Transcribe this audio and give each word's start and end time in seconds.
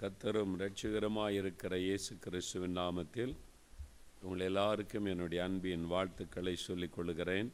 கத்தரும் 0.00 0.52
இரட்சகரமாக 0.56 1.32
இருக்கிற 1.38 1.72
இயேசு 1.78 2.12
கிறிஸ்துவின் 2.24 2.76
நாமத்தில் 2.76 3.32
உங்கள் 4.20 4.44
எல்லாருக்கும் 4.46 5.04
என்னுடைய 5.04 5.40
அன்பின் 5.44 5.84
வாழ்த்துக்களை 5.86 6.54
சொல்லிக் 6.56 6.94
கொள்கிறேன். 6.94 7.52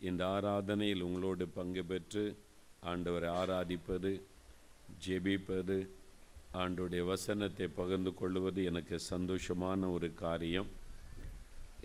இந்த 0.00 0.22
ஆராதனையில் 0.26 1.04
உங்களோடு 1.08 1.46
பங்கு 1.48 1.84
பெற்று 1.84 2.24
ஆண்டவரை 2.92 3.30
ஆராதிப்பது 3.40 4.12
ஜெபிப்பது 5.06 5.78
ஆண்டுடைய 6.62 7.04
வசனத்தை 7.12 7.68
பகிர்ந்து 7.80 8.14
கொள்வது 8.14 8.64
எனக்கு 8.64 8.98
சந்தோஷமான 9.10 9.92
ஒரு 9.92 10.14
காரியம். 10.24 10.72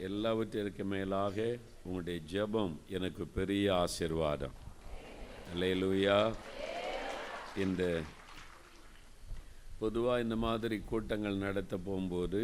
எல்லாவற்றிற்கு 0.09 0.85
மேலாக 0.95 1.57
உங்களுடைய 1.83 2.19
ஜெபம் 2.33 2.75
எனக்கு 2.87 3.25
பெரிய 3.37 3.65
ஆசிர்வாதம். 3.83 4.57
அல்லேலூயா 5.53 6.19
இந்த 7.55 7.83
பொதுவாக 9.83 10.23
இந்த 10.23 10.35
மாதிரி 10.45 10.77
கூட்டங்கள் 10.89 11.43
நடத்த 11.45 11.75
போகும்போது 11.87 12.41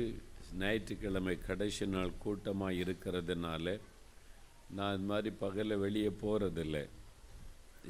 ஞாயிற்றுக்கிழமை 0.61 1.35
கடைசி 1.47 1.85
நாள் 1.93 2.19
கூட்டமாக 2.23 2.79
இருக்கிறதுனால 2.83 3.75
நான் 4.77 4.95
இது 4.95 5.05
மாதிரி 5.11 5.29
பகலில் 5.43 5.81
வெளியே 5.83 6.09
போகிறதில்ல 6.23 6.77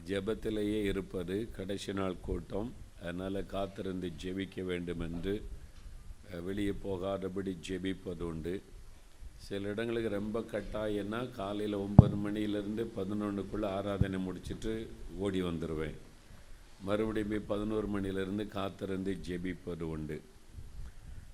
ஜெபத்திலேயே 0.10 0.80
இருப்பது 0.92 1.36
கடைசி 1.58 1.92
நாள் 2.00 2.24
கூட்டம். 2.28 2.70
அதனால் 3.04 3.40
காத்திருந்து 3.54 4.08
ஜெபிக்க 4.24 4.64
வேண்டும் 4.70 5.04
என்று 5.08 5.34
வெளியே 6.48 6.74
போகாதபடி 6.86 7.52
ஜெபிப்பது 7.68 8.24
உண்டு. 8.32 8.54
சில 9.48 9.70
இடங்களுக்கு 9.74 10.10
ரொம்ப 10.18 10.38
கட்டாயன்னா 10.54 11.20
காலையில் 11.40 11.82
ஒம்பது 11.86 12.16
மணியிலேருந்து 12.26 12.86
பதினொன்றுக்குள்ளே 12.98 13.68
ஆராதனை 13.78 14.20
முடிச்சிட்டு 14.28 14.74
ஓடி 15.26 15.42
வந்துடுவேன் 15.50 15.98
மறுபடியும் 16.88 17.32
போய் 17.32 17.50
பதினோரு 17.52 17.88
மணிலேருந்து 17.94 18.44
காத்திருந்து 18.58 19.12
ஜெபிப்பது 19.28 19.86
உண்டு. 19.94 20.18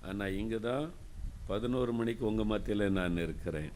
ஆனால் 0.08 0.36
இங்கே 0.40 0.58
தான் 0.68 0.86
பதினோரு 1.50 1.92
மணிக்கு 1.98 2.22
உங்கள் 2.30 2.50
மத்தியில் 2.52 2.96
நான் 2.98 3.22
இருக்கிறேன். 3.24 3.72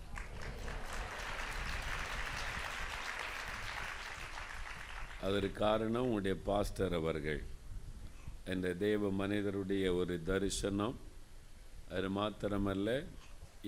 அதற்கு 5.26 5.52
காரணம் 5.64 6.06
உங்களுடைய 6.08 6.36
பாஸ்டர் 6.48 6.96
அவர்கள். 7.00 7.40
இந்த 8.52 8.68
தேவ 8.84 9.10
மனிதருடைய 9.22 9.86
ஒரு 10.00 10.14
தரிசனம். 10.28 10.96
அது 11.94 12.08
மாத்திரமல்ல 12.18 12.90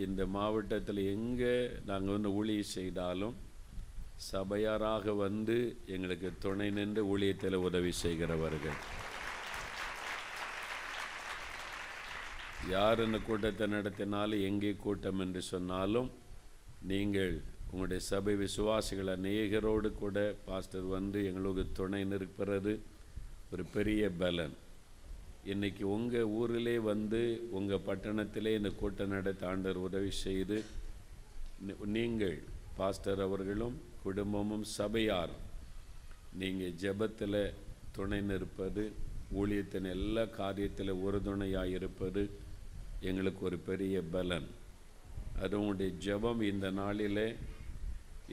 இந்த 0.05 0.23
மாவட்டத்தில் 0.37 1.01
எங்கே 1.15 1.55
நாங்கள் 1.89 2.15
வந்து 2.17 2.31
ஊழியம் 2.39 2.75
செய்தாலும் 2.77 3.35
சபையாராக 4.31 5.13
வந்து 5.25 5.57
எங்களுக்கு 5.95 6.29
துணை 6.45 6.67
நின்று 6.77 7.03
ஊழியத்தில் 7.13 7.57
உதவி 7.69 7.93
செய்கிறவர்கள். 8.03 8.79
யார் 12.75 13.03
இந்த 13.07 13.19
கூட்டத்தை 13.29 13.67
நடத்தினாலும் 13.77 14.45
எங்கே 14.49 14.73
கூட்டம் 14.85 15.21
என்று 15.25 15.43
சொன்னாலும் 15.53 16.11
நீங்கள் 16.91 17.35
உங்களுடைய 17.71 18.01
சபை 18.11 18.35
விசுவாசிகள் 18.45 19.11
அநேகரோடு 19.17 19.89
கூட 20.03 20.19
பாஸ்டர் 20.49 20.89
வந்து 20.97 21.19
எங்களுக்கு 21.31 21.65
துணை 21.79 22.03
நிற்கிறது. 22.13 22.75
ஒரு 23.53 23.65
பெரிய 23.77 24.03
பலன். 24.23 24.55
இன்றைக்கி 25.53 25.85
உங்கள் 25.95 26.33
ஊரிலே 26.41 26.77
வந்து 26.91 27.23
உங்கள் 27.59 27.87
பட்டணத்திலே 27.87 28.53
இந்த 28.59 28.71
கூட்டம் 28.81 29.15
நடத்த 29.17 29.49
ஆண்டர் 29.53 29.81
உதவி 29.87 30.13
செய்து 30.25 30.59
நீங்கள் 31.97 32.37
பாஸ்டர் 32.79 33.23
அவர்களும் 33.27 33.79
குடும்பமும் 34.03 34.65
சபையார் 34.79 35.35
நீங்கள் 36.41 36.77
ஜெபத்தில் 36.83 37.43
துணை 37.97 38.21
நிற்பது 38.21 38.85
ஊழியத்தின் 39.41 39.89
எல்லா 39.97 40.25
காரியத்தில் 40.39 40.93
உறுதுணையாக 41.05 41.75
இருப்பது 41.79 42.23
எங்களுக்கு 43.09 43.43
ஒரு 43.49 43.59
பெரிய 43.69 44.03
பலன். 44.15 44.49
அது 45.43 45.53
உங்களுடைய 45.61 45.93
ஜெபம் 46.07 46.41
இந்த 46.53 46.71
நாளிலே 46.81 47.29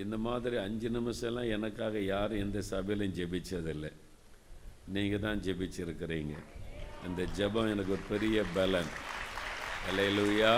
இந்த 0.03 0.18
மாதிரி 0.25 0.57
அஞ்சு 0.66 0.90
நிமிஷம்லாம் 0.97 1.53
எனக்காக 1.56 2.00
யாரும் 2.13 2.44
எந்த 2.46 2.59
சபையிலும் 2.72 3.16
ஜெபிச்சதில்லை. 3.19 3.91
நீங்கள் 4.96 5.24
தான் 5.25 5.41
ஜெபிச்சிருக்கிறீங்க. 5.46 6.36
அந்த 7.06 7.22
ஜெபம் 7.38 7.72
எனக்கு 7.74 7.96
ஒரு 7.97 8.06
பெரிய 8.13 8.44
பலன். 8.57 8.91
அலையலூயா 9.90 10.53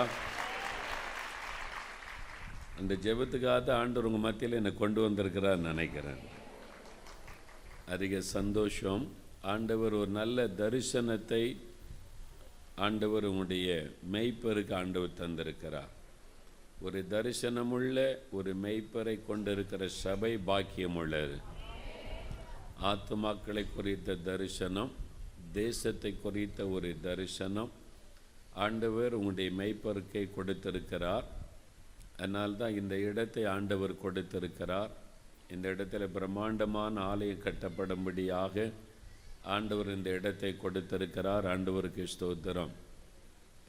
அந்த 2.82 2.94
ஜெபத்துக்காக 3.06 3.58
தான் 3.64 3.80
ஆண்டவர் 3.82 4.08
உங்கள் 4.10 4.26
மத்தியில் 4.28 4.60
என்னை 4.60 4.72
கொண்டு 4.78 5.00
வந்திருக்கிறான்னு 5.08 5.72
நினைக்கிறேன். 5.72 6.22
அதிக 7.94 8.22
சந்தோஷம். 8.38 9.04
ஆண்டவர் 9.54 9.94
ஒரு 9.94 10.12
நல்ல 10.20 10.46
தரிசனத்தை 10.62 11.44
ஆண்டவர் 12.86 13.26
உங்களுடைய 13.30 13.70
மெய்ப்பருக்கு 14.14 14.74
ஆண்டவர் 14.82 15.20
தந்திருக்கிறார். 15.22 15.92
ஒரு 16.86 17.00
தரிசனமுள்ள 17.14 17.98
ஒரு 18.38 18.52
மெய்ப்பரை 18.64 19.16
கொண்டிருக்கிற 19.26 19.88
சபை 20.04 20.32
பாக்கியம் 20.50 20.98
உள்ளது. 21.02 21.38
ஆத்துமாக்களை 22.92 23.64
குறித்த 23.76 24.16
தரிசனம் 24.30 24.92
தேசத்தை 25.60 26.12
குறித்த 26.24 26.68
ஒரு 26.76 26.90
தரிசனம் 27.02 27.72
ஆண்டவர் 28.66 29.14
உங்களுடைய 29.20 29.52
மெய்ப்பருக்கை 29.60 30.26
கொடுத்திருக்கிறார். 30.38 31.28
அதனால் 32.22 32.60
தான் 32.62 32.78
இந்த 32.82 32.96
இடத்தை 33.10 33.44
ஆண்டவர் 33.56 33.94
கொடுத்திருக்கிறார். 34.04 34.92
இந்த 35.54 35.66
இடத்துல 35.76 36.04
பிரம்மாண்டமான 36.16 36.96
ஆலயம் 37.12 37.44
கட்டப்படும்படியாக 37.46 38.66
ஆண்டவர் 39.56 39.90
இந்த 39.98 40.10
இடத்தை 40.20 40.52
கொடுத்திருக்கிறார். 40.64 41.46
ஆண்டவருக்கு 41.54 42.04
ஸ்தோத்திரம். 42.14 42.74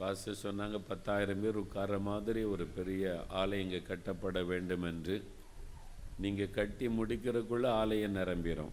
பாஸ்டர் 0.00 0.42
சொன்னாங்க 0.44 0.78
பத்தாயிரம் 0.90 1.42
பேர் 1.42 1.60
உட்கார 1.62 1.98
மாதிரி 2.08 2.40
ஒரு 2.52 2.64
பெரிய 2.76 3.04
ஆலயம் 3.40 3.64
இங்கே 3.66 3.80
கட்டப்பட 3.90 4.38
வேண்டும் 4.50 4.86
என்று 4.90 5.16
நீங்கள் 6.22 6.54
கட்டி 6.58 6.86
முடிக்கிறதுக்குள்ளே 6.98 7.68
ஆலயம் 7.80 8.16
நிரம்பிடும் 8.18 8.72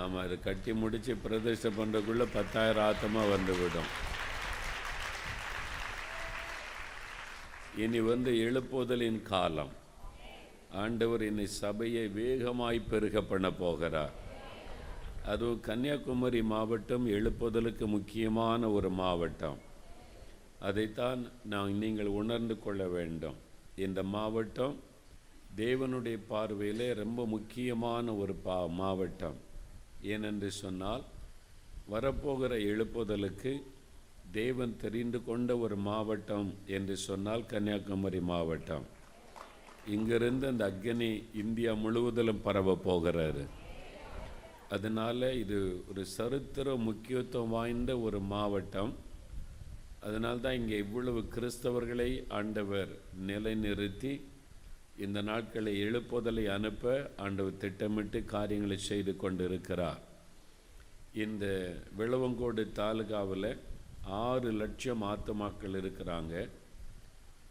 ஆமாம் 0.00 0.22
அது 0.24 0.36
கட்டி 0.48 0.72
முடித்து 0.82 1.12
பிரதிஷ்டை 1.24 1.70
பண்ணுறதுக்குள்ளே 1.78 2.26
பத்தாயிரம் 2.38 2.86
ஆத்தமாக 2.88 3.32
வந்துவிடும். 3.34 3.90
இனி 7.76 8.00
வந்து 8.00 8.34
எழுப்புதலின் 8.34 9.22
காலம். 9.22 9.68
ஆண்டவர் 10.72 11.20
இன்னை 11.20 11.44
சபையை 11.44 12.08
வேகமாய் 12.08 12.80
பெருக 12.90 13.22
பண்ண 13.22 13.52
போகிறார். 13.52 14.10
அதுவும் 15.26 15.60
கன்னியாகுமரி 15.60 16.42
மாவட்டம் 16.42 17.08
எழுப்புதலுக்கு 17.08 17.86
முக்கியமான 17.86 18.70
ஒரு 18.70 18.90
மாவட்டம். 18.90 19.58
அதைத்தான் 20.58 21.30
நான் 21.44 21.72
நீங்கள் 21.72 22.06
உணர்ந்து 22.06 22.58
கொள்ள 22.58 22.88
வேண்டும். 22.88 23.34
இந்த 23.76 24.02
மாவட்டம் 24.02 24.76
தேவனுடைய 25.56 26.18
பார்வையிலே 26.28 26.92
ரொம்ப 26.92 27.26
முக்கியமான 27.26 28.14
ஒரு 28.14 28.34
பா 28.34 28.66
மாவட்டம். 28.66 29.36
ஏனென்று 30.02 30.46
சொன்னால் 30.46 31.04
வரப்போகிற 31.90 32.52
எழுப்புதலுக்கு 32.72 33.62
தேவன் 34.38 34.72
தெரிந்து 34.80 35.18
கொண்ட 35.24 35.50
ஒரு 35.64 35.76
மாவட்டம் 35.86 36.48
என்று 36.76 36.96
சொன்னால் 37.04 37.46
கன்னியாகுமரி 37.52 38.20
மாவட்டம். 38.32 38.84
இங்கிருந்து 39.94 40.46
அந்த 40.46 40.64
அக்னி 40.72 41.08
இந்தியா 41.42 41.72
முழுவதிலும் 41.84 42.42
பரவ 42.46 42.74
போகிறாரு. 42.86 43.44
அதனால் 44.74 45.26
இது 45.42 45.58
ஒரு 45.90 46.02
சரித்திர 46.16 46.74
முக்கியத்துவம் 46.88 47.54
வாய்ந்த 47.56 47.92
ஒரு 48.06 48.20
மாவட்டம். 48.34 48.92
அதனால்தான் 50.08 50.58
இங்கே 50.60 50.76
இவ்வளவு 50.84 51.22
கிறிஸ்தவர்களை 51.34 52.10
ஆண்டவர் 52.40 52.92
நிலைநிறுத்தி 53.30 54.12
இந்த 55.04 55.18
நாட்களை 55.30 55.72
எழுப்புதலை 55.86 56.44
அனுப்ப 56.56 56.94
ஆண்டவர் 57.24 57.60
திட்டமிட்டு 57.64 58.18
காரியங்களை 58.34 58.78
செய்து 58.90 59.12
கொண்டிருக்கிறார். 59.16 60.00
இந்த 61.24 61.44
விளவங்கோடு 61.98 62.64
தாலுகாவில் 62.80 63.50
ஆறு 64.04 64.52
லட்சம் 64.52 65.02
ஆத்மாக்கள் 65.02 65.76
இருக்கிறாங்க. 65.82 66.48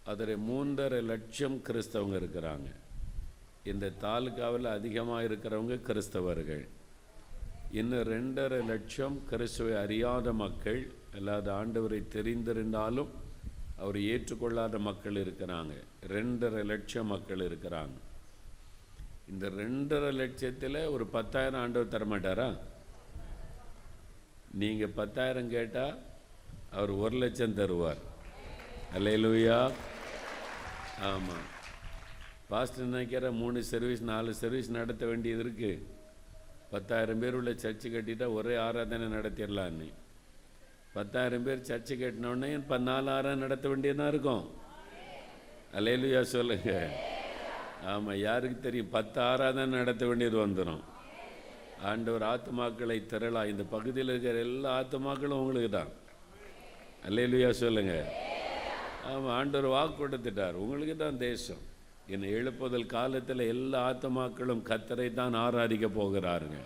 அதில் 0.04 0.38
மூன்றரை 0.38 1.04
லட்சம் 1.04 1.62
கிறிஸ்தவங்க 1.68 2.18
இருக்கிறாங்க. 2.22 2.72
இந்த 3.64 3.90
தாலுகாவில் 3.90 4.66
அதிகமாக 4.66 5.24
இருக்கிறவங்க 5.24 5.80
கிறிஸ்தவர்கள். 5.88 6.68
இன்னும் 7.72 8.00
ரெண்டரை 8.00 8.66
லட்சம் 8.66 9.22
கிறிஸ்துவை 9.30 9.76
அறியாத 9.76 10.34
மக்கள் 10.34 10.92
அல்லாத 11.16 11.54
ஆண்டவரை 11.54 12.04
தெரிந்திருந்தாலும் 12.16 13.08
அவர் 13.78 13.98
ஏற்றுக்கொள்ளாத 13.98 14.80
மக்கள் 14.80 15.16
இருக்கிறாங்க. 15.16 15.72
ரெண்டரை 16.08 16.66
லட்சம் 16.66 17.08
மக்கள் 17.08 17.40
இருக்கிறாங்க. 17.40 17.98
இந்த 19.30 19.50
ரெண்டரை 19.50 20.14
லட்சத்தில் 20.14 20.86
ஒரு 20.86 21.06
பத்தாயிரம் 21.06 21.62
ஆண்டவர் 21.62 21.94
தரமாட்டாரா? 21.94 22.58
நீங்கள் 24.52 24.96
பத்தாயிரம் 24.96 25.50
கேட்டால் 25.50 26.08
அவர் 26.74 26.92
ஒரு 27.04 27.16
லட்சம் 27.22 27.56
தருவார். 27.60 28.02
அல்லேலூயா. 28.98 29.60
ஆமாம் 31.12 31.48
பாஸ்டர் 32.50 32.92
நினைக்கிற 32.92 33.32
மூணு 33.40 33.60
சர்வீஸ் 33.72 34.04
நாலு 34.12 34.32
சர்வீஸ் 34.42 34.70
நடத்த 34.78 35.04
வேண்டியது 35.06 35.42
இருக்குது 35.46 35.82
பத்தாயிரம் 36.72 37.22
பேர் 37.22 37.38
உள்ள 37.40 37.52
சர்ச்சு 37.64 37.88
கட்டிட்டா 37.94 38.28
ஒரே 38.38 38.56
ஆராதனை 38.66 39.06
நடத்திடலான்னு. 39.18 39.88
பத்தாயிரம் 40.98 41.46
பேர் 41.48 41.68
சர்ச்சு 41.70 41.96
கட்டினோடனே 42.02 42.50
பதினாலு 42.72 43.10
ஆறாம் 43.18 43.44
நடத்த 43.46 43.68
வேண்டியதாக 43.68 44.12
இருக்கும். 44.14 44.44
அலையிலுயா 45.80 46.22
சொல்லுங்க. 46.36 46.72
ஆமாம் 47.92 48.20
யாருக்கு 48.28 48.60
தெரியும்? 48.60 48.94
பத்து 48.98 49.20
ஆறாதான் 49.22 49.78
நடத்த 49.80 50.06
வேண்டியது 50.06 50.38
வந்துடும் 50.46 50.84
ஆண்டவர் 51.90 52.26
ஆத்துமாக்களை 52.32 52.98
திரளா. 53.12 53.42
இந்த 53.54 53.64
பகுதியில் 53.76 54.12
இருக்கிற 54.14 54.40
எல்லா 54.48 54.72
ஆத்துமாக்களும் 54.80 55.42
உங்களுக்கு 55.44 55.72
தான். 55.78 55.92
அல்லையிலையா 57.08 57.50
சொல்லுங்க. 57.64 57.94
ஆமாம் 59.10 59.34
ஆண்டவர் 59.40 59.74
வாக்கு 59.76 59.96
கொடுத்துட்டார் 60.00 60.60
உங்களுக்கு 60.64 60.96
தான் 61.04 61.22
தேசம். 61.28 61.62
என்னை 62.14 62.28
எழுப்புதல் 62.38 62.92
காலத்தில் 62.96 63.44
எல்லா 63.54 63.80
ஆத்துமாக்களும் 63.90 64.64
கத்தரை 64.70 65.08
தான் 65.20 65.36
ஆராதிக்க 65.44 65.88
போகிறாருங்க. 66.00 66.60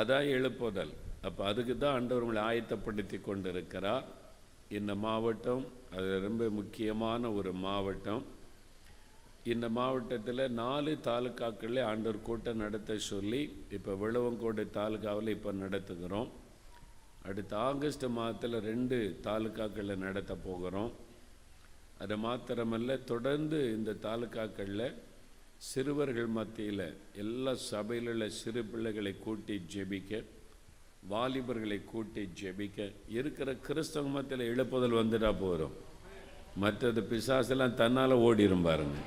அதான் 0.00 0.28
எழுப்புதல். 0.36 0.94
அப்போ 1.26 1.42
அதுக்கு 1.50 1.74
தான் 1.82 1.96
ஆண்டவர் 1.98 2.24
உங்களை 2.24 2.42
ஆயத்தப்படுத்தி 2.48 3.18
கொண்டு 3.28 3.48
இருக்கிறார் 3.54 4.06
இந்த 4.78 4.92
மாவட்டம் 5.04 5.64
அது 5.96 6.08
ரொம்ப 6.26 6.44
முக்கியமான 6.58 7.30
ஒரு 7.38 7.50
மாவட்டம். 7.66 8.24
இந்த 9.52 9.66
மாவட்டத்தில் 9.78 10.42
நாலு 10.62 10.92
தாலுக்காக்களில் 11.08 11.86
ஆண்டவர் 11.90 12.26
கூட்டம் 12.28 12.62
நடத்த 12.64 12.96
சொல்லி 13.12 13.42
இப்போ 13.76 13.92
விழுவங்கோடு 14.02 14.64
தாலுக்காவில் 14.78 15.34
இப்போ 15.36 15.52
நடத்துகிறோம். 15.64 16.30
அடுத்த 17.28 17.52
ஆகஸ்ட் 17.68 18.06
மாதத்தில் 18.16 18.56
ரெண்டு 18.68 18.96
தாலுக்காக்களில் 19.26 20.02
நடத்த 20.06 20.32
போகிறோம். 20.46 20.92
அது 22.02 22.16
மாத்திரமல்ல 22.24 22.96
தொடர்ந்து 23.12 23.58
இந்த 23.76 23.96
தாலுக்காக்களில் 24.06 24.88
சிறுவர்கள் 25.68 26.30
மத்தியில் 26.38 26.86
எல்லா 27.22 27.52
சபையில் 27.70 28.08
உள்ள 28.12 28.24
சிறு 28.40 28.62
பிள்ளைகளை 28.70 29.12
கூட்டி 29.26 29.54
ஜெபிக்க 29.74 30.22
வாலிபர்களை 31.12 31.78
கூட்டி 31.92 32.22
ஜெபிக்க 32.40 32.88
இருக்கிற 33.16 33.50
கிறிஸ்தவ 33.66 34.08
மத்தியில் 34.16 34.50
எழுப்புதல் 34.52 34.98
வந்துட்டா 35.00 35.30
போகிறோம் 35.44 35.76
மற்றது 36.62 37.00
பிசாசெல்லாம் 37.10 37.78
தன்னால் 37.80 38.22
ஓடிரும் 38.26 38.66
பாருங்க. 38.68 38.98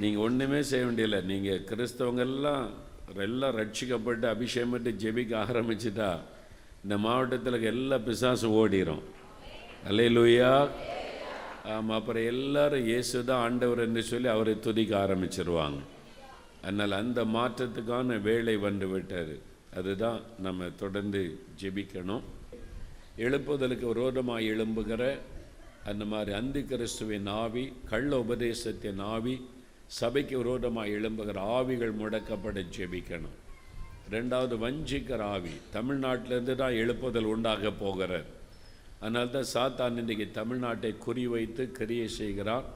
நீங்கள் 0.00 0.24
ஒன்றுமே 0.26 0.60
செய்ய 0.70 0.82
வேண்டியதில்லை. 0.86 1.20
நீங்கள் 1.30 1.64
கிறிஸ்தவங்கள்லாம் 1.70 2.66
எல்லாம் 3.26 3.56
ரட்சிக்கப்பட்டு 3.60 4.26
அபிஷேகம் 4.34 4.74
பண்ணி 4.74 4.90
ஜெபிக்க 5.04 5.32
ஆரம்பிச்சிட்டா 5.46 6.10
இந்த 6.84 6.96
மாவட்டத்தில் 7.04 7.52
இருக்க 7.52 7.74
எல்லா 7.76 7.96
பிசாசும் 8.08 8.56
ஓடிரும். 8.60 9.04
அல்லையிலூயா 9.88 10.52
ஆமாம் 11.74 11.96
அப்புறம் 11.98 12.26
எல்லாரும் 12.32 12.86
இயேசு 12.90 13.16
தான் 13.30 13.42
ஆண்டவர் 13.46 13.82
என்று 13.86 14.02
சொல்லி 14.10 14.28
அவரை 14.34 14.54
துதிக்க 14.66 14.92
ஆரம்பிச்சிருவாங்க. 15.04 15.80
அதனால் 16.64 17.00
அந்த 17.02 17.20
மாற்றத்துக்கான 17.36 18.16
வேலை 18.28 18.54
வந்து 18.66 18.86
விட்டார் 18.92 19.34
அதுதான் 19.78 20.20
நம்ம 20.46 20.68
தொடர்ந்து 20.82 21.20
ஜெபிக்கணும். 21.62 22.24
எழுப்புதலுக்கு 23.24 23.86
விரோதமாக 23.92 24.48
எழும்புகிற 24.52 25.02
அந்த 25.90 26.04
மாதிரி 26.12 26.32
அந்தி 26.40 26.62
கிறிஸ்துவின் 26.70 27.28
ஆவி 27.42 27.64
கள்ள 27.90 28.10
உபதேசத்தின் 28.24 29.02
ஆவி 29.14 29.36
சபைக்கு 29.98 30.36
விரோதமாக 30.42 30.94
எழும்புகிற 30.96 31.44
ஆவிகள் 31.58 31.94
முடக்கப்பட 32.00 32.64
ஜெபிக்கணும். 32.76 33.36
ரெண்டாவது 34.14 34.54
வஞ்சிக்கிற 34.64 35.22
ஆவி. 35.34 35.54
தமிழ்நாட்டிலேருந்து 35.76 36.54
தான் 36.62 36.76
எழுப்புதல் 36.82 37.30
உண்டாக 37.34 37.72
போகிறார் 37.82 38.28
அதனால 39.00 39.26
தான் 39.34 39.50
சாத்தான் 39.54 39.98
இன்றைக்கி 40.02 40.26
தமிழ்நாட்டை 40.38 40.90
குறிவைத்து 41.06 41.64
கிரியை 41.78 42.08
செய்கிறான். 42.20 42.66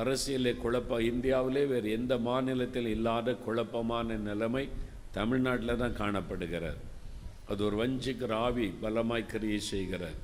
அரசியலை 0.00 0.52
குழப்ப 0.64 0.98
இந்தியாவிலே 1.10 1.62
வேறு 1.70 1.88
எந்த 1.98 2.14
மாநிலத்தில் 2.26 2.88
இல்லாத 2.96 3.34
குழப்பமான 3.46 4.18
நிலைமை 4.28 4.64
தமிழ்நாட்டில் 5.16 5.80
தான் 5.82 5.98
காணப்படுகிறார் 6.00 6.80
அது 7.50 7.60
ஒரு 7.68 7.76
வஞ்சிக்கிற 7.82 8.32
ஆவி 8.46 8.66
பலமாய் 8.82 9.30
கிரியை 9.32 9.60
செய்கிறார் 9.72 10.18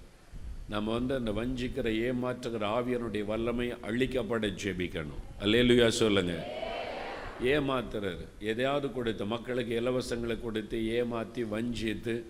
நம்ம 0.73 0.93
வந்து 0.97 1.15
அந்த 1.21 1.31
வஞ்சிக்கிற 1.39 1.87
ஏமாற்றுகிற 2.09 2.65
ஆவியனுடைய 2.79 3.25
வல்லமை 3.31 3.67
அழிக்கப்பட 3.89 4.47
ஜெபிக்கணும். 4.63 5.23
அல்லேலுயா 5.45 5.89
சொல்லுங்கள் 6.03 6.45
ஏமாத்துறாரு. 7.41 8.25
எதையாவது 8.39 8.93
கொடுத்து 8.93 9.25
மக்களுக்கு 9.27 9.81
இலவசங்களை 9.81 10.41
கொடுத்து 10.41 10.87
ஏமாற்றி 10.87 11.45
வஞ்சித்து 11.45 12.25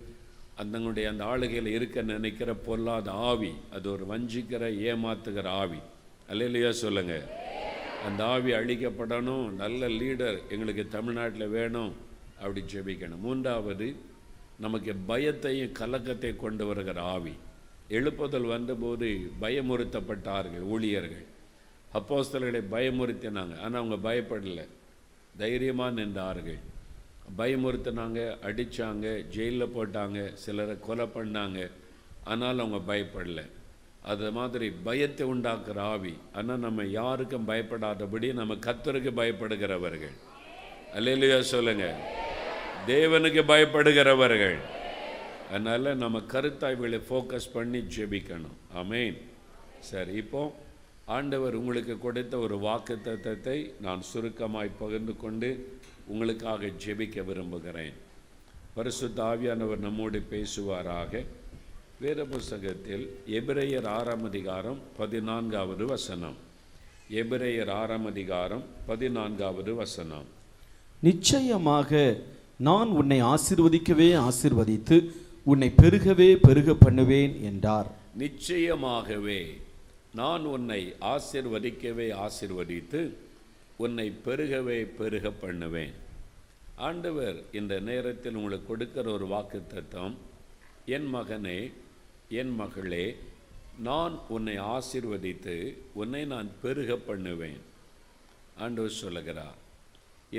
அந்தங்களுடைய 0.62 1.06
அந்த 1.08 1.24
ஆளுகையில் 1.24 1.66
இருக்க 1.66 2.02
நினைக்கிற 2.02 2.54
பொல்லாத 2.54 3.10
ஆவி 3.10 3.52
அது 3.72 3.86
ஒரு 3.92 4.04
வஞ்சிக்கிற 4.04 4.62
ஏமாத்துகிற 4.90 5.46
ஆவி. 5.62 5.80
அல்லையோ 6.28 6.70
சொல்லுங்கள் 6.70 7.26
அந்த 8.06 8.24
ஆவி 8.24 8.52
அழிக்கப்படணும் 8.52 9.50
நல்ல 9.50 9.88
லீடர் 9.88 10.38
எங்களுக்கு 10.48 10.88
தமிழ்நாட்டில் 10.88 11.48
வேணும் 11.48 11.92
அப்படி 12.38 12.64
ஜெபிக்கணும். 12.74 13.22
மூன்றாவது 13.26 13.96
நமக்கு 14.58 14.94
பயத்தையும் 15.08 15.76
கலக்கத்தையும் 15.80 16.42
கொண்டு 16.44 16.66
வருகிற 16.66 17.00
ஆவி. 17.02 17.34
எழுப்புதல் 17.88 18.46
வந்தபோது 18.46 19.30
பயமுறுத்தப்பட்டார்கள் 19.40 20.64
ஊழியர்கள். 20.74 21.26
அப்போஸ்தலர்களை 21.94 22.62
பயமுறுத்தினாங்க. 22.70 23.54
ஆனால் 23.60 23.80
அவங்க 23.80 23.98
பயப்படலை. 24.10 24.66
தைரியமாக 25.36 26.00
நின்றார்கள். 26.00 26.60
பயமுறுத்தினாங்க 27.38 28.38
அடித்தாங்க 28.48 29.06
ஜெயிலில் 29.34 29.74
போட்டாங்க 29.76 30.32
சிலரை 30.32 30.76
கொலை 30.80 31.06
பண்ணாங்க. 31.14 31.70
ஆனால் 32.24 32.58
அவங்க 32.58 32.94
பயப்படலை. 32.94 33.44
அது 34.02 34.32
மாதிரி 34.32 34.70
பயத்தை 34.70 35.26
உண்டாக்குற 35.26 35.78
ஆவி. 35.78 36.14
ஆனால் 36.32 36.58
நம்ம 36.58 36.84
யாருக்கும் 36.84 37.48
பயப்படாதபடி 37.48 38.32
நம்ம 38.32 38.54
கத்தருக்கு 38.54 39.10
பயப்படுகிறவர்கள். 39.20 40.16
அல்லையா 40.94 41.40
சொல்லுங்க. 41.40 41.86
தேவனுக்கு 42.86 43.42
பயப்படுகிறவர்கள். 43.52 44.58
அதனால் 45.50 45.96
நம்ம 45.96 46.18
கருத்தாய்வுகளை 46.18 47.00
ஃபோக்கஸ் 47.08 47.52
பண்ணி 47.52 47.78
ஜெபிக்கணும். 47.78 48.58
அமேன் 48.74 49.18
சரி 49.78 50.12
இப்போது 50.12 50.52
ஆண்டவர் 51.04 51.54
உங்களுக்கு 51.54 51.98
கொடுத்த 51.98 52.38
ஒரு 52.38 52.58
வாக்கு 52.58 52.98
தத்தத்தை 53.04 53.72
நான் 53.80 54.02
சுருக்கமாய் 54.14 54.70
பகிர்ந்து 54.78 55.16
கொண்டு 55.16 55.78
உங்களுக்காக 56.06 56.66
ஜெபிக்க 56.66 57.24
விரும்புகிறேன். 57.24 57.92
பரிசுத்த 58.74 59.22
ஆவியானவர் 59.22 59.76
நம்மோடு 59.76 60.22
பேசுவாராக. 60.30 61.24
வேத 62.00 62.24
புஸ்தகத்தில் 62.24 63.18
எபிரேயர் 63.26 63.86
ஆறாம் 63.86 64.24
அதிகாரம் 64.24 64.78
பதினான்காவது 64.96 65.86
வசனம். 65.86 66.34
எபிரேயர் 67.10 67.70
ஆறாம் 67.70 68.06
அதிகாரம் 68.06 68.62
பதினான்காவது 68.86 69.74
வசனம். 69.74 70.24
நிச்சயமாக 71.00 72.16
நான் 72.56 72.88
உன்னை 72.88 73.22
ஆசீர்வதிக்கவே 73.22 74.28
ஆசீர்வதித்து 74.28 75.10
உன்னை 75.44 75.72
பெருகவே 75.82 76.36
பெருக 76.42 76.74
பண்ணுவேன் 76.74 77.42
என்றார். 77.42 77.86
நிச்சயமாகவே. 78.18 79.56
நான் 80.18 80.44
உன்னை 80.44 80.80
ஆசிர்வதிக்கவே 81.00 82.06
ஆசிர்வதித்து 82.24 83.00
உன்னை 83.84 84.06
பெருகவே 84.24 84.78
பெருக 84.98 85.30
பண்ணுவேன். 85.30 85.94
ஆண்டவர் 86.88 87.36
இந்த 87.52 87.74
நேரத்தில் 87.80 88.36
உங்களுக்கு 88.40 88.66
கொடுக்கிற 88.66 89.06
ஒரு 89.12 89.26
வாக்குத்தத்தம் 89.26 90.14
என் 90.96 91.08
மகனே 91.14 91.60
என் 92.40 92.52
மகளே 92.60 93.06
நான் 93.88 94.14
உன்னை 94.28 94.56
ஆசிர்வதித்து 94.74 95.56
உன்னை 96.00 96.22
நான் 96.24 96.50
பெருக 96.62 96.96
பண்ணுவேன். 96.96 97.60
ஆண்டவர் 98.56 99.00
சொல்லுகிறார். 99.02 99.58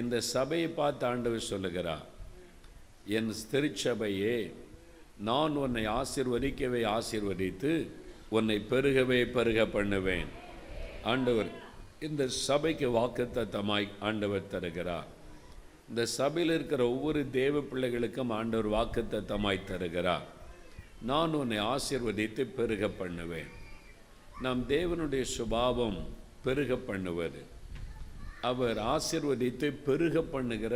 இந்த 0.01 0.15
சபையை 0.33 0.69
பார்த்து 0.69 1.05
ஆண்டவர் 1.05 1.49
சொல்லுகிறார். 1.51 2.07
என் 3.17 3.33
திருச்சபையே 3.51 4.37
நான் 5.29 5.55
உன்னை 5.63 5.85
ஆசிர்வதிக்கவே 5.99 6.81
ஆசிர்வதித்து 6.97 7.73
உன்னை 8.37 8.57
பெருகவே 8.71 9.19
பெருக 9.35 9.59
பண்ணுவேன். 9.75 10.29
ஆண்டவர் 11.11 11.49
இந்த 12.07 12.23
சபைக்கு 12.45 12.87
வாக்குத்தத்தமாய் 12.99 13.87
ஆண்டவர் 14.07 14.51
தருகிறார். 14.53 15.09
இந்த 15.89 16.01
சபையில் 16.19 16.53
இருக்கிற 16.55 16.81
ஒவ்வொரு 16.93 17.21
தேவ 17.39 17.61
பிள்ளைகளுக்கும் 17.71 18.31
ஆண்டவர் 18.39 18.69
வாக்குத்தத்தமாய் 18.77 19.67
தருகிறார். 19.71 20.27
நான் 21.11 21.33
உன்னை 21.33 21.59
ஆசிர்வதித்து 21.73 22.43
பெருக 22.57 22.87
பண்ணுவேன். 23.01 23.51
நாம் 24.45 24.61
தேவனுடைய 24.69 25.23
சுபாவம் 25.37 25.99
பெருக 26.45 26.75
பண்ணுவது. 26.89 27.41
அவர் 28.51 28.79
ஆசிர்வதித்து 28.93 29.67
பெருக 29.87 30.21
பண்ணுகிற 30.35 30.75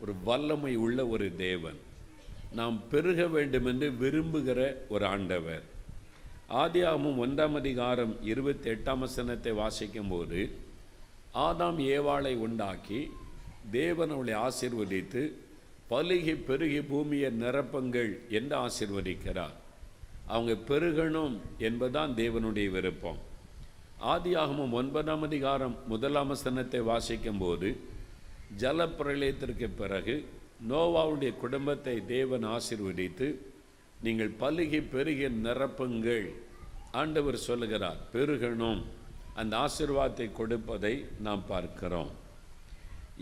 ஒரு 0.00 0.12
வல்லமை 0.28 0.74
உள்ள 0.84 0.98
ஒரு 1.14 1.26
தேவன். 1.46 1.80
நாம் 2.58 2.76
பெருக 2.92 3.20
வேண்டும் 3.36 3.68
என்று 3.70 3.88
விரும்புகிற 4.02 4.60
ஒரு 4.94 5.04
ஆண்டவர். 5.14 5.64
ஆதியாகமும் 6.60 7.20
ஒன்றாம் 7.24 7.54
அதிகாரம் 7.54 8.22
இருபத்தி 8.22 8.70
எட்டாம் 8.70 8.98
வசனத்தை 8.98 9.52
வாசிக்கும் 9.52 10.08
போது 10.08 10.40
ஆதாம் 11.34 11.78
ஏவாளை 11.92 12.36
உண்டாக்கி 12.36 13.10
தேவன் 13.70 14.10
அவளை 14.10 14.34
ஆசிர்வதித்து 14.34 15.22
பலுகி 15.90 16.34
பெருகி 16.44 16.80
பூமியை 16.80 17.30
நிரப்புங்கள் 17.40 18.28
என்று 18.28 18.56
ஆசிர்வதிக்கிறார். 18.56 19.54
அவங்க 20.26 20.52
பெருகணும் 20.68 21.36
என்பதுதான் 21.58 22.12
தேவனுடைய 22.14 22.70
விருப்பம். 22.70 23.20
ஆதியாகமும் 24.14 24.76
ஒன்பதாம் 24.80 25.22
அதிகாரம் 25.22 25.78
முதலாம் 25.86 26.28
வசனத்தை 26.28 26.80
வாசிக்கும் 26.80 27.38
போது 27.38 27.80
ஜலப்பிரளயத்திற்கு 28.58 29.70
பிறகு 29.76 30.28
நோவாவுடைய 30.68 31.36
குடும்பத்தை 31.36 32.06
தேவன் 32.06 32.44
ஆசிர்வதித்து 32.44 33.28
நீங்கள் 34.04 34.32
பலுகி 34.42 34.80
பெருகி 34.92 35.28
நிரப்புங்கள். 35.46 36.26
ஆண்டவர் 37.00 37.38
சொல்லுகிறார் 37.48 38.00
பெருகணும். 38.14 38.80
அந்த 39.40 39.52
ஆசிர்வாதத்தை 39.64 40.26
கொடுப்பதை 40.38 40.94
நாம் 41.26 41.44
பார்க்கிறோம். 41.52 42.10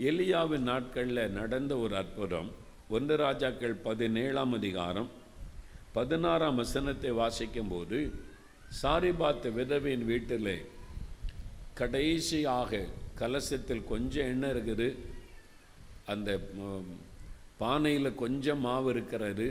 எலியாவின் 0.09 0.67
நாட்களில் 0.71 1.35
நடந்த 1.39 1.73
ஒரு 1.85 1.95
அற்புதம் 2.03 2.51
ஒன்று 2.97 3.15
ராஜாக்கள் 3.25 3.75
பதினேழாம் 3.87 4.55
அதிகாரம் 4.59 5.11
பதினாறாம் 5.97 6.59
வசனத்தை 6.63 7.11
வாசிக்கும்போது 7.21 7.99
சாரிபாத் 8.81 9.47
விதவியின் 9.59 10.05
வீட்டிலே 10.11 10.57
கடைசியாக 11.81 12.81
கலசத்தில் 13.21 13.89
கொஞ்சம் 13.93 14.29
எண்ணெய் 14.33 14.53
இருக்குது 14.55 14.89
அந்த 16.13 16.31
பானையில் 17.63 18.19
கொஞ்சம் 18.23 18.65
மாவு 18.67 18.89
இருக்கிறது 18.95 19.47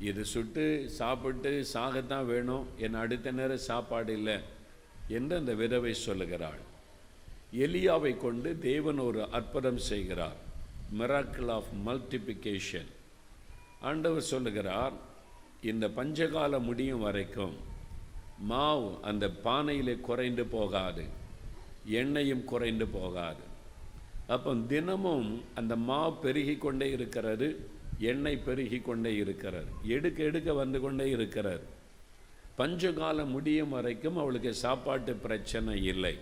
இது 0.00 0.24
சுட்டு 0.24 0.90
சாப்பிட்டு 0.90 1.66
சாகத்தான் 1.74 2.24
வேணும். 2.24 2.66
என் 2.76 2.94
அடுத்த 2.94 3.30
நேரம் 3.30 3.56
சாப்பாடு 3.56 4.12
இல்லை 4.12 4.38
என்று 5.08 5.36
அந்த 5.36 5.54
விதவை 5.54 5.94
சொல்லுகிறாள். 5.94 6.58
எலியாவை 7.52 8.16
கொண்டு 8.16 8.58
தேவன் 8.58 8.98
ஒரு 8.98 9.28
அற்புதம் 9.30 9.78
செய்கிறார். 9.78 10.36
மிராக்கிள் 10.98 11.50
ஆஃப் 11.50 11.64
மல்டிபிகேஷன் 11.86 12.86
ஆண்டவர் 13.80 14.22
சொல்லுகிறார் 14.22 14.92
இந்த 15.62 15.88
பஞ்சகால 15.88 16.62
முடியும் 16.62 17.00
வரைக்கும் 17.00 17.56
மாவு 18.38 18.98
அந்த 19.02 19.30
பானையிலே 19.44 20.00
குறைந்து 20.00 20.44
போகாது. 20.44 21.04
எண்ணெயும் 21.86 22.44
குறைந்து 22.44 22.86
போகாது. 22.86 23.44
அப்போ 24.28 24.54
தினமும் 24.54 25.44
அந்த 25.54 25.76
மாவு 25.76 26.16
பெருகி 26.16 26.56
கொண்டே 26.56 26.90
இருக்கிறது. 26.90 27.74
எண்ணெய் 27.98 28.38
பெருகி 28.38 28.78
கொண்டே 28.78 29.14
இருக்கிறார். 29.14 29.64
எடுக்க 29.84 30.22
எடுக்க 30.22 30.52
வந்து 30.52 30.80
கொண்டே 30.80 31.10
இருக்கிறார். 31.10 31.60
பஞ்சகாலம் 32.58 33.26
முடியும் 33.26 33.68
வரைக்கும் 33.68 34.16
அவளுக்கு 34.16 34.54
சாப்பாட்டு 34.54 35.14
பிரச்சனை 35.14 35.84
இல்லை. 35.84 36.18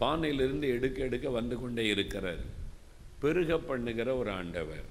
பானையிலிருந்து 0.00 0.68
எடுக்க 0.68 1.02
எடுக்க 1.02 1.30
வந்து 1.30 1.60
கொண்டே 1.60 1.86
இருக்கிறார். 1.86 2.64
பெருக 3.18 3.58
பண்ணுகிற 3.58 4.16
ஒரு 4.16 4.30
ஆண்டவர். 4.30 4.84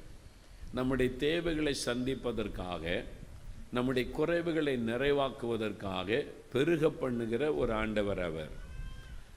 நம்முடைய 0.73 1.11
தேவைகளை 1.17 1.73
சந்திப்பதற்காக 1.73 3.03
நம்முடைய 3.71 4.09
குறைவுகளை 4.17 4.77
நிறைவாக்குவதற்காக 4.77 6.25
பெருக 6.53 6.89
பண்ணுகிற 6.89 7.53
ஒரு 7.53 7.73
ஆண்டவர் 7.73 8.21
அவர். 8.21 8.49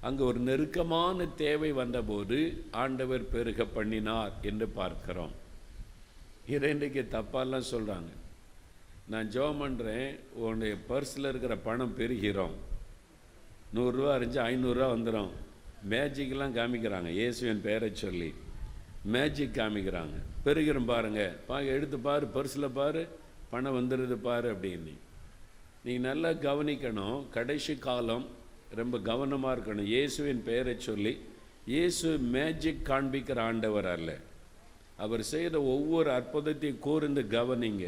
அங்கு 0.00 0.24
ஒரு 0.24 0.38
நெருக்கமான 0.38 1.26
தேவை 1.26 1.72
வந்தபோது 1.72 2.64
ஆண்டவர் 2.70 3.30
பெருக 3.30 3.64
பண்ணினார் 3.64 4.32
என்று 4.42 4.68
பார்க்கிறோம். 4.68 5.46
இதை 6.48 6.72
தப்பாலாம் 6.72 7.62
சொல்கிறாங்க 7.70 8.12
நான் 9.08 9.28
ஜெபம் 9.28 9.60
பண்ணுறேன் 9.62 10.18
உன்னுடைய 10.32 10.74
பர்ஸில் 10.88 11.28
இருக்கிற 11.28 11.56
பணம் 11.56 11.94
பெருகிறோம். 11.98 12.54
நூறுரூவா 13.74 14.12
இருந்துச்சு 14.18 14.40
ஐநூறுரூவா 14.50 14.88
வந்துடும் 14.94 15.30
மேஜிக்லாம் 15.88 16.54
காமிக்கிறாங்க. 16.58 17.08
இயேசுவின் 17.08 17.60
பெயரை 17.60 17.90
சொல்லி. 17.92 18.34
மேஜிக் 19.04 19.54
காமிக்கிறாங்க. 19.54 20.16
பெருகிறோம் 20.44 20.84
பாருங்கள் 20.84 21.34
பா 21.46 21.60
எடுத்து 21.60 21.98
பாரு 21.98 22.26
பர்ஸில் 22.34 22.70
பாரு 22.74 23.08
பணம் 23.50 23.76
வந்துடுது 23.78 24.14
பாரு 24.14 24.52
அப்படின்னு. 24.54 24.94
நீங்கள் 25.84 26.06
நல்லா 26.10 26.30
கவனிக்கணும். 26.30 27.28
கடைசி 27.28 27.76
காலம் 27.76 28.26
ரொம்ப 28.70 29.00
கவனமாக 29.00 29.60
இருக்கணும். 29.60 29.84
இயேசுவின் 29.84 30.42
பெயரை 30.42 30.74
சொல்லி 30.78 31.20
இயேசு 31.66 32.18
மேஜிக் 32.18 32.86
காண்பிக்கிற 32.86 33.38
ஆண்டவர் 33.38 33.86
அல்ல. 33.86 34.16
அவர் 35.04 35.22
செய்த 35.32 35.56
ஒவ்வொரு 35.74 36.08
அற்புதத்தையும் 36.18 36.84
கூர்ந்து 36.86 37.22
கவனிங்க. 37.36 37.86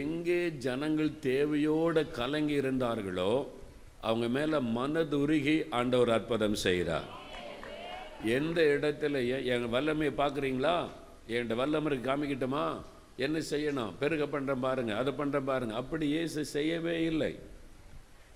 எங்கே 0.00 0.40
ஜனங்கள் 0.66 1.10
தேவையோடு 1.28 2.02
கலங்கி 2.18 2.54
இருந்தார்களோ 2.62 3.32
அவங்க 4.08 4.26
மேலே 4.36 4.58
மனதுருகி 4.76 5.56
ஆண்டவர் 5.78 6.12
அற்புதம் 6.16 6.58
செய்கிறார் 6.66 7.08
எந்த 8.36 8.58
இடத்துல 8.74 9.20
என் 9.54 9.66
வல்லமையை 9.74 10.12
பார்க்குறீங்களா? 10.22 10.76
என்கிட்ட 11.32 11.56
வல்லமருக்கு 11.62 12.08
காமிக்கிட்டோமா? 12.08 12.64
என்ன 13.24 13.38
செய்யணும்? 13.52 13.92
பெருக 14.00 14.24
பண்ணுறேன் 14.34 14.64
பாருங்கள் 14.66 14.98
அதை 15.00 15.12
பண்ணுறேன் 15.20 15.48
பாருங்கள் 15.50 15.80
அப்படி 15.82 16.04
இயேசு 16.16 16.40
செய்யவே 16.56 16.96
இல்லை. 17.10 17.32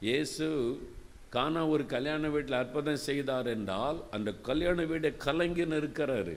இயேசு 0.09 0.47
காணா 1.35 1.61
ஒரு 1.75 1.85
கல்யாண 1.93 2.29
வீட்டில் 2.35 2.61
அற்புதம் 2.62 3.05
செய்தார் 3.09 3.49
என்றால் 3.57 3.99
அந்த 4.17 4.31
கல்யாண 4.49 4.83
வீடை 4.91 5.11
கலங்கின்னு 5.26 5.79
நிற்கிறாரு. 5.85 6.35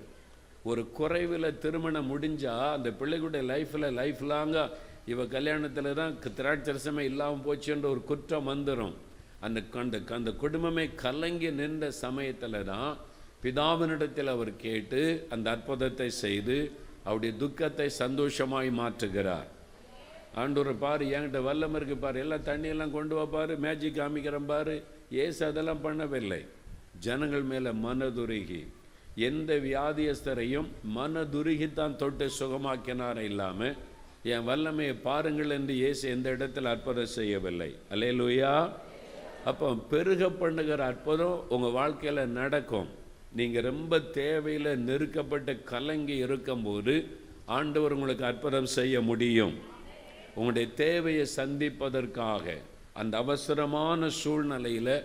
ஒரு 0.65 0.91
குறைவில் 0.91 1.57
திருமணம் 1.57 2.10
முடிஞ்சால் 2.12 2.72
அந்த 2.72 2.89
பிள்ளைகளுடைய 2.89 3.43
லைஃப்பில் 3.51 3.93
லைஃப் 3.93 4.24
லாங்காக 4.24 4.69
இவ 5.05 5.24
கல்யாணத்தில் 5.24 5.93
தான் 5.93 6.15
திராட்சரசமே 6.38 7.00
இல்லாமல் 7.00 7.45
போச்சுன்ற 7.45 7.86
ஒரு 7.86 8.03
குற்றம் 8.03 8.48
வந்துடும் 8.48 8.93
அந்த 9.39 9.63
அந்த 9.72 10.01
அந்த 10.10 10.31
குடும்பமே 10.31 10.89
கலங்கி 10.95 11.51
நின்ற 11.51 11.91
சமயத்தில் 11.91 12.63
தான் 12.63 12.98
பிதாவினிடத்தில் 13.43 14.25
அவர் 14.25 14.55
கேட்டு 14.55 15.27
அந்த 15.29 15.51
அற்புதத்தை 15.51 16.10
செய்து 16.10 16.72
அவருடைய 17.03 17.38
துக்கத்தை 17.38 17.89
சந்தோஷமாய் 17.89 18.69
மாற்றுகிறார். 18.79 19.50
ஆண்டவர் 20.36 20.77
பாரு 20.77 21.05
என்கிட்ட 21.05 21.39
வல்லம் 21.50 21.75
இருக்கு 21.75 21.98
பாரு 21.98 22.19
எல்லாம் 22.19 22.43
தண்ணியெல்லாம் 22.43 22.91
கொண்டு 22.91 23.15
வா 23.15 23.25
பாரு 23.25 23.57
மேஜிக் 23.57 23.95
காமிக்கிறேன் 23.95 24.45
பாரு. 24.45 24.84
ஏசு 25.12 25.45
அதெல்லாம் 25.45 25.84
பண்ணவில்லை. 25.84 26.48
ஜனங்கள் 27.00 27.41
மேலே 27.41 27.69
மனதுருகி 27.69 28.62
எந்த 29.27 29.51
வியாதியஸ்தரையும் 29.67 30.69
மனதுருகித்தான் 30.95 32.00
தொட்டு 32.01 32.25
சுகமாக்கினார் 32.39 33.22
இல்லாமல் 33.29 33.75
என் 34.34 34.48
வல்லமையை 34.50 34.95
பாருங்கள் 35.07 35.53
என்று 35.57 35.74
இயேசு 35.81 36.03
எந்த 36.15 36.27
இடத்தில் 36.36 36.69
அற்புதம் 36.72 37.13
செய்யவில்லை. 37.17 37.69
அல்லேலூயா. 37.93 38.53
அப்போ 39.50 39.67
பெருக 39.91 40.29
பண்ணுகிற 40.41 40.79
அற்புதம் 40.91 41.38
உங்கள் 41.55 41.75
வாழ்க்கையில் 41.79 42.34
நடக்கும். 42.39 42.89
நீங்கள் 43.39 43.67
ரொம்ப 43.72 44.00
தேவையில் 44.19 44.72
நெருக்கப்பட்டு 44.89 45.53
கலங்கி 45.72 46.15
இருக்கும்போது 46.25 46.95
ஆண்டவர் 47.57 47.95
உங்களுக்கு 47.98 48.25
அற்புதம் 48.31 48.69
செய்ய 48.77 49.01
முடியும். 49.10 49.55
உங்களுடைய 50.36 50.67
தேவையை 50.86 51.25
சந்திப்பதற்காக 51.39 52.55
அந்த 53.01 53.13
அவசரமான 53.24 54.10
சூழ்நிலையில் 54.22 54.95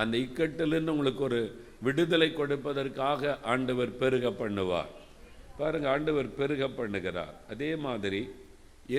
அந்த 0.00 0.14
இக்கட்டிலிருந்து 0.26 0.94
உங்களுக்கு 0.96 1.24
ஒரு 1.30 1.40
விடுதலை 1.86 2.28
கொடுப்பதற்காக 2.40 3.38
ஆண்டவர் 3.52 3.92
பெருக 4.00 4.28
பண்ணுவார். 4.40 4.92
பாருங்க 5.58 5.86
ஆண்டவர் 5.94 6.28
பெருக 6.38 6.64
பண்ணுகிறார். 6.78 7.34
அதே 7.52 7.70
மாதிரி 7.84 8.20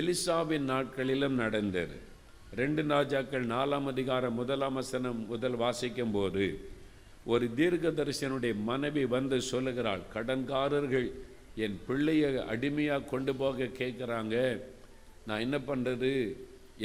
எலிசாவின் 0.00 0.66
நாட்களிலும் 0.72 1.36
நடந்தது. 1.44 1.96
ரெண்டு 2.60 2.82
ராஜாக்கள் 2.92 3.44
நாலாம் 3.54 3.88
அதிகாரம் 3.92 4.38
முதலாம் 4.40 4.78
வசனம் 4.80 5.20
முதல் 5.32 5.56
வாசிக்கும் 5.62 6.14
போது 6.16 6.44
ஒரு 7.32 7.46
தீர்க்கதரிசனுடைய 7.58 8.54
மனைவி 8.70 9.04
வந்து 9.16 9.36
சொல்லுகிறாள் 9.50 10.02
கடன்காரர்கள் 10.14 11.08
என் 11.64 11.76
பிள்ளையை 11.86 12.30
அடிமையாக 12.52 13.08
கொண்டு 13.12 13.32
போக 13.40 13.68
கேட்குறாங்க. 13.80 14.36
நான் 15.26 15.44
என்ன 15.46 15.58
பண்ணுறது 15.68 16.12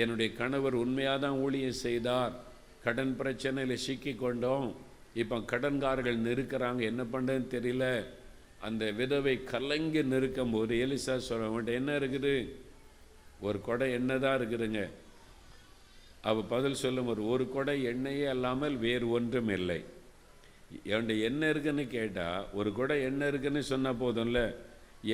என்னுடைய 0.01 0.29
கணவர் 0.41 0.75
உண்மையாக 0.83 1.19
தான் 1.25 1.39
ஊழியம் 1.45 1.81
செய்தார். 1.85 2.33
கடன் 2.85 3.13
பிரச்சனையில் 3.19 3.83
சிக்கி 3.85 4.13
கொண்டோம். 4.23 4.67
இப்போ 5.21 5.35
கடன்காரர்கள் 5.51 6.23
நெருக்கிறாங்க 6.27 6.81
என்ன 6.91 7.01
பண்ணுறதுன்னு 7.13 7.53
தெரியல. 7.55 7.85
அந்த 8.67 8.83
விதவை 8.99 9.33
கலங்கி 9.51 10.01
நெருக்கும் 10.11 10.53
போது 10.55 10.75
எலிசா 10.85 11.15
சொல்ல 11.29 11.71
என்ன 11.79 11.91
இருக்குது? 11.99 12.35
ஒரு 13.47 13.57
கொடை 13.67 13.87
எண்ணெய் 13.97 14.21
தான் 14.25 14.37
இருக்குதுங்க. 14.39 14.81
அவள் 16.29 16.51
பதில் 16.53 16.81
சொல்லும் 16.83 17.09
ஒரு 17.13 17.23
ஒரு 17.33 17.45
கொடை 17.55 17.75
எண்ணெயே 17.91 18.27
அல்லாமல் 18.33 18.77
வேறு 18.85 19.07
ஒன்றும் 19.17 19.51
இல்லை. 19.57 19.79
என்கிட்ட 20.91 21.15
எண்ணெய் 21.29 21.51
இருக்குன்னு 21.53 21.83
கேட்டால் 21.87 22.45
ஒரு 22.59 22.69
கொடை 22.77 22.95
எண்ணெய் 23.09 23.29
இருக்குன்னு 23.31 23.63
சொன்னால் 23.71 24.01
போதும்ல. 24.03 24.39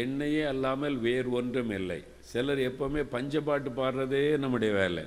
எண்ணெயே 0.02 0.44
அல்லாமல் 0.52 0.98
வேறு 1.08 1.30
ஒன்றும் 1.40 1.72
இல்லை. 1.80 2.00
சிலர் 2.32 2.62
எப்போவுமே 2.70 3.02
பஞ்சப்பாட்டு 3.16 3.72
பாடுறதே 3.80 4.24
நம்முடைய 4.44 4.74
வேலை. 4.82 5.04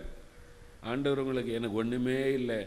ஆண்டவர் 0.90 1.22
உங்களுக்கு 1.22 1.52
எனக்கு 1.58 1.80
ஒன்றுமே 1.82 2.18
இல்லை. 2.40 2.60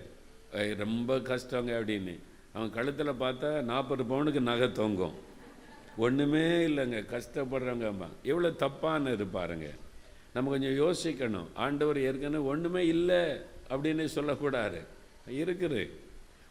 ரொம்ப 0.52 1.16
கஷ்டங்க 1.16 1.72
அப்படின்னு. 1.80 2.20
அவன் 2.54 2.72
கழுத்தில் 2.72 3.08
பார்த்தா 3.08 3.62
நாற்பது 3.62 4.04
பவுனுக்கு 4.04 4.40
நகை 4.40 4.72
தொங்கும். 4.72 5.14
ஒன்றுமே 5.98 6.68
இல்லைங்க 6.68 7.00
கஷ்டப்படுறவங்கம்மா. 7.14 8.08
எவ்வளோ 8.24 8.48
தப்பானது 8.48 9.28
பாருங்க. 9.32 9.72
நம்ம 10.34 10.50
கொஞ்சம் 10.50 10.78
யோசிக்கணும். 10.84 11.48
ஆண்டவர் 11.54 12.00
ஏற்கனவே 12.00 12.44
ஒன்றுமே 12.44 12.88
இல்லை 12.88 13.42
அப்படின்னு 13.70 14.06
சொல்லக்கூடாது. 14.06 14.82
இருக்குது. 15.28 15.90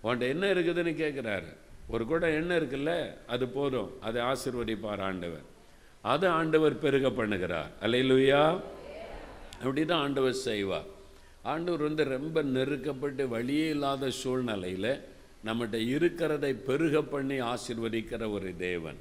உன்ட்ட 0.04 0.28
என்ன 0.28 0.46
இருக்குதுன்னு 0.46 0.94
கேட்குறாரு 1.02 1.56
ஒரு 1.88 2.06
கூட 2.06 2.30
என்ன 2.30 2.58
இருக்குல்ல 2.58 3.16
அது 3.26 3.48
போதும். 3.48 4.00
அதை 4.00 4.22
ஆசீர்வதிப்பார் 4.22 5.00
ஆண்டவர். 5.00 5.42
அதை 6.02 6.28
ஆண்டவர் 6.28 6.78
பெருக 6.78 7.08
பண்ணுகிறார். 7.08 7.70
அல்லையிலுயா 7.80 8.60
அப்படி 9.58 9.84
தான் 9.84 10.00
ஆண்டவர் 10.00 10.32
செய்வார். 10.32 10.94
ஆண்டவர் 11.52 11.86
வந்து 11.88 12.04
ரொம்ப 12.16 12.42
நெருக்கப்பட்டு 12.54 13.24
வழியே 13.34 13.66
இல்லாத 13.74 14.10
சூழ்நிலையில் 14.20 14.92
நம்மகிட்ட 15.46 15.78
இருக்கிறதை 15.94 16.52
பெருக 16.68 17.02
பண்ணி 17.12 17.36
ஆசிர்வதிக்கிற 17.52 18.22
ஒரு 18.36 18.50
தேவன். 18.66 18.98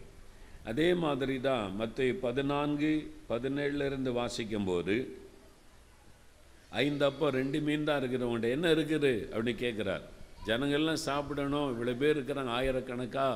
அதே 0.69 0.89
மாதிரி 1.03 1.35
தான் 1.49 1.65
மற்ற 1.79 2.07
பதினான்கு 2.25 2.91
பதினேழுல 3.31 3.87
இருந்து 3.89 4.11
வாசிக்கும்போது 4.19 4.95
ஐந்து 6.83 7.03
அப்போ 7.09 7.25
ரெண்டு 7.39 7.59
மீன் 7.65 7.87
தான் 7.87 7.99
இருக்கிறவங்கள்ட்ட 8.01 8.55
என்ன 8.55 8.67
இருக்குது? 8.75 9.13
அப்படின்னு 9.33 9.63
கேட்குறார். 9.65 10.05
ஜனங்கள்லாம் 10.47 11.05
சாப்பிடணும் 11.09 11.69
இவ்வளோ 11.73 11.93
பேர் 12.01 12.15
இருக்கிறாங்க 12.17 12.53
ஆயிரக்கணக்கா. 12.59 13.27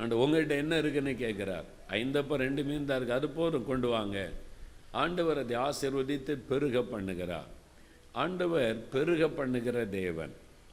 அண்ட் 0.00 0.14
உங்கள்கிட்ட 0.22 0.56
என்ன 0.62 0.74
இருக்குன்னு 0.82 1.14
கேட்குறார். 1.24 1.66
ஐந்தப்போ 2.00 2.34
ரெண்டு 2.46 2.62
மீன் 2.68 2.88
தான் 2.88 2.98
இருக்குது 2.98 3.20
அது 3.20 3.28
போதும் 3.40 3.68
கொண்டு 3.70 3.90
வாங்க. 3.96 4.18
ஆண்டவர் 5.02 5.42
அதை 5.44 5.56
ஆசிர்வதித்து 5.66 6.34
பெருக 6.50 6.80
பண்ணுகிறார். 6.94 7.50
ஆண்டவர் 8.22 8.76
பெருக 8.92 9.22
பண்ணுகிற 9.38 9.78
தேவன். 10.00 10.32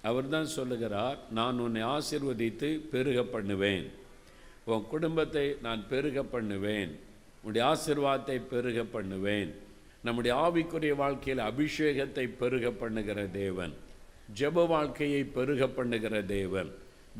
அவர் 0.09 0.27
தான் 0.29 0.49
சொல்லுகிறார் 0.57 1.17
நான் 1.37 1.57
உன்னை 1.59 1.81
ஆசிர்வதித்து 1.95 2.69
பெருக 2.93 3.19
பண்ணுவேன். 3.35 3.85
உன் 4.65 4.85
குடும்பத்தை 4.93 5.45
நான் 5.65 5.81
பெருக 5.91 6.23
பண்ணுவேன். 6.23 6.91
உன்னுடைய 7.41 7.63
ஆசிர்வாதத்தை 7.71 8.37
பெருக 8.53 8.79
பண்ணுவேன். 8.95 9.51
நம்முடைய 10.05 10.33
ஆவிக்குரிய 10.45 10.93
வாழ்க்கையில் 10.95 11.43
அபிஷேகத்தை 11.51 12.25
பெருக 12.41 12.67
பண்ணுகிற 12.81 13.19
தேவன். 13.41 13.73
ஜெப 14.39 14.65
வாழ்க்கையை 14.67 15.23
பெருக 15.37 15.67
பண்ணுகிற 15.67 16.15
தேவன். 16.35 16.69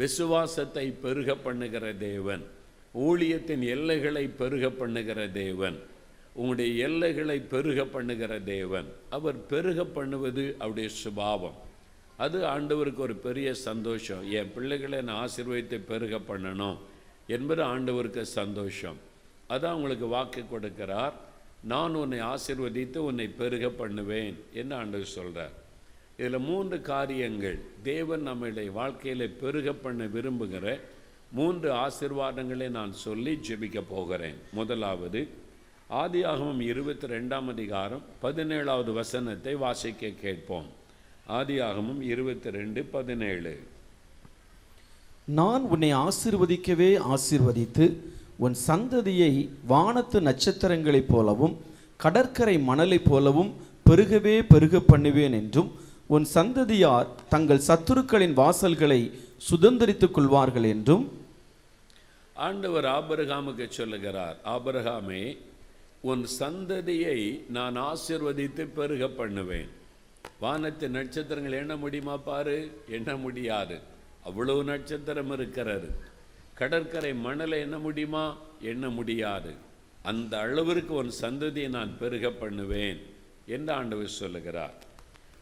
விசுவாசத்தை 0.02 0.86
பெருக 1.04 1.36
பண்ணுகிற 1.46 1.86
தேவன். 2.10 2.44
ஊழியத்தின் 3.08 3.64
எல்லைகளை 3.76 4.26
பெருக 4.42 4.66
பண்ணுகிற 4.82 5.20
தேவன். 5.42 5.78
உங்களுடைய 6.34 6.70
எல்லைகளை 6.88 7.38
பெருக 7.54 7.86
பண்ணுகிற 7.86 8.40
தேவன். 8.40 8.88
அவர் 9.10 9.38
பெருக 9.46 9.80
பண்ணுவது 9.98 10.46
அவருடைய 10.60 10.90
சுபாவம். 11.02 11.58
அது 12.18 12.40
ஆண்டவருக்கு 12.54 13.02
ஒரு 13.08 13.16
பெரிய 13.28 13.50
சந்தோஷம். 13.68 14.24
என் 14.38 14.52
பிள்ளைகளை 14.56 15.02
நான் 15.02 15.22
ஆசீர்வதித்து 15.26 15.78
பெருக 15.92 16.18
பண்ணணும் 16.30 16.78
என்பது 17.36 17.62
ஆண்டவருக்கு 17.74 18.24
சந்தோஷம். 18.40 18.98
அதான் 19.50 19.78
உங்களுக்கு 19.78 20.08
வாக்கு 20.16 20.44
கொடுக்கிறார். 20.54 21.16
நான் 21.72 21.94
உன்னை 21.96 22.20
ஆசிர்வதித்து 22.20 23.00
உன்னை 23.10 23.28
பெருக 23.42 23.66
பண்ணுவேன் 23.82 24.36
என்று 24.54 24.76
ஆண்டவர் 24.76 25.16
சொல்கிறார் 25.18 25.54
இதில் 26.18 26.46
மூன்று 26.48 26.78
காரியங்கள் 26.82 27.60
தேவன் 27.84 28.28
நம்மளுடைய 28.28 28.72
வாழ்க்கையில் 28.72 29.38
பெருக 29.42 29.70
பண்ண 29.74 30.04
விரும்புகிற 30.16 30.66
மூன்று 31.32 31.70
ஆசிர்வாதங்களை 31.86 32.68
நான் 32.70 32.94
சொல்லி 33.06 33.34
ஜெபிக்க 33.48 33.82
போகிறேன். 33.90 34.38
முதலாவது 34.52 35.22
ஆதியாகமம் 35.90 36.60
இருபத்தி 36.60 37.08
ரெண்டாம் 37.08 37.48
அதிகாரம் 37.50 38.02
பதினேழாவது 38.22 38.94
வசனத்தை 38.94 39.56
வாசிக்க 39.56 40.10
கேட்போம். 40.22 40.66
ஆதியாகமம் 41.30 42.02
இருபத்தி 42.02 42.50
ரெண்டு 42.50 42.84
பதினேழு. 42.84 43.54
நான் 45.26 45.62
உன்னை 45.62 45.94
ஆசீர்வதிக்கவே 45.94 46.90
ஆசீர்வதித்து 47.16 47.86
உன் 48.38 48.56
சந்ததியை 48.68 49.50
வானத்து 49.68 50.22
நட்சத்திரங்களைப் 50.22 51.12
போலவும் 51.12 51.56
கடற்கரை 51.98 52.58
மணலைப் 52.60 53.10
போலவும் 53.10 53.54
பெருகவே 53.90 54.36
பெருக 54.44 54.80
பண்ணுவேன் 54.80 55.32
என்றும் 55.32 55.72
உன் 56.08 56.28
சந்ததியார் 56.36 57.08
தங்கள் 57.30 57.66
சத்துருக்களின் 57.68 58.34
வாசல்களை 58.34 59.02
சுதந்தரித்துக் 59.50 60.12
கொள்வார்கள் 60.12 60.64
என்றும். 60.64 61.06
ஆண்டவர் 62.34 62.86
ஆபிரகாமுக்கு 62.86 63.68
சொல்லுகிறார் 63.70 64.38
ஆபிரகாமே 64.44 65.24
உன் 66.10 66.24
சந்ததியை 66.40 67.44
நான் 67.50 67.76
ஆசீர்வதித்து 67.76 68.64
பெருக 68.74 69.08
பண்ணுவேன். 69.08 69.70
வானத்து 70.40 70.90
நட்சத்திரங்கள் 70.90 71.52
எண்ண 71.52 71.76
முடியுமா 71.76 72.18
பாரு? 72.18 72.72
எண்ண 72.88 73.16
முடியாது. 73.16 73.80
அவ்வளவு 74.24 74.64
நட்சத்திரம் 74.64 75.32
இருக்கிறது. 75.32 75.90
கடற்கரை 76.54 77.14
மணலை 77.14 77.60
எண்ண 77.60 77.78
முடியுமா? 77.78 78.38
எண்ண 78.62 78.90
முடியாது. 78.90 79.54
அந்த 80.02 80.40
அளவிற்கு 80.40 80.94
உன் 80.94 81.14
சந்ததியை 81.22 81.70
நான் 81.70 81.98
பெருக 82.00 82.32
பண்ணுவேன் 82.32 83.00
என்று 83.46 83.74
ஆண்டவர் 83.74 84.08
சொல்லுகிறார். 84.08 84.76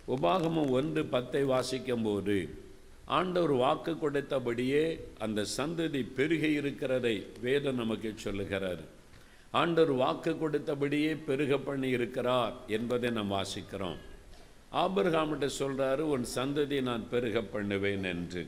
உபாகமம் 0.08 0.70
ஒன்று 0.70 1.06
பத்தை 1.06 1.44
வாசிக்கும்போது 1.44 2.50
ஆண்டவர் 3.06 3.52
வாக்கு 3.52 3.94
கொடுத்தபடியே 3.94 4.86
அந்த 5.20 5.46
சந்ததி 5.58 6.02
பெருகி 6.16 6.52
இருக்கிறதை 6.52 7.26
வேதம் 7.42 7.76
நமக்கு 7.76 8.14
சொல்லுகிறார் 8.16 9.00
ஆண்டவர் 9.60 9.94
வாக்கு 10.02 10.32
கொடுத்தபடியே 10.42 11.14
பெருக 11.28 11.54
பண்ணி 11.68 11.90
இருக்கிறார் 11.98 12.54
என்பதை 12.76 13.10
நாம் 13.18 13.34
வாசிக்கிறோம். 13.38 13.98
ஆபிரகாமிட்ட 14.84 15.48
சொல்கிறாரு 15.58 16.04
உன் 16.14 16.26
சந்ததியை 16.36 16.84
நான் 16.90 17.04
பெருக 17.14 17.42
பண்ணுவேன் 17.56 18.06
என்று. 18.14 18.44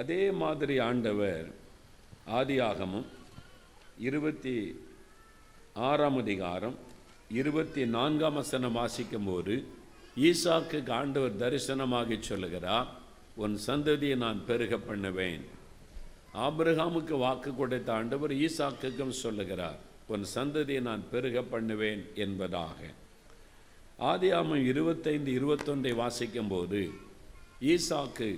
அதே 0.00 0.22
மாதிரி 0.40 0.74
ஆண்டவர் 0.88 1.46
ஆதியாகமும் 2.38 3.06
இருபத்தி 4.08 4.56
ஆறாம் 5.90 6.18
அதிகாரம் 6.24 6.76
இருபத்தி 7.40 7.82
நான்காம் 7.96 8.38
வசனம் 8.40 8.76
வாசிக்கும்போது 8.80 9.54
ஈசாக்கு 10.28 10.78
ஆண்டவர் 11.00 11.40
தரிசனமாகி 11.42 12.16
சொல்லுகிறார் 12.30 12.90
உன் 13.44 13.56
சந்ததியை 13.68 14.16
நான் 14.26 14.44
பெருக 14.50 14.74
பண்ணுவேன். 14.90 15.44
ஆபிரகாமுக்கு 16.46 17.16
வாக்கு 17.26 17.50
கொடுத்த 17.54 17.88
ஆண்டவர் 18.00 18.32
ஈசாக்குக்கும் 18.44 19.20
சொல்லுகிறார் 19.24 19.80
உன் 20.12 20.24
சந்ததியை 20.34 20.80
நான் 20.80 21.02
பெருக 21.12 21.38
பண்ணுவேன் 21.52 22.02
என்பதாக. 22.24 22.80
ஆதியாமம் 24.10 24.64
இருபத்தைந்து 24.70 25.30
இருபத்தொன்றை 25.38 25.92
வாசிக்கும்போது 26.02 26.80
ஈசாக்கு 27.72 28.28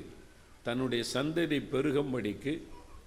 தன்னுடைய 0.66 1.02
சந்ததி 1.14 1.59
பெருகும்படிக்கு 1.72 2.52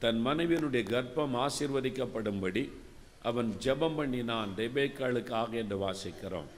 தன் 0.04 0.19
மனைவியினுடைய 0.28 0.84
கர்ப்பம் 0.93 1.36
ஆசீர்வதிக்கப்படும்படி 1.45 2.63
அவன் 3.30 3.50
ஜெபம் 3.65 3.97
பண்ணினான். 4.00 4.52
ரெபேக்காளுக்காக 4.62 5.52
என்று 5.63 5.78
வாசிக்கிறோம். 5.88 6.50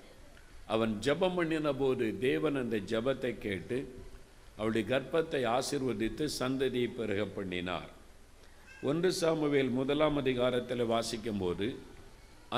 அவன் 0.74 0.94
ஜெபம் 1.06 1.36
பண்ணின 1.38 1.74
போது 1.82 2.06
தேவன் 2.28 2.60
அந்த 2.62 2.78
ஜபத்தை 2.92 3.32
கேட்டு 3.46 3.78
அவளுடைய 4.58 4.84
கர்ப்பத்தை 4.92 5.42
ஆசிர்வதித்து 5.58 6.26
சந்ததியை 6.40 6.90
பெருக 7.00 7.22
பண்ணினார். 7.38 7.90
ஒன்று 8.90 9.10
சாமுவேல் 9.22 9.74
முதலாம் 9.80 10.18
அதிகாரத்தில் 10.22 10.90
வாசிக்கும்போது 10.94 11.68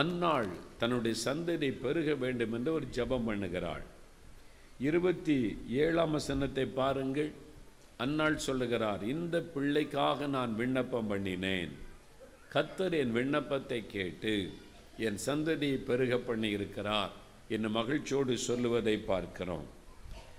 அந்நாள் 0.01 0.51
தன்னுடைய 0.79 1.15
சந்ததி 1.25 1.69
பெருக 1.83 2.09
வேண்டும் 2.23 2.53
என்று 2.57 2.71
ஒரு 2.77 2.85
ஜெபம் 2.95 3.27
பண்ணுகிறாள். 3.27 3.83
இருபத்தி 4.87 5.35
ஏழாம் 5.83 6.15
வசனத்தை 6.17 6.65
பாருங்கள். 6.79 7.31
அன்னாள் 8.03 8.43
சொல்லுகிறார் 8.45 9.03
இந்த 9.13 9.35
பிள்ளைக்காக 9.53 10.27
நான் 10.37 10.53
விண்ணப்பம் 10.61 11.09
பண்ணினேன். 11.11 11.73
கத்தர் 12.53 12.95
என் 13.01 13.13
விண்ணப்பத்தை 13.17 13.79
கேட்டு 13.93 14.33
என் 15.07 15.19
சந்ததியை 15.27 15.77
பெருக 15.89 16.17
பண்ணி 16.27 16.49
இருக்கிறார் 16.57 17.13
என்று 17.55 17.69
மகிழ்ச்சியோடு 17.77 18.35
சொல்லுவதை 18.47 18.95
பார்க்கிறோம். 19.11 19.65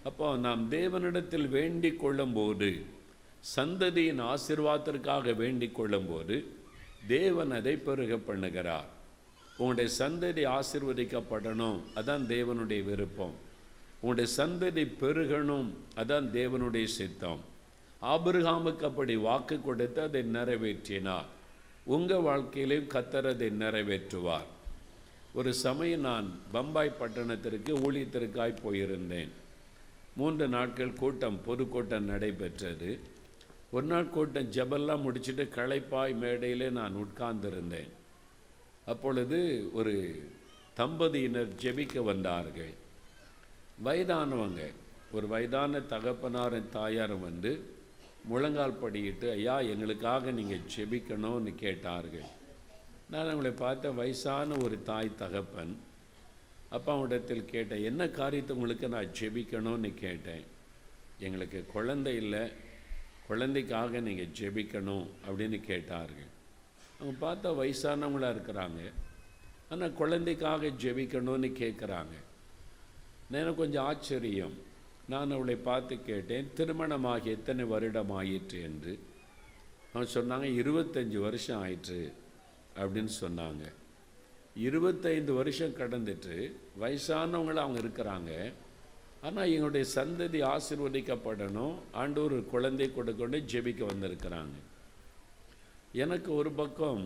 அப்போ 0.09 0.29
நாம் 0.47 0.62
தேவனிடத்தில் 0.77 1.49
வேண்டிக் 1.57 2.01
கொள்ளும்போது 2.03 2.71
சந்ததியின் 3.57 4.23
ஆசிர்வாதத்திற்காக 4.33 5.35
வேண்டிக் 5.42 5.77
கொள்ளும்போது 5.79 6.37
தேவன் 7.14 7.55
அதை 7.59 7.75
பெருக 7.88 8.14
பண்ணுகிறார். 8.29 8.90
உங்களுடைய 9.59 9.90
சந்ததி 9.99 10.42
ஆசிர்வதிக்கப்படணும் 10.59 11.79
அதான் 11.97 12.25
தேவனுடைய 12.33 12.85
விருப்பம். 12.85 13.35
உங்களுடைய 14.01 14.45
சந்ததி 14.45 14.85
பெருகணும் 15.01 15.69
அதான் 15.97 16.27
தேவனுடைய 16.38 16.85
சித்தம். 16.85 17.40
ஆபிரகாமுக்கு 18.03 18.85
அப்படி 18.85 19.16
வாக்கு 19.16 19.61
கொடுத்து 19.61 20.03
அதை 20.03 20.23
நிறைவேற்றினார். 20.23 21.25
உங்கள் 21.85 22.27
வாழ்க்கையிலையும் 22.29 22.92
கத்தர் 22.95 23.29
அதை 23.29 23.49
நிறைவேற்றுவார். 23.49 24.51
ஒரு 25.35 25.55
சமயம் 25.55 26.01
நான் 26.01 26.38
பம்பாய் 26.53 26.97
பட்டணத்திற்கு 27.01 27.73
ஊழியத்திற்காய் 27.77 28.61
போயிருந்தேன். 28.64 29.29
மூன்று 30.16 30.49
நாட்கள் 30.49 30.92
கூட்டம் 30.92 31.40
பொதுக்கூட்டம் 31.45 32.05
நடைபெற்றது. 32.05 32.99
ஒரு 33.71 33.87
நாள் 33.87 34.09
கூட்டம் 34.09 34.51
ஜபெல்லாம் 34.51 35.05
முடிச்சுட்டு 35.07 35.49
களைப்பாய் 35.49 36.14
மேடையிலே 36.14 36.71
நான் 36.71 36.95
உட்கார்ந்திருந்தேன். 36.97 37.90
அப்பொழுது 38.87 39.38
ஒரு 39.72 39.94
தம்பதியினர் 40.75 41.53
ஜெபிக்க 41.62 42.03
வந்தார்கள். 42.11 42.75
வயதானவங்க. 43.85 44.61
ஒரு 45.12 45.27
வயதான 45.27 45.79
தகப்பனாரின் 45.79 46.68
தாயாரும் 46.68 47.20
வந்து 47.20 47.51
முழங்கால் 48.25 48.81
படியிட்டு 48.83 49.31
ஐயா 49.31 49.57
எங்களுக்காக 49.72 50.31
நீங்கள் 50.31 50.68
ஜெபிக்கணும்னு 50.77 51.55
கேட்டார்கள். 51.55 52.29
நான் 53.11 53.29
அவங்களை 53.29 53.53
பார்த்த 53.57 53.90
வயசான 53.90 54.57
ஒரு 54.64 54.83
தாய் 54.83 55.18
தகப்பன் 55.18 55.75
அப்பாவிடத்தில் 56.77 57.44
கேட்டேன் 57.44 57.85
என்ன 57.85 58.09
காரியத்தை 58.09 58.57
உங்களுக்கு 58.57 58.88
நான் 58.88 59.14
ஜெபிக்கணும்னு 59.20 59.94
கேட்டேன். 59.94 60.44
எங்களுக்கு 61.18 61.61
குழந்தை 61.66 62.14
இல்லை. 62.16 62.44
குழந்தைக்காக 63.27 64.01
நீங்கள் 64.01 64.35
ஜெபிக்கணும் 64.40 65.07
அப்படின்னு 65.27 65.61
கேட்டார்கள். 65.61 66.31
அவங்க 67.00 67.26
பார்த்தா 67.26 67.52
வயசானவங்களா 67.52 68.28
இருக்கிறாங்க. 68.28 68.92
ஆனால் 69.70 69.92
குழந்தைக்காக 69.92 70.66
ஜெபிக்கணும்னு 70.66 71.52
கேட்குறாங்க 71.52 72.14
எனக்கு 73.30 73.54
கொஞ்சம் 73.54 73.85
ஆச்சரியம். 73.85 74.52
நான் 75.09 75.30
அவளை 75.30 75.56
பார்த்து 75.56 76.02
கேட்டேன் 76.02 76.50
திருமணமாகி 76.54 77.30
எத்தனை 77.30 77.64
வருடம் 77.64 78.11
ஆயிற்று? 78.11 78.62
என்று. 78.62 78.98
அவன் 79.92 80.09
சொன்னாங்க 80.14 80.44
இருபத்தஞ்சி 80.44 81.20
வருஷம் 81.20 81.61
ஆயிற்று. 81.61 82.12
அப்படின்னு 82.76 83.09
சொன்னாங்க. 83.20 83.72
இருபத்தைந்து 84.56 85.32
வருஷம் 85.32 85.74
கடந்துட்டு 85.74 86.52
வயசானவங்கள 86.80 87.54
அவங்க 87.54 87.80
இருக்கிறாங்க. 87.80 88.52
ஆனால் 89.22 89.50
எங்களுடைய 89.50 89.87
சந்ததி 89.94 90.46
ஆசிர்வதிக்கப்படணும். 90.46 91.74
ஆண்டு 91.92 92.24
ஒரு 92.24 92.44
குழந்தை 92.44 92.90
கொடுக்கணும் 92.96 93.44
ஜெபிக்க 93.52 93.87
வந்திருக்கிறாங்க. 93.87 94.56
எனக்கு 95.96 96.35
ஒரு 96.35 96.50
பக்கம் 96.50 97.04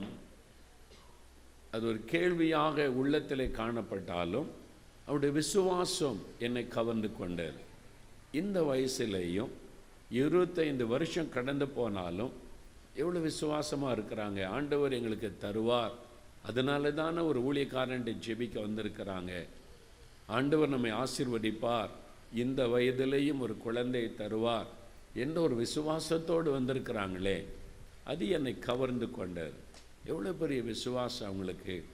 அது 1.72 1.86
ஒரு 1.86 2.04
கேள்வியாக 2.04 2.90
உள்ளத்திலே 2.90 3.46
காணப்பட்டாலும் 3.46 4.46
அவருடைய 5.04 5.34
விசுவாசம் 5.34 6.20
என்னை 6.38 6.68
கவர்ந்து 6.68 7.16
கொண்டது. 7.16 7.52
இந்த 8.32 8.62
வயசுலேயும் 8.62 9.48
இருபத்தைந்து 10.10 10.86
வருஷம் 10.86 11.28
கடந்து 11.28 11.68
போனாலும் 11.68 12.32
எவ்வளோ 12.94 13.18
விசுவாசமாக 13.18 14.00
இருக்கிறாங்க. 14.00 14.46
ஆண்டவர் 14.46 14.92
எங்களுக்கு 14.92 15.36
தருவார். 15.42 15.94
அதனால 16.42 16.92
தானே 16.92 17.20
ஒரு 17.20 17.52
ஊழியக்காரன்ட்டு 17.52 18.16
ஜெபிக்க 18.26 18.60
வந்திருக்கிறாங்க. 18.66 19.46
ஆண்டவர் 20.26 20.68
நம்மை 20.68 20.92
ஆசிர்வதிப்பார். 20.92 21.90
இந்த 22.34 22.66
வயதிலேயும் 22.66 23.38
ஒரு 23.38 23.56
குழந்தை 23.56 24.12
தருவார். 24.18 24.66
என்ற 25.14 25.40
ஒரு 25.40 25.66
விசுவாசத்தோடு 25.66 26.50
வந்திருக்கிறாங்களே. 26.58 27.44
அது 28.04 28.28
என்னை 28.28 28.58
கவர்ந்து 28.58 29.10
கொண்டது. 29.10 29.52
எவ்வளோ 30.04 30.32
பெரிய 30.32 30.62
விசுவாசம் 30.62 31.26
அவங்களுக்கு. 31.26 31.84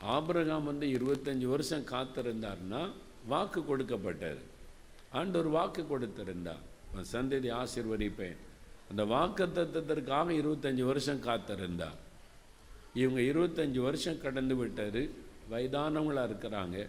ஆபிரகாம் 0.00 0.64
வந்து 0.64 0.86
இருபத்தஞ்சி 0.86 1.46
வருஷம் 1.46 1.86
காத்திருந்தார்னா 1.86 2.90
வாக்கு 3.26 3.64
கொடுக்கப்பட்டது. 3.64 4.40
ஆண்டவர் 5.10 5.48
வாக்கு 5.48 5.82
கொடுத்திருந்தார். 5.82 6.62
உன் 6.94 7.10
சந்ததி 7.12 7.50
ஆசீர்வதிப்பேன். 7.52 8.36
அந்த 8.90 9.04
வாக்கு 9.04 9.44
தத்துவத்திற்காக 9.44 10.30
இருபத்தஞ்சி 10.30 10.84
வருஷம் 10.84 11.22
காத்திருந்தார். 11.22 11.98
இவங்க 12.94 13.20
இருபத்தஞ்சி 13.20 13.78
வருஷம் 13.78 14.20
கடந்து 14.20 14.56
விட்டார் 14.56 15.02
வயதானவங்களாக 15.50 16.28
இருக்கிறாங்க. 16.30 16.88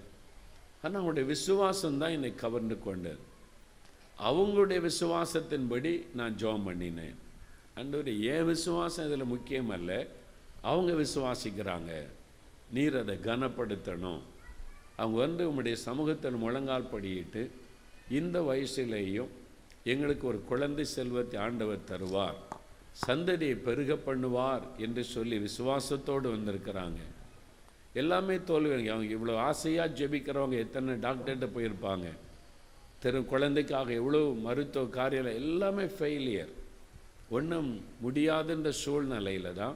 ஆனால் 0.82 1.04
அவங்களுடைய 1.04 1.26
விசுவாசம் 1.26 1.98
தான் 1.98 2.10
என்னை 2.10 2.36
கவர்ந்து 2.36 2.80
கொண்டது. 2.80 3.18
அவங்களுடைய 4.20 4.90
விசுவாசத்தின்படி 4.90 6.06
நான் 6.14 6.36
ஜெபம் 6.36 6.68
பண்ணினேன். 6.68 7.16
அண்டவர் 7.80 8.10
என் 8.34 8.46
விசுவாசம் 8.46 9.06
இதில் 9.06 9.32
முக்கியம் 9.32 9.70
அல்ல? 9.70 9.92
அவங்க 10.62 10.92
விசுவாசிக்கிறாங்க. 11.04 11.92
நீர் 12.76 12.96
அதை 12.98 13.16
கனப்படுத்தணும். 13.16 14.22
அவங்க 14.96 15.18
வந்து 15.26 15.48
உங்களுடைய 15.48 15.78
சமூகத்தில் 15.78 16.42
முழங்கால் 16.44 16.92
படியிட்டு 16.94 17.42
இந்த 18.10 18.38
வயசுலேயும் 18.42 19.32
எங்களுக்கு 19.84 20.28
ஒரு 20.28 20.40
குழந்தை 20.52 20.86
செல்வத்தை 20.86 21.40
ஆண்டவர் 21.40 21.88
தருவார். 21.92 22.40
சந்ததியை 23.08 23.56
பெருக 23.68 23.94
பண்ணுவார் 24.08 24.66
என்று 24.78 25.04
சொல்லி 25.04 25.38
விசுவாசத்தோடு 25.38 26.28
வந்திருக்கிறாங்க. 26.36 27.02
எல்லாமே 27.94 28.36
தோல்வி 28.50 28.88
அவங்க 28.90 29.14
இவ்வளோ 29.18 29.36
ஆசையாக 29.50 29.96
ஜெபிக்கிறவங்க 30.00 30.58
எத்தனை 30.66 30.94
டாக்டர்கிட்ட 31.08 31.50
போயிருப்பாங்க. 31.56 32.08
தெரு 33.00 33.20
குழந்தைக்காக 33.26 33.92
எவ்வளோ 34.02 34.22
மருத்துவ 34.46 34.86
காரியம் 35.00 35.38
எல்லாமே 35.42 35.84
ஃபெயிலியர் 35.98 36.54
ஒன்றும் 37.38 37.70
முடியாதுன்ற 38.04 38.70
சூழ்நிலையில் 38.84 39.58
தான் 39.62 39.76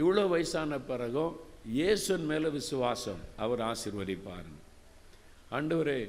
இவ்வளோ 0.00 0.24
வயசான 0.34 0.78
பிறகும் 0.90 1.34
இயேசுன் 1.76 2.26
மேலே 2.30 2.48
விசுவாசம். 2.58 3.20
அவர் 3.44 3.60
ஆசீர்வதிப்பாருங்க 3.70 4.60
ஆண்டவரே 5.56 6.00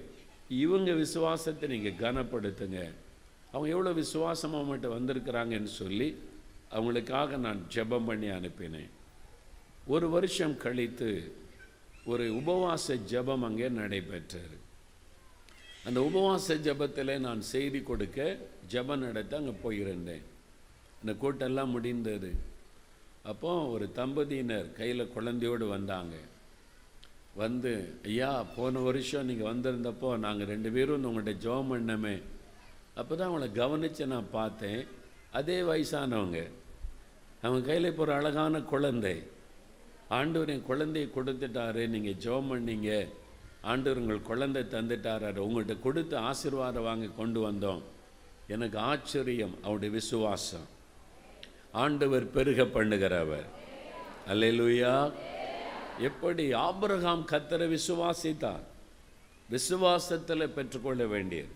இவங்க 0.63 0.91
விசுவாசத்தை 1.03 1.65
நீங்கள் 1.73 1.99
கனப்படுத்துங்க. 2.03 2.79
அவங்க 3.51 3.69
எவ்வளோ 3.75 3.91
விசுவாசமாக 4.01 4.69
மட்டும் 4.71 4.95
வந்திருக்கிறாங்கன்னு 4.97 5.71
சொல்லி 5.81 6.09
அவங்களுக்காக 6.75 7.37
நான் 7.45 7.61
ஜெபம் 7.75 8.07
பண்ணி 8.09 8.29
அனுப்பினேன். 8.37 8.91
ஒரு 9.93 10.07
வருஷம் 10.15 10.57
கழித்து 10.65 11.11
ஒரு 12.11 12.25
உபவாச 12.39 12.95
ஜெபம் 13.11 13.45
அங்கே 13.47 13.69
நடைபெற்றது. 13.79 14.57
அந்த 15.87 15.99
உபவாச 16.09 16.55
ஜெபத்தில் 16.67 17.13
நான் 17.27 17.41
செய்தி 17.53 17.79
கொடுக்க 17.89 18.19
ஜெபம் 18.73 19.03
நடத்த 19.07 19.37
அங்கே 19.41 19.53
போயிருந்தேன். 19.65 20.23
இந்த 21.03 21.13
கூட்டெல்லாம் 21.21 21.73
முடிந்தது. 21.75 22.51
அப்போ 23.23 23.65
ஒரு 23.65 23.91
தம்பதியினர் 23.95 24.71
கையில் 24.71 25.11
குழந்தையோடு 25.15 25.67
வந்தாங்க. 25.67 26.15
வந்து 27.35 27.99
ஐயா 28.05 28.43
போன 28.55 28.79
வருஷம் 28.79 29.25
நீங்கள் 29.25 29.49
வந்திருந்தப்போ 29.51 30.17
நாங்கள் 30.17 30.47
ரெண்டு 30.47 30.71
பேரும் 30.71 31.05
உங்கள்கிட்ட 31.05 31.33
ஜெபம் 31.45 31.71
பண்ணமே. 31.73 32.21
அப்போ 32.95 33.15
தான் 33.15 33.29
அவங்கள 33.29 33.51
கவனித்து 33.51 34.07
நான் 34.07 34.29
பார்த்தேன். 34.31 34.85
அதே 35.31 35.61
வயசானவங்க. 35.61 36.51
அவங்க 37.41 37.67
கையில் 37.67 37.85
இப்போ 37.85 38.03
ஒரு 38.03 38.13
அழகான 38.13 38.61
குழந்தை. 38.61 39.23
ஆண்டவர் 40.09 40.49
என் 40.49 40.69
குழந்தையை 40.69 41.11
கொடுத்துட்டாரு 41.15 41.87
நீங்கள் 41.87 42.19
ஜெபம் 42.25 42.51
பண்ணீங்க. 42.51 43.07
ஆண்டவர் 43.61 44.01
உங்கள் 44.01 44.21
குழந்தை 44.21 44.63
தந்துட்டாரு. 44.63 45.39
உங்கள்கிட்ட 45.47 45.79
கொடுத்து 45.79 46.17
ஆசீர்வாதம் 46.17 46.83
வாங்கி 46.83 47.09
கொண்டு 47.17 47.51
வந்தோம். 47.51 47.81
எனக்கு 48.47 48.79
ஆச்சரியம் 48.79 49.55
அவருடைய 49.63 49.93
விசுவாசம். 49.93 50.72
ஆண்டவர் 51.73 52.31
பெருக 52.31 52.63
பண்ணுகிறவர். 52.63 53.45
அல்லேலூயா. 54.27 55.11
எப்படி 55.99 56.51
ஆபிரகாம் 56.51 57.25
கத்தரை 57.31 57.67
விசுவாசித்தார்? 57.75 58.63
விசுவாசத்தில் 59.51 60.53
பெற்றுக்கொள்ள 60.53 61.05
வேண்டியது. 61.05 61.47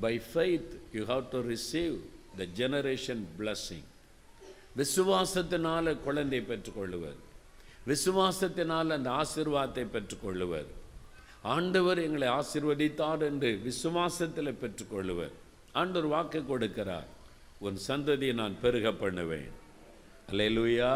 By 0.00 0.22
faith 0.34 0.72
you 0.92 1.04
have 1.04 1.24
to 1.30 1.40
receive 1.42 1.96
the 2.36 2.46
generation 2.56 3.24
blessing 3.38 3.88
விசுவாசத்தினால 4.76 5.96
குழந்தை 6.04 6.40
பெற்றுக்கொள்ளுவர். 6.40 7.18
விசுவாசத்தினால் 7.86 8.88
அந்த 8.88 9.10
ஆசிர்வாதத்தை 9.10 9.86
பெற்றுக்கொள்ளுவர். 9.92 10.66
ஆண்டவர் 11.42 11.98
எங்களை 11.98 12.28
ஆசீர்வதித்தார் 12.28 13.20
என்று 13.20 13.60
விசுவாசத்தில் 13.64 14.54
பெற்றுக்கொள்ளுவர். 14.60 15.30
ஆண்டவர் 15.72 16.08
வாக்கு 16.08 16.44
கொடுக்கிறார். 16.48 17.10
உன் 17.66 17.78
சந்ததியை 17.88 18.34
நான் 18.42 18.54
பெருக 18.62 18.88
பண்ணுவேன். 18.92 19.50
அல்லேலூயா. 20.30 20.90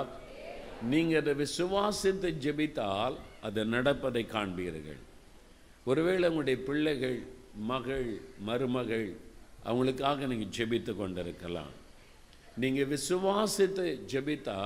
நீங்கள் 0.92 1.20
அதை 1.20 1.32
விசுவாசித்து 1.42 2.28
ஜெபித்தால் 2.44 3.16
அது 3.46 3.60
நடப்பதை 3.74 4.22
காண்பீர்கள். 4.34 5.00
ஒருவேளை 5.84 6.24
உங்களுடைய 6.28 6.58
பிள்ளைகள் 6.68 7.18
மகள் 7.70 8.08
மருமகள் 8.48 9.08
அவங்களுக்காக 9.68 10.26
நீங்கள் 10.32 10.54
ஜெபித்து 10.58 10.92
கொண்டிருக்கலாம். 10.96 11.74
நீங்கள் 12.62 12.90
விசுவாசித்து 12.94 13.86
ஜெபித்தா 14.12 14.58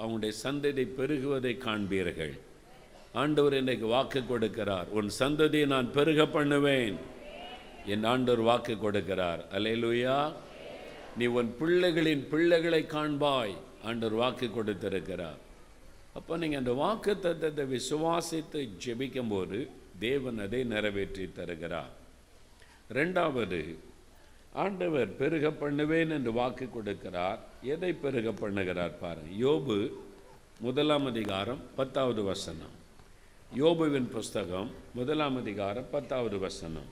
அவங்களுடைய 0.00 0.32
சந்ததி 0.44 0.84
பெருகுவதை 0.98 1.54
காண்பீர்கள். 1.66 2.34
ஆண்டவர் 3.12 3.54
இன்றைக்கு 3.60 3.86
வாக்கு 3.86 4.20
கொடுக்கிறார். 4.32 4.88
உன் 4.98 5.10
சந்ததியை 5.20 5.66
நான் 5.66 5.94
பெருக 5.96 6.26
பண்ணுவேன். 6.26 6.98
என் 7.92 8.04
ஆண்டவர் 8.04 8.48
வாக்கு 8.50 8.74
கொடுக்கிறார். 8.84 9.42
அல்லேலூயா. 9.56 10.18
நீ 11.18 11.26
உன் 11.38 11.50
பிள்ளைகளின் 11.60 12.24
பிள்ளைகளை 12.32 12.80
காண்பாய் 12.94 13.54
ஆண்டவர் 13.88 14.16
வாக்கு 14.20 14.46
கொடுத்திருக்கிறார். 14.56 15.38
அப்போ 16.18 16.36
நீங்கள் 16.40 16.60
அந்த 16.62 16.72
வாக்கு 16.82 17.12
தத்தத்தை 17.24 17.64
விசுவாசித்து 17.74 18.60
ஜெபிக்கும்போது 18.84 19.58
தேவன் 20.06 20.38
அதை 20.44 20.60
நிறைவேற்றி 20.72 21.24
தருகிறார். 21.38 21.92
ரெண்டாவது 22.98 23.60
ஆண்டவர் 24.62 25.10
பெருக 25.20 25.46
பண்ணுவேன் 25.62 26.12
என்று 26.16 26.30
வாக்கு 26.40 26.66
கொடுக்கிறார். 26.76 27.40
எதை 27.74 27.92
பெருக 28.04 28.28
பண்ணுகிறார் 28.42 28.94
பாருங்கள் 29.02 29.38
யோபு 29.44 29.76
முதலாம் 30.66 31.06
அதிகாரம் 31.12 31.62
பத்தாவது 31.78 32.22
வசனம். 32.32 32.74
யோபுவின் 33.60 34.08
புஸ்தகம் 34.14 34.70
முதலாம் 34.98 35.36
அதிகாரம் 35.42 35.88
பத்தாவது 35.94 36.38
வசனம். 36.46 36.88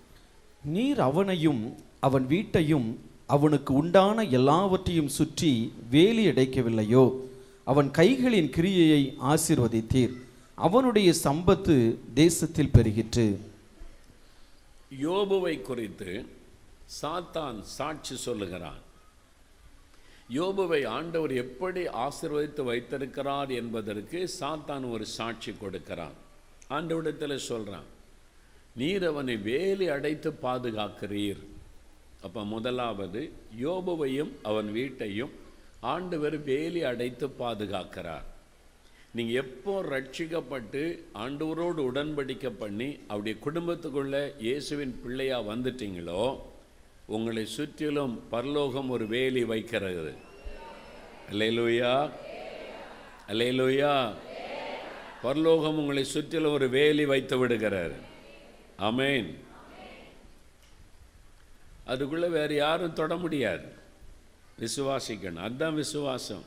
நீர் 0.75 1.01
அவனையும் 1.09 1.63
அவன் 2.07 2.27
வீட்டையும் 2.35 2.89
அவனுக்கு 3.27 3.75
உண்டான 3.75 4.23
எல்லாவற்றையும் 4.23 5.09
சுற்றி 5.09 5.73
வேலி 5.91 6.27
அடைக்கவில்லையோ? 6.27 7.21
அவன் 7.65 7.91
கைகளின் 7.91 8.51
கிரியையை 8.51 9.15
ஆசிர்வதித்தீர். 9.21 10.15
அவனுடைய 10.55 11.15
சம்பத்து 11.25 11.97
தேசத்தில் 12.15 12.71
பெருகிற்று. 12.73 13.37
யோபுவை 15.03 15.63
குறித்து 15.63 16.27
சாத்தான் 17.03 17.61
சாட்சி 17.61 18.17
சொல்லுகிறான். 18.17 18.85
யோபுவை 20.35 20.87
ஆண்டவர் 20.87 21.33
எப்படி 21.33 21.83
ஆசிர்வதித்து 21.83 22.63
வைத்திருக்கிறார் 22.65 23.51
என்பதற்கு 23.51 24.31
சாத்தான் 24.41 24.91
ஒரு 24.91 25.07
சாட்சி 25.07 25.53
கொடுக்கிறான். 25.53 26.17
ஆண்டவரிடத்தில் 26.71 27.37
சொல்கிறான் 27.37 27.91
நீர் 28.77 29.05
அவனை 29.05 29.37
வேலி 29.37 29.89
அடைத்து 29.89 30.39
பாதுகாக்கிறீர். 30.43 31.43
அப்போ 32.27 32.43
முதலாவது 32.55 33.21
யோபுவையும் 33.65 34.33
அவன் 34.43 34.69
வீட்டையும் 34.73 35.33
ஆண்டவர் 35.93 36.37
வேலி 36.49 36.81
அடைத்து 36.91 37.27
பாதுகாக்கிறார். 37.41 38.27
நீங்கள் 39.17 39.39
எப்போ 39.43 39.75
ரட்சிக்கப்பட்டு 39.91 40.83
ஆண்டவரோடு 41.25 41.81
உடன்படிக்கை 41.89 42.53
பண்ணி 42.59 42.89
அவருடைய 43.09 43.37
குடும்பத்துக்குள்ளே 43.47 44.23
இயேசுவின் 44.39 44.95
பிள்ளையாக 45.03 45.55
வந்துட்டீங்களோ 45.55 46.25
உங்களை 47.07 47.45
சுற்றிலும் 47.57 48.15
பரலோகம் 48.35 48.91
ஒரு 48.91 49.07
வேலி 49.07 49.45
வைக்கிறது. 49.45 50.15
அல்லேலூயா. 51.31 51.95
அல்லேலூயா. 53.29 53.95
பரலோகம் 55.23 55.79
உங்களை 55.79 56.05
சுற்றிலும் 56.05 56.53
ஒரு 56.53 56.69
வேலி 56.69 57.05
வைத்து 57.13 57.39
விடுகிறார். 57.39 57.97
அமேன் 58.89 59.29
அதுக்குள்ளே 61.87 62.29
வேறு 62.29 62.55
யாரும் 62.55 62.93
தொட 62.93 63.17
முடியாது. 63.17 63.69
விசுவாசிக்கணும். 64.61 65.45
அதுதான் 65.47 65.75
விசுவாசம். 65.75 66.45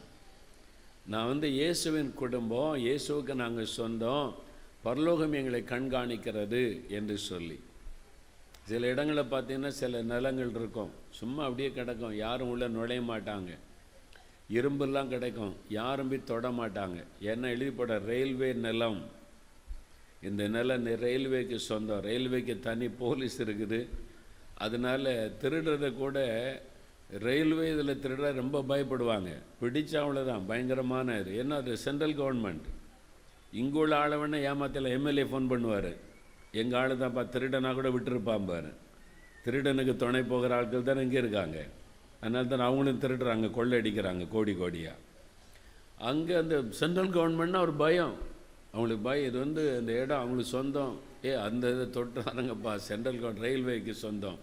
நான் 1.05 1.27
வந்து 1.27 1.51
இயேசுவின் 1.51 2.13
குடும்பம் 2.13 2.75
இயேசுவுக்கு 2.75 3.33
நாங்கள் 3.33 3.65
சொந்தம் 3.65 4.35
பரலோகம் 4.81 5.33
எங்களை 5.33 5.61
கண்காணிக்கிறது 5.61 6.87
என்று 6.87 7.17
சொல்லி. 7.17 7.59
சில 8.63 8.87
இடங்களில் 8.87 9.31
பார்த்தீங்கன்னா 9.31 9.67
சில 9.67 10.01
நிலங்கள் 10.01 10.49
இருக்கும். 10.49 10.91
சும்மா 11.09 11.43
அப்படியே 11.43 11.71
கிடக்கும். 11.71 12.15
யாரும் 12.15 12.49
உள்ளே 12.49 12.67
நுழைய 12.67 13.01
மாட்டாங்க. 13.01 13.57
இரும்பெல்லாம் 14.51 15.07
கிடைக்கும். 15.07 15.55
யாரும் 15.69 16.09
போய் 16.09 16.23
தொட 16.23 16.49
மாட்டாங்க. 16.49 16.99
ஏன்னா 17.21 17.49
எழுதி 17.55 17.71
போட 17.71 17.97
ரயில்வே 17.99 18.53
நிலம். 18.53 18.99
இந்த 20.23 20.47
நிலம் 20.47 20.85
ரயில்வேக்கு 20.85 21.55
சொந்தம். 21.55 22.03
ரயில்வேக்கு 22.03 22.59
தனி 22.59 22.89
போலீஸ் 22.89 23.41
இருக்குது. 23.41 23.87
அதனால 24.65 25.13
திருடுறதை 25.41 25.89
கூட 26.03 26.17
ரயில்வே 27.25 27.67
இதில் 27.73 28.01
திருட 28.03 28.31
ரொம்ப 28.41 28.57
பயப்படுவாங்க. 28.71 29.29
பிடிச்சா 29.61 29.97
அவ்வளோதான் 30.03 30.47
பயங்கரமான 30.49 31.15
இது. 31.21 31.31
ஏன்னா 31.41 31.55
அது 31.61 31.71
சென்ட்ரல் 31.85 32.15
கவர்மெண்ட் 32.19 32.67
இங்கே 33.59 33.83
ஆளை 34.01 34.17
வேணால் 34.21 34.45
ஏமாத்தில் 34.49 34.93
எம்எல்ஏ 34.97 35.25
ஃபோன் 35.29 35.49
பண்ணுவார். 35.51 35.91
எங்கள் 36.61 36.79
ஆள் 36.79 37.01
தான்ப்பா 37.01 37.23
திருடனா 37.33 37.69
கூட 37.77 37.89
விட்டுருப்பான் 37.95 38.47
பாரு. 38.49 38.71
திருடனுக்கு 39.43 39.93
துணை 40.03 40.21
போகிற 40.31 40.53
ஆட்கள் 40.57 40.87
தானே 40.89 41.03
இங்கே 41.07 41.19
இருக்காங்க. 41.23 41.59
அதனால 42.21 42.47
தான் 42.51 42.65
அவங்களும் 42.67 43.01
திருடுறாங்க 43.03 43.47
கொள்ளடிக்கிறாங்க 43.57 44.23
கோடி 44.35 44.53
கோடியாக 44.61 44.97
அங்கே 46.09 46.33
அந்த 46.41 46.55
சென்ட்ரல் 46.79 47.13
கவர்மெண்ட்னா 47.15 47.61
ஒரு 47.67 47.73
பயம். 47.83 48.15
அவங்களுக்கு 48.73 49.03
பயம் 49.07 49.27
இது 49.29 49.37
வந்து 49.45 49.63
அந்த 49.79 49.91
இடம் 50.01 50.21
அவங்களுக்கு 50.21 50.53
சொந்தம். 50.57 50.93
ஏ 51.27 51.31
அந்த 51.47 51.71
இதை 51.75 51.87
தொட்டுறாருங்கப்பா 51.97 52.73
சென்ட்ரல் 52.89 53.19
கவர்மெண்ட் 53.21 53.45
ரயில்வேக்கு 53.47 53.95
சொந்தம். 54.05 54.39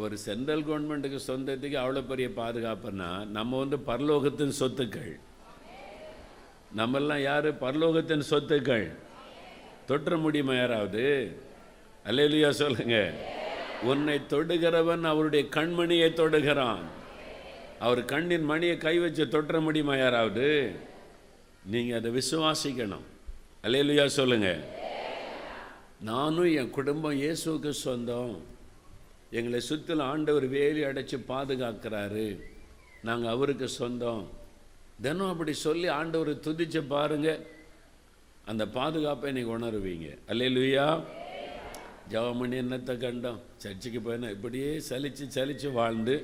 ஒரு 0.00 0.18
சென்ட்ரல் 0.18 0.64
கவர்மெண்ட்டுக்கு 0.64 1.18
சொந்தத்துக்கு 1.26 1.76
அவ்வளோ 1.78 2.06
பெரிய 2.06 2.28
பாதுகாப்புன்னா 2.28 3.26
நம்ம 3.26 3.58
வந்து 3.58 3.76
பரலோகத்தின் 3.76 4.52
சொத்துக்கள். 4.60 5.20
நம்மெல்லாம் 6.76 7.22
யார்? 7.22 7.54
பரலோகத்தின் 7.54 8.22
சொத்துக்கள். 8.30 8.92
தொற்ற 9.88 10.20
முடியுமா 10.20 10.54
யாராவது? 10.54 11.36
அல்லேலுயா 12.04 12.50
சொல்லுங்க. 12.50 13.12
உன்னை 13.82 14.20
தொடுகிறவன் 14.28 15.00
அவருடைய 15.00 15.44
கண்மணியை 15.50 16.08
தொடுகிறான். 16.14 16.82
அவர் 17.78 18.04
கண்ணின் 18.04 18.44
மணியை 18.44 18.78
கை 18.78 18.98
வச்சு 18.98 19.24
தொற்ற 19.24 19.60
முடியுமா 19.60 19.96
யாராவது? 19.96 20.72
நீங்கள் 21.64 21.98
அதை 21.98 22.10
விசுவாசிக்கணும். 22.14 23.06
அல்லேலுயா 23.62 24.06
சொல்லுங்க. 24.06 24.64
நானும் 26.00 26.56
என் 26.56 26.70
குடும்பம் 26.70 27.20
இயேசுவுக்கு 27.20 27.70
சொந்தம். 27.70 28.49
எங்களை 29.30 29.60
சுற்றிலும் 29.60 30.06
ஆண்டவர் 30.06 30.46
வேலி 30.46 30.84
அடைச்சி 30.84 31.16
பாதுகாக்கிறாரு. 31.28 32.40
நாங்கள் 33.02 33.30
அவருக்கு 33.30 33.68
சொந்தம். 33.68 34.28
தினம் 35.02 35.28
அப்படி 35.28 35.52
சொல்லி 35.52 35.88
ஆண்டவர் 35.88 36.28
துதிச்சு 36.28 36.80
பாருங்க. 36.88 37.40
அந்த 38.44 38.66
பாதுகாப்பை 38.66 39.32
நீங்கள் 39.32 39.56
உணருவீங்க. 39.58 40.18
அல்லேலுயா. 40.28 41.02
ஜவமணி 42.12 42.56
என்னத்தை 42.64 42.94
கண்டோம்? 43.04 43.40
சர்ச்சுக்கு 43.56 44.00
போயினா 44.06 44.30
இப்படியே 44.30 44.82
சலித்து 44.88 45.24
சலித்து 45.36 45.72
வாழ்ந்து 45.72 46.14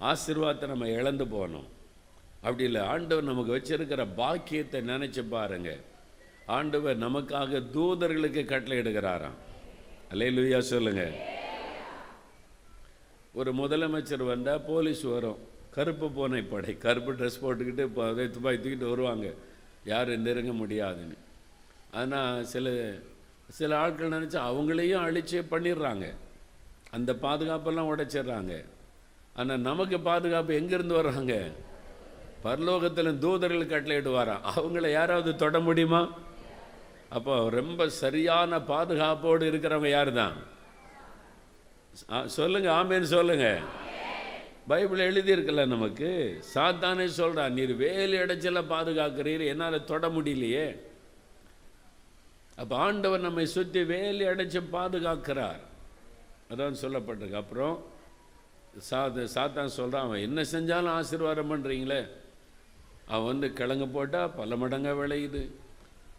ஆசீர்வாதத்தை 0.00 0.66
நம்ம 0.66 0.88
இழந்து 0.88 1.24
போனோம். 1.24 1.68
அப்படி 2.40 2.64
இல்லை 2.64 2.80
ஆண்டவர் 2.80 3.24
நமக்கு 3.24 3.56
வச்சிருக்கிற 3.56 4.06
பாக்கியத்தை 4.16 4.80
நினச்சி 4.80 5.28
பாருங்க. 5.28 5.76
ஆண்டவர் 6.46 6.98
நமக்காக 6.98 7.62
தூதர்களுக்கு 7.72 8.44
கட்டளை 8.44 8.78
எடுக்கிறாராம் 8.78 9.38
அல்லேலுயா 10.12 10.58
சொல்லுங்கள் 10.58 11.34
ஒரு 13.38 13.50
முதலமைச்சர் 13.60 14.22
வந்தால் 14.32 14.64
போலீஸ் 14.68 15.02
வரும். 15.14 15.40
கருப்பு 15.74 16.06
பூனை 16.16 16.42
படை 16.42 16.72
கருப்பு 16.84 17.12
ட்ரெஸ் 17.18 17.42
போட்டுக்கிட்டு 17.42 17.82
இப்போ 17.88 18.02
அதை 18.10 18.24
துப்பாக்கி 18.30 18.60
தூக்கிட்டு 18.60 18.92
வருவாங்க. 18.92 19.26
யாரும் 19.90 20.24
நெருங்க 20.26 20.52
முடியாதுன்னு. 20.60 21.16
ஆனால் 22.00 22.46
சில 22.52 22.72
சில 23.58 23.70
ஆட்கள் 23.82 24.14
நினச்சா 24.16 24.40
அவங்களையும் 24.50 25.04
அழிச்சே 25.06 25.42
பண்ணிடுறாங்க. 25.52 26.06
அந்த 26.96 27.10
பாதுகாப்பெல்லாம் 27.24 27.90
உடைச்சிடுறாங்க. 27.92 28.54
ஆனால் 29.40 29.64
நமக்கு 29.68 29.96
பாதுகாப்பு 30.00 30.52
எங்கேருந்து 30.60 31.00
வர்றாங்க? 31.00 31.34
பரலோகத்தில் 32.44 33.20
தூதர்கள் 33.24 33.72
கட்டளையிட்டு 33.72 34.12
வரான். 34.20 34.44
அவங்கள 34.54 34.86
யாராவது 34.98 35.30
தொட 35.36 35.58
முடியுமா? 35.68 36.02
அப்போ 37.16 37.34
ரொம்ப 37.60 37.88
சரியான 38.02 38.58
பாதுகாப்போடு 38.72 39.44
இருக்கிறவங்க 39.50 39.90
யார் 39.98 40.12
தான் 40.22 40.36
சொல்லுங்க 42.36 42.68
ஆமேன்னு 42.80 43.08
சொல்லுங்க. 43.16 43.46
பைபிள் 44.70 45.00
எழுதியிருக்கல 45.10 45.66
நமக்கு? 45.66 46.10
சாத்தானே 46.54 47.06
சொல்கிறா 47.18 47.44
நீர் 47.56 47.74
வேலு 47.76 48.14
இடைச்சல 48.24 48.60
பாதுகாக்கிறீர் 48.72 49.44
என்னால் 49.52 49.84
தொட 49.84 50.08
முடியலையே. 50.08 50.66
அப்போ 52.60 52.76
ஆண்டவர் 52.76 53.26
நம்மை 53.26 53.46
சுற்றி 53.46 53.84
வேலி 53.84 54.24
அடைச்சு 54.24 54.62
பாதுகாக்கிறார். 54.76 55.60
அதான் 56.50 56.80
சொல்லப்பட்டிருக்கு. 56.82 57.42
அப்புறம் 57.42 57.76
சாத 58.90 59.26
சாத்தான் 59.34 59.76
சொல்கிறான் 59.78 60.06
அவன் 60.06 60.24
என்ன 60.28 60.40
செஞ்சாலும் 60.52 60.96
ஆசீர்வாதம் 60.98 61.50
பண்ணுறீங்களே 61.52 62.00
அவன் 63.06 63.30
வந்து 63.32 63.48
கிழங்கு 63.52 63.88
போட்டால் 63.88 64.34
பல 64.38 64.56
மடங்காக 64.56 64.96
விளையுது. 65.02 65.42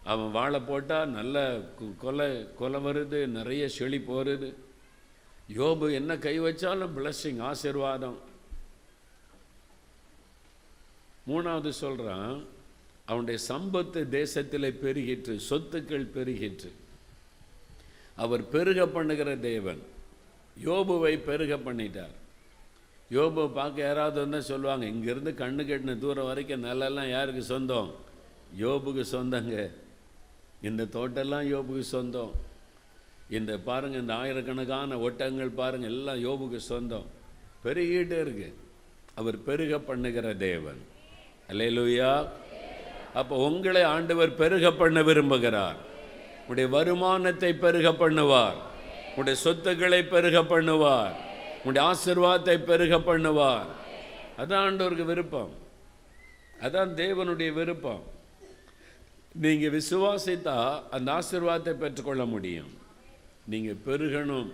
அவன் 0.03 0.31
வாழை 0.31 0.59
போட்டால் 0.59 1.09
நல்ல 1.09 1.59
கொலை 2.03 2.29
கொலை 2.59 2.79
வருது 2.85 3.19
நிறைய 3.37 3.63
செழிப்பு 3.67 4.13
வருது. 4.23 4.49
யோபு 5.55 5.93
என்ன 5.93 6.17
கை 6.17 6.39
வச்சாலும் 6.39 6.95
பிளஸ்ஸிங் 6.97 7.41
ஆசீர்வாதம். 7.41 8.17
மூணாவது 11.27 11.69
சொல்கிறான் 11.69 12.45
அவனுடைய 13.05 13.43
சம்பத்து 13.47 14.09
தேசத்தில் 14.09 14.79
பெருகிற்று 14.83 15.39
சொத்துக்கள் 15.49 16.05
பெருகிற்று. 16.15 16.71
அவர் 18.15 18.49
பெருக 18.49 18.87
பண்ணுகிற 18.87 19.35
தேவன். 19.35 19.81
யோபுவை 20.63 21.17
பெருக 21.17 21.55
பண்ணிட்டார். 21.55 22.15
யோபு 23.11 23.53
பார்க்க 23.53 23.81
யாராவது 23.81 24.21
வந்தால் 24.21 24.41
சொல்லுவாங்க 24.41 24.85
இங்கேருந்து 24.85 25.31
கண்ணு 25.41 25.63
கட்டின 25.67 25.99
தூரம் 25.99 26.25
வரைக்கும் 26.25 26.63
நிலெல்லாம் 26.63 27.09
யாருக்கு 27.09 27.43
சொந்தம்? 27.43 27.93
யோபுக்கு 28.59 29.03
சொந்தங்க. 29.11 29.71
இந்த 30.61 30.83
தோட்டெல்லாம் 30.83 31.47
யோபுக்கு 31.53 31.79
சொந்தம். 31.79 32.46
இந்த 33.29 33.57
பாருங்கள் 33.57 34.01
இந்த 34.01 34.15
ஆயிரக்கணக்கான 34.15 34.97
ஒட்டங்கள் 34.97 35.49
பாருங்கள் 35.49 35.91
எல்லாம் 35.91 36.23
யோபுக்கு 36.27 36.55
சொந்தம். 36.55 37.07
பெருகிட்டே 37.63 38.19
இருக்கு. 38.19 38.53
அவர் 39.15 39.43
பெருக 39.43 39.79
பண்ணுகிற 39.79 40.33
தேவன். 40.33 40.81
அல்லேலூயா. 41.49 42.27
அப்போ 43.13 43.35
உங்களை 43.37 43.83
ஆண்டவர் 43.83 44.35
பெருக 44.35 44.71
பண்ண 44.71 45.01
விரும்புகிறார். 45.01 45.77
உடைய 46.47 46.69
வருமானத்தை 46.69 47.53
பெருக 47.53 47.91
பண்ணுவார். 47.91 48.57
உடைய 49.15 49.37
சொத்துக்களை 49.37 50.03
பெருக 50.03 50.41
பண்ணுவார். 50.41 51.15
உடைய 51.63 51.87
ஆசிர்வாதத்தை 51.89 52.57
பெருக 52.63 52.97
பண்ணுவார். 52.97 53.67
அதான் 54.37 54.63
ஆண்டவருக்கு 54.67 55.05
விருப்பம். 55.05 55.53
அதான் 56.61 56.91
தேவனுடைய 57.01 57.53
விருப்பம். 57.53 58.03
நீங்கள் 59.31 59.81
விசுவாசித்தா 59.81 60.79
அந்த 60.89 61.19
ஆசிர்வாதத்தை 61.19 61.73
பெற்றுக்கொள்ள 61.73 62.25
முடியும். 62.25 62.71
நீங்கள் 63.51 63.83
பெருகணும் 63.87 64.49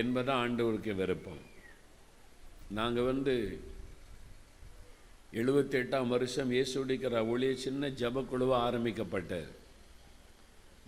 என்பதான் 0.00 0.40
ஆண்டவருக்கு 0.44 0.92
விருப்பம். 1.00 1.42
நாங்கள் 2.78 3.08
வந்து 3.10 3.34
எழுபத்தி 5.40 5.76
எட்டாம் 5.80 6.12
வருஷம் 6.14 6.50
இயேசுடிக்கிற 6.54 7.20
ஒளிய 7.32 7.52
சின்ன 7.64 7.88
ஜபக்குழுவாக 8.00 8.64
ஆரம்பிக்கப்பட்டது. 8.66 9.48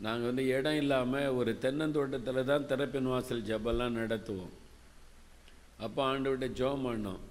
நாங்கள் 0.05 0.29
வந்து 0.31 0.45
இடம் 0.57 0.79
இல்லாமல் 0.83 1.35
ஒரு 1.39 1.53
தென்னந்தோட்டத்தில் 1.65 2.49
தான் 2.51 2.67
திறப்பின் 2.71 3.11
வாசல் 3.13 3.47
ஜபெல்லாம் 3.51 3.99
நடத்துவோம். 4.01 4.55
அப்போ 5.85 6.03
ஆண்டவர்கிட்ட 6.11 6.49
ஜெபம் 6.61 6.87
பண்ணோம். 6.89 7.23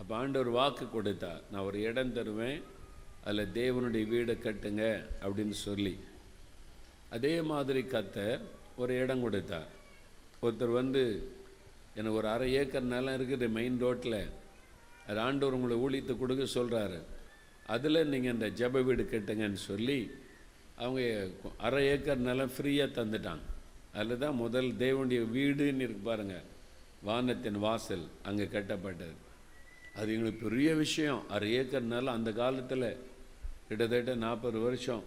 அப்போ 0.00 0.12
ஆண்டவர் 0.20 0.50
வாக்கு 0.58 0.84
கொடுத்தா 0.94 1.32
நான் 1.50 1.66
ஒரு 1.70 1.80
இடம் 1.88 2.14
தருவேன் 2.18 2.60
அதில் 3.26 3.52
தேவனுடைய 3.58 4.04
வீடை 4.12 4.34
கட்டுங்க 4.46 4.84
அப்படின்னு 5.24 5.56
சொல்லி. 5.66 5.94
அதே 7.16 7.34
மாதிரி 7.52 7.82
கத்தர் 7.94 8.42
ஒரு 8.82 8.92
இடம் 9.02 9.24
கொடுத்தார் 9.26 9.70
ஒருத்தர் 10.44 10.78
வந்து 10.80 11.02
எனக்கு 11.98 12.18
ஒரு 12.20 12.28
அரை 12.34 12.48
ஏக்கர் 12.60 12.90
நிலம் 12.92 13.16
இருக்குது 13.18 13.46
மெயின் 13.56 13.78
ரோட்டில் 13.84 14.20
அது 15.08 15.18
ஆண்டவர் 15.26 15.56
உங்களை 15.56 15.76
ஊழித்து 15.84 16.12
கொடுக்க 16.16 16.44
சொல்கிறாரு 16.58 16.98
அதில் 17.74 18.10
நீங்கள் 18.12 18.34
இந்த 18.36 18.46
ஜெப 18.60 18.82
வீடு 18.88 19.02
கட்டுங்கன்னு 19.12 19.60
சொல்லி 19.70 19.98
அவங்க 20.84 21.00
அரை 21.66 21.82
ஏக்கர் 21.94 22.26
நிலம் 22.28 22.52
ஃப்ரீயாக 22.54 22.96
தந்துட்டாங்க. 22.98 23.44
அதில் 23.98 24.22
தான் 24.24 24.40
முதல் 24.44 24.68
தேவனுடைய 24.82 25.22
வீடுன்னு 25.36 25.84
இருக்கு 25.86 26.04
பாருங்கள் 26.08 26.46
வானத்தின் 27.08 27.58
வாசல் 27.66 28.04
அங்கே 28.28 28.46
கட்டப்பட்டது. 28.54 29.16
அது 29.98 30.08
எங்களுக்கு 30.14 30.44
பெரிய 30.46 30.70
விஷயம். 30.84 31.22
அரை 31.36 31.50
ஏக்கர் 31.60 31.90
நிலம் 31.94 32.16
அந்த 32.18 32.32
காலத்தில் 32.42 32.88
கிட்டத்தட்ட 33.68 34.14
நாற்பது 34.26 34.58
வருஷம். 34.66 35.02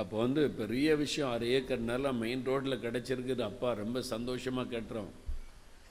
அப்போ 0.00 0.16
வந்து 0.24 0.42
பெரிய 0.60 0.96
விஷயம் 1.02 1.32
அரை 1.34 1.48
ஏக்கர் 1.58 1.86
நிலம் 1.90 2.18
மெயின் 2.22 2.44
ரோட்டில் 2.48 2.82
கிடச்சிருக்குது. 2.84 3.42
அப்பா 3.50 3.68
ரொம்ப 3.82 4.02
சந்தோஷமாக 4.14 4.72
கட்டுறோம். 4.74 5.12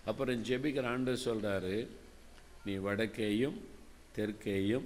அப்புறம் 0.09 0.43
ஜெபிக்கிற 0.49 0.87
ஆண்டு 0.93 1.13
சொல்கிறாரு 1.27 1.75
நீ 2.65 2.73
வடக்கேயும் 2.87 3.57
தெற்கேயும் 4.17 4.85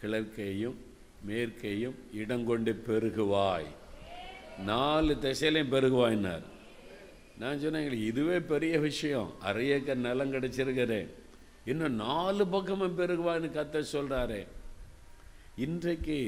கிழக்கேயும் 0.00 0.78
மேற்கேயும் 1.28 1.98
இடங்கொண்டு 2.20 2.72
பெருகுவாய். 2.86 3.68
நாலு 4.70 5.12
திசையிலையும் 5.24 5.72
பெருகுவாயினார். 5.74 6.44
நான் 7.40 7.60
சொன்னேன் 7.62 7.82
எங்களுக்கு 7.82 8.10
இதுவே 8.12 8.38
பெரிய 8.52 8.74
விஷயம். 8.88 9.30
அரை 9.48 9.64
ஏக்கர் 9.76 10.04
நிலம் 10.08 10.34
கிடச்சிருக்கிறேன் 10.34 11.08
இன்னும் 11.70 12.00
நாலு 12.06 12.44
பக்கமும் 12.54 12.98
பெருகுவான்னு 12.98 13.48
கத்த 13.56 13.82
சொல்கிறாரே 13.92 14.42
இன்றைக்கு 15.66 16.18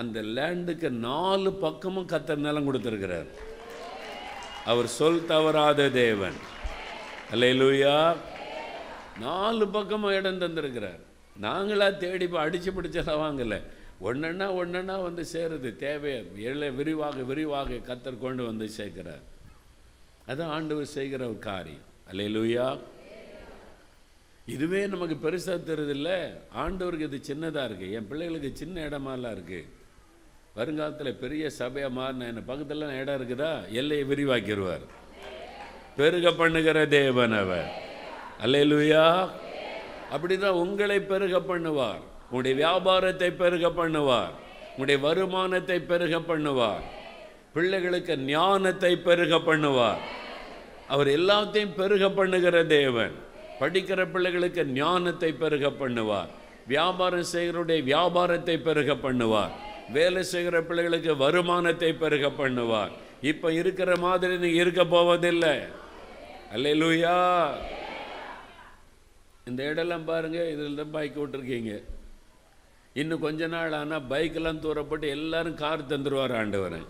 அந்த 0.00 0.18
லேண்டுக்கு 0.36 0.88
நாலு 1.08 1.50
பக்கமும் 1.64 2.08
கத்தர் 2.12 2.44
நிலம் 2.46 2.66
கொடுத்துருக்கிறார். 2.66 3.28
அவர் 4.70 4.88
சொல் 4.98 5.26
தவறாத 5.30 5.88
தேவன். 6.02 6.38
அல்லையிலூயா 7.32 7.96
நாலு 9.20 9.64
பக்கமும் 9.76 10.16
இடம் 10.18 10.40
தந்திருக்கிறார். 10.40 11.00
நாங்களாக 11.46 11.96
தேடி 12.02 12.26
போய் 12.28 12.44
அடித்து 12.44 12.70
பிடிச்செல்லாம் 12.72 13.22
வாங்கலை. 13.24 13.58
ஒன்றுன்னா 14.08 14.46
ஒன்றுன்னா 14.60 14.96
வந்து 15.06 15.22
சேருது. 15.32 15.70
தேவையை 15.84 16.18
எல்லை 16.48 16.68
விரிவாக 16.78 17.22
விரிவாக 17.30 17.78
கத்தர் 17.88 18.22
கொண்டு 18.24 18.42
வந்து 18.50 18.66
சேர்க்கிறார். 18.78 19.24
அதான் 20.30 20.52
ஆண்டவர் 20.56 20.94
செய்கிற 20.96 21.22
ஒரு 21.30 21.38
காரியம். 21.48 21.86
அல்லையிலூயா 22.10 22.66
இதுவே 24.54 24.80
நமக்கு 24.92 25.16
பெருசாக 25.22 25.60
தெரியுதில்ல. 25.70 26.10
ஆண்டவருக்கு 26.62 27.08
இது 27.08 27.20
சின்னதாக 27.28 27.66
இருக்குது 27.68 27.96
என் 27.98 28.08
பிள்ளைகளுக்கு 28.10 28.50
சின்ன 28.62 28.76
இடமாலாம் 28.88 29.34
இருக்குது 29.38 29.64
வருங்காலத்தில் 30.56 31.18
பெரிய 31.22 31.50
சபையாக 31.58 31.96
மாறின 31.96 32.26
என்ன 32.26 32.40
பக்கத்தில் 32.40 32.94
இடம் 33.00 33.16
இருக்குதா? 33.16 33.50
எல்லையை 33.70 34.04
விரிவாக்கிடுவார். 34.04 34.84
பெருக 35.96 36.30
பண்ணுகிற 36.32 36.86
தேவன் 36.86 37.32
அவர். 37.32 37.68
அல்லேலூயா. 38.44 39.28
அப்படிதான் 40.14 40.60
உங்களை 40.64 41.00
பெருக 41.00 41.38
பண்ணுவார். 41.50 42.00
உங்களுடைய 42.30 42.54
வியாபாரத்தை 42.62 43.30
பெருக 43.30 43.68
பண்ணுவார். 43.80 44.32
உங்களுடைய 44.70 44.98
வருமானத்தை 45.06 45.78
பெருக 45.80 46.16
பண்ணுவார். 46.30 46.82
பிள்ளைகளுக்கு 47.52 48.16
ஞானத்தை 48.16 48.96
பெருக 48.96 49.36
பண்ணுவார். 49.50 50.00
அவர் 50.88 51.06
எல்லாத்தையும் 51.06 51.76
பெருக 51.76 52.10
பண்ணுகிற 52.10 52.64
தேவன். 52.64 53.14
படிக்கிற 53.60 54.00
பிள்ளைகளுக்கு 54.12 54.64
ஞானத்தை 54.64 55.32
பெருக 55.32 55.66
பண்ணுவார். 55.82 56.32
வியாபாரம் 56.66 57.30
செய்கிறவருடைய 57.32 57.82
வியாபாரத்தை 57.92 58.58
பெருக 58.58 58.92
பண்ணுவார். 58.94 59.54
வேலை 59.94 60.22
செய்கிற 60.32 60.56
பிள்ளைகளுக்கு 60.68 61.12
வருமானத்தை 61.24 61.90
பெருக 62.02 62.26
பண்ணுவார். 62.38 62.92
இப்போ 63.30 63.48
இருக்கிற 63.60 63.90
மாதிரி 64.04 64.34
நீங்கள் 64.42 64.62
இருக்க 64.62 64.82
போவதில்லை. 64.94 65.54
அல்லேலூயா. 66.54 67.16
இந்த 69.50 69.62
இடம்லாம் 69.70 70.08
பாருங்கள் 70.10 70.50
இதில் 70.52 70.80
தான் 70.80 70.94
பைக் 70.96 71.18
விட்டுருக்கீங்க 71.20 71.72
இன்னும் 73.00 73.24
கொஞ்ச 73.24 73.46
நாள் 73.54 73.76
ஆனால் 73.80 74.06
பைக்கெல்லாம் 74.12 74.62
தூரப்பட்டு 74.64 75.06
எல்லாரும் 75.16 75.58
கார் 75.62 75.90
தந்துடுவார் 75.90 76.34
ஆண்டவரன் 76.40 76.86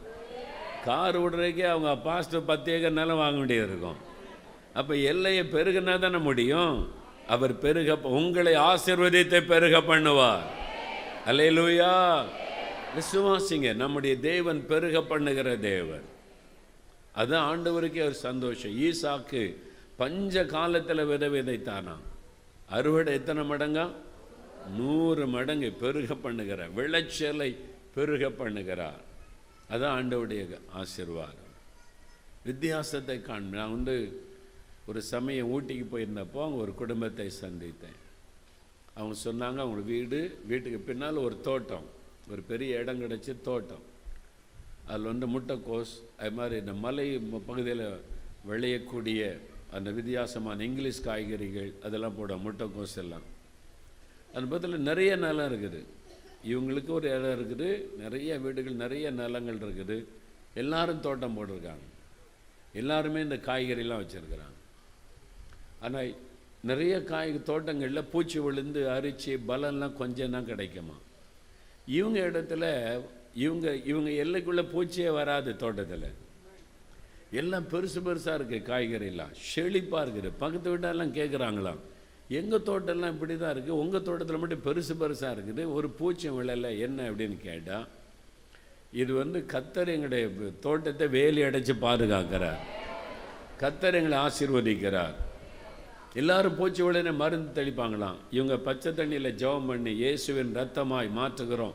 கார் 0.86 1.16
விடுறதுக்கே 1.22 1.66
அவங்க 1.72 1.92
பாஸ்ட்டு 2.08 2.42
பத்து 2.50 2.72
ஏக்கர் 2.74 2.98
நிலம் 2.98 3.20
வாங்க 3.22 3.38
வேண்டியது 3.42 3.68
இருக்கும் 3.70 3.98
அப்போ 4.80 4.94
எல்லையை 5.10 5.44
பெருகுனா 5.54 5.94
தானே 6.04 6.18
முடியும்? 6.28 6.74
அவர் 7.34 7.54
பெருக 7.64 7.94
உங்களை 8.18 8.52
ஆசிர்வதித்தை 8.70 9.40
பெருக 9.52 9.76
பண்ணுவார். 9.90 10.44
அல்லேலூயா. 11.30 11.92
விசுவாசிங்க 12.96 13.68
நம்முடைய 13.82 14.14
தேவன் 14.30 14.60
பெருக 14.66 14.96
பண்ணுகிற 15.02 15.48
தேவன். 15.56 16.06
அதுதான் 17.12 17.46
ஆண்டவருக்கே 17.50 18.02
ஒரு 18.04 18.18
சந்தோஷம். 18.28 18.74
ஈசாக்கு 18.86 19.42
பஞ்ச 20.00 20.44
காலத்தில் 20.44 21.08
வித 21.10 21.24
விதைத்தானா? 21.28 21.94
அறுவடை 22.76 23.12
எத்தனை 23.18 23.42
மடங்கா? 23.50 23.84
நூறு 24.78 25.24
மடங்கு 25.26 25.68
பெருக 25.82 26.14
பண்ணுகிறார் 26.24 26.72
விளைச்சலை 26.78 27.50
பெருக 27.94 28.28
பண்ணுகிறார். 28.40 29.02
அதான் 29.72 29.94
ஆண்டவருடைய 29.98 30.42
ஆசீர்வாதம். 30.80 31.52
வித்தியாசத்தை 32.48 33.16
காண் 33.28 33.46
நான் 33.58 33.74
வந்து 33.76 33.96
ஒரு 34.88 35.00
சமயம் 35.12 35.50
ஊட்டிக்கு 35.54 35.86
போயிருந்தப்போ 35.92 36.40
அவங்க 36.44 36.60
ஒரு 36.66 36.74
குடும்பத்தை 36.74 37.28
சந்தித்தேன். 37.44 38.00
அவங்க 38.94 39.14
சொன்னாங்க 39.24 39.60
அவங்க 39.64 39.82
வீடு 39.92 40.20
வீட்டுக்கு 40.50 40.78
பின்னால் 40.78 41.24
ஒரு 41.26 41.36
தோட்டம். 41.48 41.86
ஒரு 42.32 42.42
பெரிய 42.50 42.80
இடம் 42.82 43.02
கிடச்சி 43.02 43.32
தோட்டம். 43.48 43.84
அதில் 44.90 45.10
வந்து 45.10 45.26
முட்டைக்கோஸ் 45.34 45.92
அது 46.20 46.32
மாதிரி 46.38 46.56
இந்த 46.62 46.74
மலை 46.84 47.06
பகுதியில் 47.48 47.86
விளையக்கூடிய 48.50 49.20
அந்த 49.76 49.88
வித்தியாசமான 49.98 50.64
இங்கிலீஷ் 50.68 51.04
காய்கறிகள் 51.06 51.70
அதெல்லாம் 51.86 52.16
போடும் 52.18 52.44
முட்டைக்கோஸ் 52.46 52.96
எல்லாம். 53.02 53.26
அது 54.34 54.44
பக்கத்தில் 54.50 54.86
நிறைய 54.90 55.12
நிலம் 55.24 55.48
இருக்குது. 55.50 55.80
இவங்களுக்கு 56.50 56.90
ஒரு 56.98 57.08
இடம் 57.16 57.34
இருக்குது 57.36 57.68
நிறைய 58.02 58.38
வீடுகள் 58.44 58.82
நிறைய 58.84 59.06
நிலங்கள் 59.20 59.62
இருக்குது. 59.64 59.96
எல்லாரும் 60.62 61.04
தோட்டம் 61.06 61.36
போட்டிருக்காங்க. 61.36 61.86
எல்லாருமே 62.80 63.20
இந்த 63.26 63.38
காய்கறிலாம் 63.48 64.02
வச்சுருக்கிறாங்க. 64.02 64.58
ஆனால் 65.86 66.12
நிறைய 66.70 66.94
காய் 67.10 67.32
தோட்டங்களில் 67.50 68.08
பூச்சி 68.12 68.38
விழுந்து 68.46 68.80
அரிச்சு 68.96 69.32
பலம்லாம் 69.50 69.98
கொஞ்சம் 70.02 70.34
தான் 70.36 70.48
கிடைக்குமா? 70.52 70.96
இவங்க 71.96 72.18
இடத்துல 72.28 72.64
இவங்க 73.44 73.66
இவங்க 73.90 74.10
எல்லைக்குள்ளே 74.22 74.64
பூச்சியே 74.72 75.10
வராது 75.18 75.50
தோட்டத்தில். 75.56 76.08
எல்லாம் 77.40 77.66
பெருசு 77.72 78.00
பெருசாக 78.06 78.38
இருக்குது 78.38 78.66
காய்கறிலாம். 78.70 79.34
செழிப்பாக 79.52 80.02
இருக்குது. 80.04 80.30
பக்கத்து 80.42 80.70
வீட்டெல்லாம் 80.72 81.16
கேட்குறாங்களாம் 81.18 81.82
எங்கள் 82.38 82.64
தோட்டம்லாம் 82.68 83.14
இப்படி 83.14 83.34
தான் 83.36 83.52
இருக்குது 83.54 83.80
உங்கள் 83.82 84.04
தோட்டத்தில் 84.08 84.40
மட்டும் 84.42 84.64
பெருசு 84.68 84.94
பெருசாக 85.02 85.34
இருக்குது. 85.36 85.64
ஒரு 85.76 85.90
பூச்சி 85.98 86.28
விழலை 86.36 86.70
என்ன 86.86 86.98
அப்படின்னு 87.10 87.36
கேட்டால் 87.48 87.86
இது 89.02 89.12
வந்து 89.22 89.38
கத்தர் 89.52 89.92
எங்களுடைய 89.94 90.26
தோட்டத்தை 90.66 91.06
வேலி 91.18 91.40
அடைச்சி 91.48 91.74
பாதுகாக்கிறார். 91.86 92.60
கத்தர் 93.62 93.98
எங்களை 94.00 94.18
ஆசீர்வதிக்கிறார். 94.26 95.16
எல்லாரும் 96.20 96.56
பூச்சி 96.58 96.80
உடனே 96.88 97.12
மருந்து 97.22 97.50
தெளிப்பாங்களாம். 97.58 98.18
இவங்க 98.36 98.54
பச்சை 98.66 98.90
தண்ணியில் 98.98 99.36
ஜெபம் 99.40 99.68
பண்ணி 99.70 99.92
இயேசுவின் 100.02 100.52
ரத்தமாய் 100.58 101.08
மாற்றுகிறோம். 101.18 101.74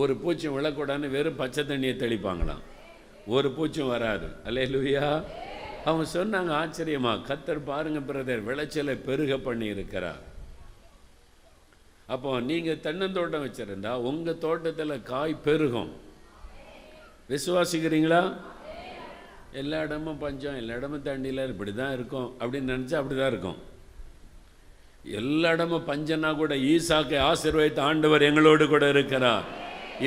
ஒரு 0.00 0.12
பூச்சியும் 0.22 0.56
விழக்கூடாதுன்னு 0.56 1.08
வெறும் 1.14 1.38
பச்சை 1.40 1.62
தண்ணியை 1.70 1.94
தெளிப்பாங்களாம். 2.02 2.64
ஒரு 3.36 3.48
பூச்சும் 3.56 3.90
வராது. 3.94 4.28
அல்லே 4.48 4.64
லூயா 4.72 5.06
அவங்க 5.86 6.04
சொன்னாங்க 6.16 6.52
ஆச்சரியமா 6.60 7.12
கத்தர் 7.28 7.60
பாருங்க 7.70 8.00
பிரதர் 8.08 8.46
விளைச்சலை 8.48 8.94
பெருக 9.06 9.38
பண்ணி 9.46 9.66
இருக்கிறார் 9.74 10.22
அப்போ 12.14 12.30
நீங்கள் 12.50 12.80
தென்னந்தோட்டம் 12.84 13.44
வச்சிருந்தா 13.46 13.92
உங்கள் 14.10 14.40
தோட்டத்தில் 14.44 14.94
காய் 15.10 15.34
பெருகும். 15.46 15.90
விசுவாசிக்கிறீங்களா? 17.32 18.22
எல்லா 19.60 19.78
இடமும் 19.86 20.22
பஞ்சம் 20.22 20.58
எல்லா 20.60 20.78
இடமும் 20.78 21.06
தண்ணியில் 21.08 21.50
இப்படி 21.52 21.72
தான் 21.82 21.94
இருக்கும். 21.98 22.28
அப்படின்னு 22.40 22.72
நினச்சா 22.74 22.98
அப்படி 23.00 23.18
தான் 23.20 23.32
இருக்கும். 23.34 23.58
எல்லா 25.18 25.50
இடமும் 25.56 25.86
பஞ்சனா 25.90 26.30
கூட 26.40 26.54
ஈசாக்கை 26.72 27.18
ஆசீர்வதித்த 27.30 27.80
ஆண்டவர் 27.88 28.26
எங்களோடு 28.28 28.64
கூட 28.72 28.84
இருக்கிறார். 28.94 29.46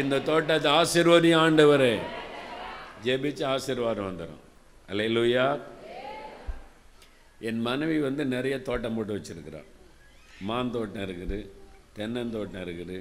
இந்த 0.02 0.16
தோட்டத்தை 0.30 0.70
ஆசீர்வதி 0.80 1.32
ஆண்டவர். 1.44 1.92
ஜெபிச்சு 3.06 3.44
ஆசீர்வாதம் 3.54 4.10
வந்துடும் 4.10 4.42
அல்லையிலூயா 4.92 5.46
என் 7.50 7.62
மனைவி 7.68 7.98
வந்து 8.08 8.24
நிறைய 8.36 8.56
தோட்டம் 8.68 8.96
போட்டு 8.98 9.16
வச்சிருக்கிறாள் 9.16 9.70
மாந்தோட்டம் 10.50 11.06
இருக்குது 11.08 11.40
தென்னந்தோட்டம் 11.98 12.64
இருக்குது 12.66 12.98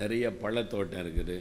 நிறைய 0.00 0.24
பழத்தோட்டம் 0.42 1.02
இருக்குது. 1.04 1.36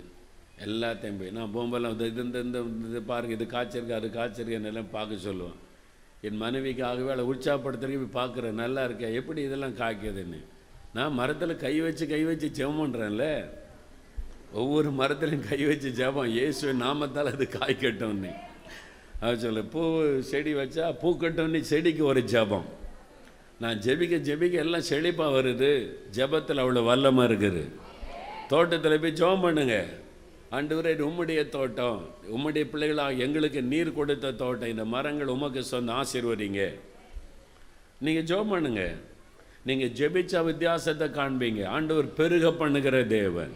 எல்லாத்தையும் 0.66 1.18
போய் 1.20 1.36
நான் 1.38 1.54
போகும்போதெல்லாம் 1.56 1.96
இது 1.96 2.06
இது 2.12 2.22
இந்த 2.28 2.40
இந்த 2.48 2.60
இது 2.90 3.02
பாருங்கள் 3.12 3.38
இது 3.38 3.48
காய்ச்சிருக்கு 3.56 3.98
அது 4.00 4.08
காய்ச்சிருக்கு 4.20 4.70
எல்லாம் 4.72 4.96
பார்க்க 4.98 5.28
சொல்லுவேன். 5.28 5.58
என் 6.22 6.42
மனைவிக்காகவே 6.42 7.10
அவளை 7.14 7.26
உற்சாகப்படுத்துறதுக்கு 7.32 8.06
போய் 8.06 8.20
பார்க்குறேன். 8.22 8.60
நல்லா 8.64 8.86
இருக்கே. 8.86 9.14
எப்படி 9.14 9.42
இதெல்லாம் 9.42 9.76
காய்க்குதுன்னு? 9.76 10.40
நான் 10.94 11.14
மரத்தில் 11.14 11.56
கை 11.56 11.82
வச்சு 11.82 12.08
கை 12.08 12.24
வச்சு 12.24 12.48
ஜெபம் 12.60 12.82
பண்ணுறேன்ல 12.82 13.46
ஒவ்வொரு 14.52 14.90
மரத்துலையும் 14.90 15.48
கை 15.50 15.66
வச்சு 15.66 15.90
ஜெபம். 15.90 16.26
இயேசு 16.26 16.74
நாமத்தால் 16.74 17.32
அது 17.34 17.48
காய்க்கட்டும்னு. 17.60 18.32
அது 19.20 19.40
சொல்ல 19.40 19.62
பூ 19.62 19.82
செடி 20.20 20.54
வச்சா 20.54 20.86
பூக்கட்டும்னு 21.04 21.60
செடிக்கு 21.60 22.04
ஒரு 22.06 22.22
ஜெபம். 22.22 22.68
நான் 23.60 23.78
ஜெபிக்க 23.78 24.16
ஜெபிக்க 24.30 24.52
எல்லாம் 24.52 24.90
செழிப்பாக 24.90 25.36
வருது. 25.38 25.72
ஜெபத்தில் 26.18 26.62
அவ்வளோ 26.64 26.84
வல்லமாக 26.90 27.28
இருக்குது. 27.30 27.64
தோட்டத்தில் 28.48 29.00
போய் 29.00 29.18
ஜெபம் 29.22 29.46
பண்ணுங்கள் 29.46 29.88
ஆண்டவரே 30.52 30.92
உம்முடைய 31.08 31.50
தோட்டம். 31.50 32.08
உம்முடைய 32.36 32.64
பிள்ளைகளாக 32.64 33.14
எங்களுக்கு 33.14 33.64
நீர் 33.64 33.94
கொடுத்த 33.94 34.32
தோட்டம். 34.32 34.70
இந்த 34.70 34.86
மரங்கள் 34.86 35.28
உமக்கு 35.28 35.64
சொந்த 35.64 35.94
ஆசீர்வதிங்க. 35.94 36.74
நீங்கள் 38.00 38.24
ஜோ 38.24 38.44
பண்ணுங்க. 38.44 38.94
நீங்கள் 39.64 39.90
ஜெபிச்ச 39.90 40.44
வித்தியாசத்தை 40.44 41.08
காண்பீங்க. 41.08 41.66
ஆண்டவர் 41.66 42.14
பெருக 42.14 42.52
பண்ணுகிற 42.52 43.04
தேவன். 43.04 43.54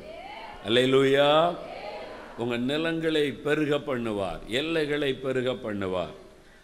அல்லேலூயா. 0.67 1.55
உங்கள் 2.37 2.59
நிலங்களை 2.59 3.31
பெருக 3.31 3.77
பண்ணுவார். 3.77 4.39
எல்லைகளை 4.47 5.13
பெருக 5.13 5.51
பண்ணுவார். 5.51 6.13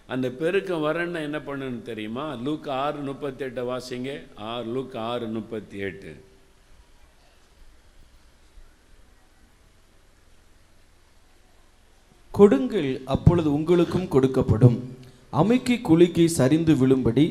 அந்த 0.07 0.29
பெருக்கம் 0.29 0.81
வரணும்னா 0.81 1.19
என்ன 1.19 1.37
பண்ணுன்னு 1.37 1.81
தெரியுமா? 1.81 2.33
லூக் 2.45 2.69
ஆறு 2.69 2.99
முப்பத்தி 2.99 3.45
எட்டை 3.45 3.63
வாசிங்க. 3.71 4.21
ஆறு 4.35 4.65
லூக் 4.73 4.97
ஆறு 4.97 5.27
முப்பத்தி 5.27 5.77
எட்டு 5.77 6.25
கொடுங்கள் 12.37 12.89
அப்பொழுது 13.13 13.49
உங்களுக்கும் 13.57 14.09
கொடுக்கப்படும். 14.13 14.75
அமுக்கி 15.39 15.75
குலுக்கி 15.87 16.25
சரிந்து 16.37 16.73
விழும்படி 16.81 17.23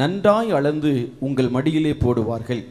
நன்றாய் 0.00 0.50
அளந்து 0.58 0.92
உங்கள் 1.26 1.50
மடியிலே 1.54 1.92
போடுவார்கள். 2.04 2.62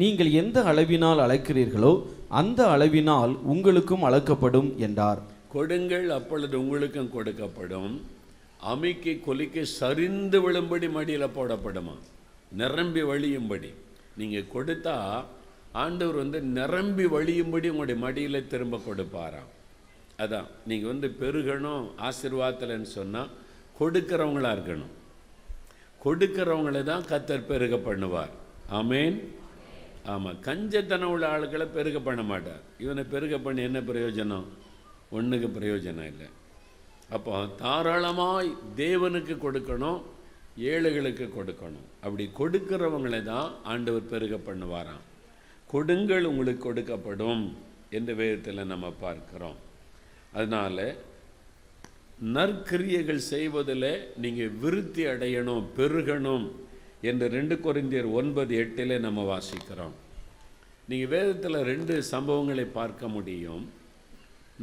நீங்கள் 0.00 0.30
எந்த 0.42 0.58
அளவினால் 0.70 1.20
அளக்கிறீர்களோ 1.24 1.92
அந்த 2.40 2.60
அளவினால் 2.74 3.32
உங்களுக்கும் 3.52 4.04
அளக்கப்படும் 4.08 4.68
என்றார். 4.86 5.22
கொடுங்கள் 5.54 6.06
அப்பொழுது 6.18 6.54
உங்களுக்கும் 6.62 7.12
கொடுக்கப்படும். 7.16 7.94
அமைக்கு 8.72 9.14
குலுக்கி 9.26 9.64
சரிந்து 9.80 10.40
விழும்படி 10.44 10.90
மடியில் 10.98 11.34
போடப்படுமா? 11.38 11.96
நிரம்பி 12.60 13.02
வழியும்படி. 13.10 13.70
நீங்கள் 14.20 14.50
கொடுத்தா 14.54 14.96
ஆண்டவர் 15.84 16.20
வந்து 16.22 16.40
நிரம்பி 16.58 17.06
வழியும்படி 17.16 17.68
உங்களுடைய 17.74 17.98
மடியில் 18.06 18.48
திரும்ப 18.54 18.80
கொடுப்பாராம். 18.86 19.50
அதான். 20.22 20.48
நீங்கள் 20.70 20.92
வந்து 20.92 21.08
பெருகணும் 21.22 21.86
ஆசீர்வாதத்தில்னு 22.08 22.90
சொன்னால் 22.98 23.32
கொடுக்கிறவங்களாக 23.78 24.56
இருக்கணும். 24.56 24.92
கொடுக்கிறவங்களை 26.04 26.82
தான் 26.90 27.08
கத்தர் 27.10 27.48
பெருக 27.50 27.76
பண்ணுவார். 27.88 28.32
ஆமேன். 28.78 29.16
ஆமாம் 30.12 30.38
கஞ்சத்தனம் 30.46 31.12
உள்ள 31.14 31.24
ஆளுக்களை 31.34 31.66
பெருக 31.76 31.98
பண்ண 32.06 32.22
மாட்டார். 32.30 32.62
இவனை 32.84 33.02
பெருக 33.14 33.34
பண்ணி 33.44 33.62
என்ன 33.68 33.80
பிரயோஜனம்? 33.90 34.46
ஒன்றுக்கு 35.16 35.48
பிரயோஜனம் 35.58 36.08
இல்லை. 36.12 36.28
அப்போ 37.16 37.32
தாராளமாய் 37.62 38.50
தேவனுக்கு 38.82 39.34
கொடுக்கணும் 39.44 40.00
ஏழைகளுக்கு 40.70 41.26
கொடுக்கணும். 41.36 41.86
அப்படி 42.04 42.24
கொடுக்கிறவங்களை 42.40 43.20
தான் 43.32 43.50
ஆண்டவர் 43.72 44.10
பெருக 44.12 44.36
பண்ணுவாராம். 44.48 45.04
கொடுங்கள் 45.72 46.28
உங்களுக்கு 46.30 46.62
கொடுக்கப்படும் 46.68 47.44
என்ற 47.98 48.10
விதத்தில் 48.20 48.70
நம்ம 48.72 48.86
பார்க்கிறோம். 49.04 49.58
அதனால் 50.36 50.84
நற்கிரியைகள் 52.36 53.22
செய்வதில் 53.32 53.90
நீங்கள் 54.24 54.56
விருத்தி 54.62 55.02
அடையணும் 55.12 55.64
பெருகணும் 55.78 56.46
என்று 57.10 57.26
ரெண்டு 57.36 57.54
குறைந்தியர் 57.64 58.08
ஒன்பது 58.20 58.52
எட்டில் 58.62 58.94
நம்ம 59.06 59.20
வாசிக்கிறோம். 59.32 59.94
நீங்கள் 60.90 61.12
வேதத்தில் 61.14 61.66
ரெண்டு 61.70 61.94
சம்பவங்களை 62.12 62.66
பார்க்க 62.78 63.08
முடியும். 63.16 63.64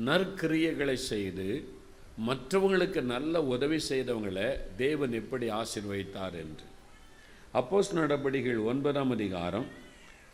நற்கிரியைகளை 0.08 0.98
செய்து 1.12 1.48
மற்றவங்களுக்கு 2.28 3.02
நல்ல 3.14 3.42
உதவி 3.54 3.80
செய்தவங்களை 3.90 4.48
தேவன் 4.84 5.14
எப்படி 5.22 5.48
ஆசிர்வதித்தார் 5.60 6.36
என்று. 6.44 6.66
அப்போஸ் 7.60 7.92
நடபடிகள் 8.00 8.60
ஒன்பதாம் 8.72 9.12
அதிகாரம் 9.18 9.68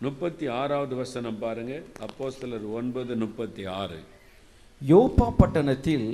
முப்பத்தி 0.05 0.45
ஆறாவது 0.61 0.95
வசனம் 1.01 1.39
பாருங்கள் 1.43 1.85
அப்போஸ்தலர் 2.05 2.65
ஒன்பது 2.79 3.13
முப்பத்தி 3.23 3.65
ஆறு. 3.81 3.99
யோப்பா 4.81 5.27
பட்டணத்தில் 5.37 6.07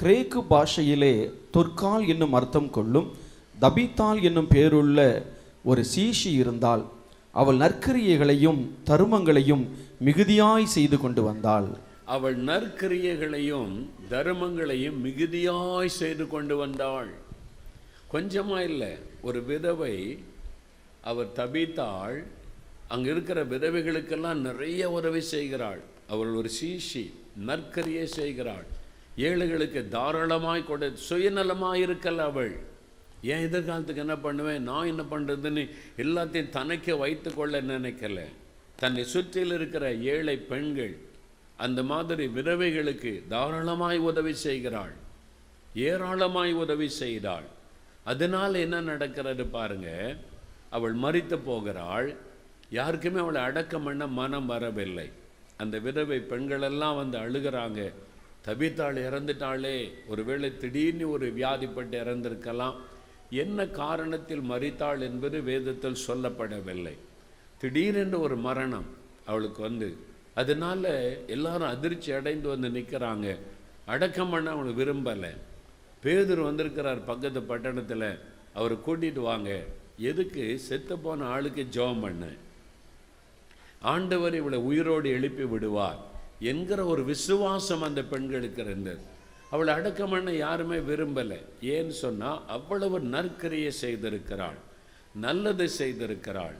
கிரேக்கு 0.00 0.40
பாஷையிலே 0.50 1.14
தொற்கால் 1.50 2.04
என்னும் 2.06 2.32
அர்த்தம் 2.32 2.70
கொள்ளும் 2.70 3.08
தபித்தால் 3.60 4.20
என்னும் 4.22 4.50
பேருள்ள 4.54 5.00
ஒரு 5.64 5.82
சீஷி 5.94 6.30
இருந்தால் 6.42 6.84
அவள் 7.32 7.56
நற்கிரியைகளையும் 7.56 8.60
தருமங்களையும் 8.90 9.64
மிகுதியாய் 10.06 10.66
செய்து 10.76 10.98
கொண்டு 10.98 11.22
வந்தாள். 11.22 11.68
அவள் 12.04 12.38
நற்கிரியைகளையும் 12.44 13.74
தர்மங்களையும் 14.10 14.98
மிகுதியாய் 15.06 15.92
செய்து 16.00 16.26
கொண்டு 16.28 16.56
வந்தாள். 16.56 17.10
கொஞ்சமா 18.12 18.58
இல்லை 18.70 18.92
ஒரு 19.22 19.42
விதவை 19.42 19.96
அவர் 21.10 21.30
தபித்தாள் 21.40 22.16
அங்கே 22.88 23.10
இருக்கிற 23.10 23.38
விதவைகளுக்கெல்லாம் 23.44 24.40
நிறைய 24.48 24.90
உதவி 24.90 25.20
செய்கிறாள். 25.20 25.80
அவள் 26.08 26.32
ஒரு 26.34 26.50
சீஷி. 26.60 27.06
நற்கரியை 27.38 28.06
செய்கிறாள். 28.06 28.64
ஏழைகளுக்கு 29.16 29.88
தாராளமாய் 29.88 30.64
கொடு 30.64 30.92
சுயநலமாக 31.08 31.76
இருக்கல 31.76 32.16
அவள். 32.16 32.56
ஏன் 33.22 33.52
எதிர்காலத்துக்கு 33.52 33.96
என்ன 33.96 34.16
பண்ணுவேன்? 34.16 34.62
நான் 34.62 34.86
என்ன 34.86 35.02
பண்ணுறதுன்னு 35.02 35.70
எல்லாத்தையும் 35.96 36.48
தனக்கே 36.48 36.92
வைத்து 36.92 37.34
கொள்ள 37.34 37.62
நினைக்கல. 37.62 38.24
தன்னை 38.76 39.04
சுற்றியில் 39.04 39.52
இருக்கிற 39.52 39.94
ஏழை 39.94 40.36
பெண்கள் 40.36 40.96
அந்த 41.56 41.82
மாதிரி 41.82 42.26
விதவைகளுக்கு 42.26 43.22
தாராளமாய் 43.28 43.98
உதவி 43.98 44.34
செய்கிறாள். 44.34 44.92
ஏராளமாய் 45.74 46.52
உதவி 46.52 46.88
செய்தாள். 46.88 47.44
அதனால் 48.04 48.54
என்ன 48.54 48.80
நடக்கிறது 48.80 49.46
பாருங்க. 49.46 50.16
அவள் 50.70 50.96
மறித்து 50.96 51.38
போகிறாள். 51.44 52.16
யாருக்குமே 52.70 53.20
அவளை 53.20 53.42
அடக்கம் 53.42 53.82
பண்ண 53.82 54.06
மனம் 54.06 54.46
வரவில்லை. 54.46 55.10
அந்த 55.56 55.78
விதவை 55.78 56.18
பெண்களெல்லாம் 56.18 56.96
வந்து 56.96 57.18
அழுகிறாங்க. 57.18 57.80
தபித்தாள் 58.46 58.98
இறந்துட்டாளே 59.06 59.76
ஒருவேளை 60.06 60.56
திடீர்னு 60.56 61.10
ஒரு 61.10 61.26
வியாதிப்பட்டு 61.36 61.96
இறந்திருக்கலாம். 62.02 62.76
என்ன 63.30 63.64
காரணத்தில் 63.64 64.42
மறித்தாள் 64.52 65.00
என்பது 65.00 65.42
வேதத்தில் 65.42 66.04
சொல்லப்படவில்லை. 66.06 66.94
திடீரென்று 67.58 68.20
ஒரு 68.20 68.36
மரணம் 68.36 68.86
அவளுக்கு 69.26 69.62
வந்து 69.62 69.88
அதனால 70.34 70.92
எல்லாரும் 71.26 71.68
அதிர்ச்சி 71.68 72.12
அடைந்து 72.12 72.48
வந்து 72.48 72.68
நிற்கிறாங்க 72.68 73.36
அடக்கம் 73.86 74.30
பண்ண 74.30 74.50
அவனுக்கு 74.50 74.84
விரும்பலை. 74.84 75.32
பேதர் 76.02 76.40
வந்திருக்கிறார் 76.40 77.04
பக்கத்து 77.04 77.42
பட்டணத்தில் 77.42 78.08
அவரை 78.54 78.76
கூட்டிகிட்டு 78.86 79.22
வாங்க. 79.30 79.50
எதுக்கு 80.10 80.58
செத்து 80.58 80.98
போன 80.98 81.24
ஆளுக்கு 81.24 81.62
ஜெபம் 81.70 82.02
பண்ணேன் 82.04 82.36
ஆண்டவர் 83.80 84.34
இவளை 84.34 84.58
உயிரோடு 84.58 85.10
எழுப்பி 85.10 85.44
விடுவார் 85.44 85.98
என்கிற 86.40 86.84
ஒரு 86.84 87.04
விசுவாசம் 87.04 87.82
அந்த 87.82 88.04
பெண்களுக்கு 88.04 88.64
இருந்தது. 88.64 89.00
அவளை 89.50 89.74
அடக்கம் 89.74 90.10
பண்ண 90.10 90.32
யாருமே 90.32 90.76
விரும்பலை. 90.76 91.38
ஏன்னு 91.60 91.88
சொன்னால் 91.88 92.42
அவ்வளவு 92.46 93.00
நற்கரியை 93.00 93.70
செய்திருக்கிறாள். 93.80 94.58
நல்லதை 95.14 95.68
செய்திருக்கிறாள். 95.78 96.54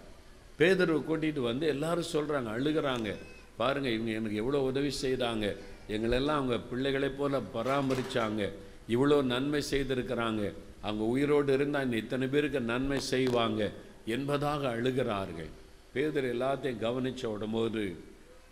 பேதர்வை 0.58 1.02
கூட்டிகிட்டு 1.02 1.40
வந்து 1.40 1.66
எல்லாரும் 1.66 2.12
சொல்கிறாங்க 2.12 2.50
அழுகிறாங்க. 2.56 3.14
பாருங்க 3.56 3.88
இவங்க 3.88 4.10
எனக்கு 4.10 4.36
எவ்வளோ 4.36 4.60
உதவி 4.60 4.92
செய்தாங்க. 5.02 5.56
எங்களெல்லாம் 5.88 6.38
அவங்க 6.40 6.58
பிள்ளைகளைப் 6.58 7.18
போல் 7.18 7.42
பராமரித்தாங்க 7.54 8.52
இவ்வளோ 8.88 9.22
நன்மை 9.22 9.62
செய்திருக்கிறாங்க. 9.70 10.52
அவங்க 10.82 11.04
உயிரோடு 11.04 11.52
இருந்தால் 11.52 11.92
இத்தனை 11.92 12.28
பேருக்கு 12.28 12.60
நன்மை 12.60 13.00
செய்வாங்க 13.00 13.72
என்பதாக 14.06 14.76
அழுகிறார்கள். 14.76 15.50
பேதர் 15.96 16.28
எல்லாத்தையும் 16.36 16.82
கவனிச்ச 16.86 17.26
உடம்போது 17.26 17.82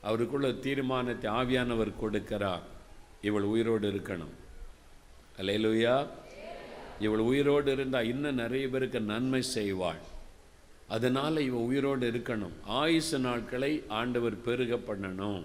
அவருக்குள்ள 0.02 0.52
தீர்மானத்தை 0.52 1.30
ஆவியானவர் 1.32 1.92
கொடுக்கிறார். 2.02 2.64
இவள் 3.22 3.46
உயிரோடு 3.52 3.86
இருக்கணும். 3.92 4.34
அலையலுயா 5.38 6.06
இவள் 7.00 7.22
உயிரோடு 7.30 7.72
இருந்தால் 7.72 8.06
இன்னும் 8.06 8.34
நிறைய 8.34 8.68
பேருக்கு 8.68 9.00
நன்மை 9.00 9.42
செய்வாள். 9.54 10.02
அதனால் 10.88 11.36
இவள் 11.48 11.66
உயிரோடு 11.70 12.10
இருக்கணும். 12.10 12.54
ஆயுசு 12.64 13.18
நாட்களை 13.18 13.82
ஆண்டவர் 13.88 14.42
பெருக 14.42 14.74
பண்ணணும். 14.88 15.42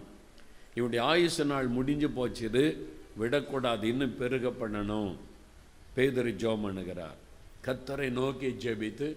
இவருடைய 0.76 1.06
ஆயுசு 1.06 1.46
நாள் 1.46 1.68
முடிஞ்சு 1.68 2.08
போச்சுது 2.08 2.64
விடக்கூடாது 3.18 3.88
இன்னும் 3.88 4.18
பெருக 4.18 4.50
பண்ணணும். 4.62 5.16
பேதர் 5.96 6.32
ஜோம் 6.44 6.66
அணுகிறார். 6.70 7.18
கத்தரை 7.66 8.10
நோக்கி 8.10 8.48
ஜெபித்து 8.48 9.08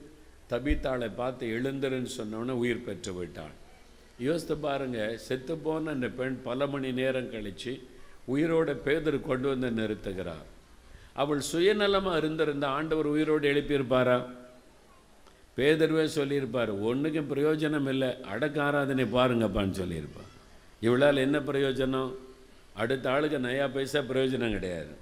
தபித்தாளை 0.53 1.09
பார்த்து 1.21 1.47
எழுந்துருன்னு 1.57 2.11
சொன்னோன்னே 2.19 2.55
உயிர் 2.63 2.87
பெற்று 2.87 3.13
விட்டாள் 3.15 3.57
யோசித்து 4.19 4.57
பாருங்க 4.57 5.17
செத்து 5.27 5.55
போன 5.57 5.91
அந்த 5.91 6.09
பெண் 6.09 6.37
பல 6.43 6.67
மணி 6.67 6.93
நேரம் 6.93 7.31
கழித்து 7.31 7.73
உயிரோட 8.33 8.71
பேதர் 8.87 9.21
கொண்டு 9.21 9.49
வந்து 9.53 9.71
நிறுத்துகிறார். 9.81 10.47
அவள் 11.23 11.41
சுயநலமாக 11.53 12.17
இருந்திருந்த 12.17 12.67
ஆண்டவர் 12.69 13.07
உயிரோடு 13.07 13.47
எழுப்பியிருப்பாரா? 13.53 14.19
பேதர்வே 15.57 16.05
சொல்லியிருப்பார் 16.19 16.71
ஒன்றுக்கும் 16.89 17.31
பிரயோஜனம் 17.33 17.89
இல்லை 17.89 18.11
அடக்க 18.23 18.63
ஆராதனை 18.63 19.05
பாருங்கப்பான்னு 19.05 19.79
சொல்லியிருப்பார். 19.81 20.31
இவளால் 20.81 21.25
என்ன 21.27 21.39
பிரயோஜனம்? 21.39 22.13
அடுத்த 22.75 23.11
ஆளுக்கு 23.11 23.39
நயா 23.39 23.67
பைசா 23.73 24.01
பிரயோஜனம் 24.01 24.57
கிடையாது. 24.57 24.93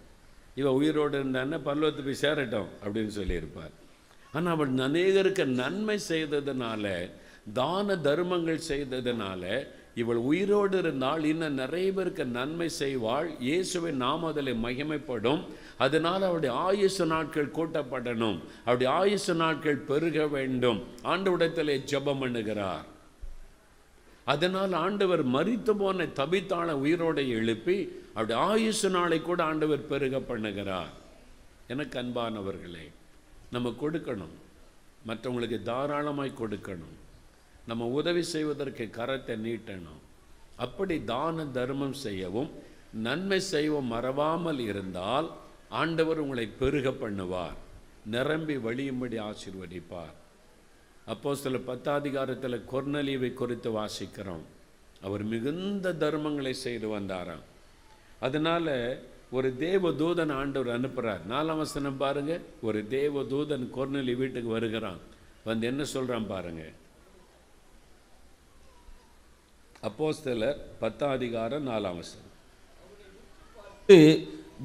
இவள் 0.54 0.78
உயிரோடு 0.80 1.24
இருந்தான்னா 1.24 1.58
பல்லவத்து 1.68 2.04
போய் 2.04 2.22
சேரட்டும் 2.24 2.68
அப்படின்னு 2.84 3.12
சொல்லியிருப்பார். 3.18 3.74
ஆனால் 4.32 4.54
அவள் 4.54 4.72
அநேகருக்கு 4.88 5.44
நன்மை 5.44 5.98
செய்ததுனால 6.08 7.10
தான 7.52 7.96
தர்மங்கள் 7.96 8.68
செய்ததுனால 8.68 9.44
இவள் 9.94 10.20
உயிரோடு 10.30 10.78
இருந்தால் 10.78 11.24
இன்னும் 11.24 11.58
நிறைய 11.62 11.92
பேருக்கு 11.92 12.24
நன்மை 12.24 12.68
செய்வாள். 12.78 13.28
இயேசுவை 13.38 13.92
நாம் 14.02 14.24
அதில் 14.24 14.52
மகிமைப்படும். 14.64 15.42
அதனால் 15.84 16.22
அவருடைய 16.22 16.52
ஆயுசு 16.68 17.06
நாட்கள் 17.06 17.54
கூட்டப்படணும். 17.56 18.38
அவருடைய 18.64 18.90
ஆயுசு 18.92 19.34
நாட்கள் 19.34 19.84
பெருக 19.90 20.26
வேண்டும். 20.26 20.80
ஆண்டவிடத்திலே 21.04 21.76
ஜபம் 21.84 22.22
பண்ணுகிறார். 22.22 22.86
அதனால் 24.24 24.72
ஆண்டவர் 24.84 25.24
மறித்து 25.36 25.74
போன 25.82 26.06
தபித்தாள 26.20 26.70
உயிரோடு 26.84 27.24
எழுப்பி 27.38 27.78
அவருடைய 28.14 28.40
ஆயுசு 28.52 28.90
நாளை 28.90 29.20
கூட 29.22 29.42
ஆண்டவர் 29.50 29.88
பெருக 29.92 30.18
பண்ணுகிறார். 30.30 30.94
எனக்கு 31.72 31.96
அன்பானவர்களே 32.02 32.86
நம்ம 33.50 33.68
கொடுக்கணும். 33.82 34.34
மற்றவங்களுக்கு 35.06 35.58
தாராளமாய் 35.62 36.40
கொடுக்கணும். 36.40 36.96
நம்ம 37.66 37.86
உதவி 37.86 38.22
செய்வதற்கு 38.22 38.84
கரத்தை 38.98 39.34
நீட்டணும். 39.46 40.00
அப்படி 40.56 41.04
தான 41.04 41.44
தர்மம் 41.44 41.98
செய்யவும் 42.06 42.50
நன்மை 42.92 43.40
செய்யவும் 43.40 43.90
மறவாமல் 43.94 44.58
இருந்தால் 44.58 45.28
ஆண்டவர் 45.68 46.18
உங்களை 46.18 46.46
பெருக 46.60 46.88
பண்ணுவார். 46.90 47.58
நிரம்பி 48.06 48.56
வழியும்படி 48.56 49.18
ஆசீர்வதிப்பார். 49.30 50.14
அப்போ 51.06 51.34
சில 51.34 51.56
பத்தாதிகாரத்தில் 51.58 52.66
கொர்னலிவை 52.72 53.30
குறித்து 53.34 53.70
வாசிக்கிறோம். 53.80 54.44
அவர் 55.02 55.22
மிகுந்த 55.24 55.92
தர்மங்களை 55.92 56.50
செய்து 56.50 56.98
வந்தாராம். 56.98 57.44
அதனால் 58.20 58.74
ஒரு 59.30 59.56
தேவ 59.56 59.90
தூதன் 59.90 60.32
ஆண்டவர் 60.32 60.80
அனுப்புறார். 60.80 61.20
நாலாம் 61.30 61.56
வசனம் 61.56 61.96
பாருங்க. 61.96 62.40
ஒரு 62.62 62.88
தேவ 62.88 63.22
தூதன் 63.22 63.68
கொர்னலி 63.76 64.16
வீட்டுக்கு 64.16 64.50
வருகிறான். 64.50 64.98
வந்து 65.44 65.66
என்ன 65.66 65.82
சொல்றான் 65.94 66.26
பாருங்க. 66.26 66.62
அப்போஸ்தலர் 69.82 70.56
பத்தாம் 70.78 71.10
அதிகாரம் 71.10 71.68
நாலாம் 71.68 72.00
வசனம். 72.00 72.28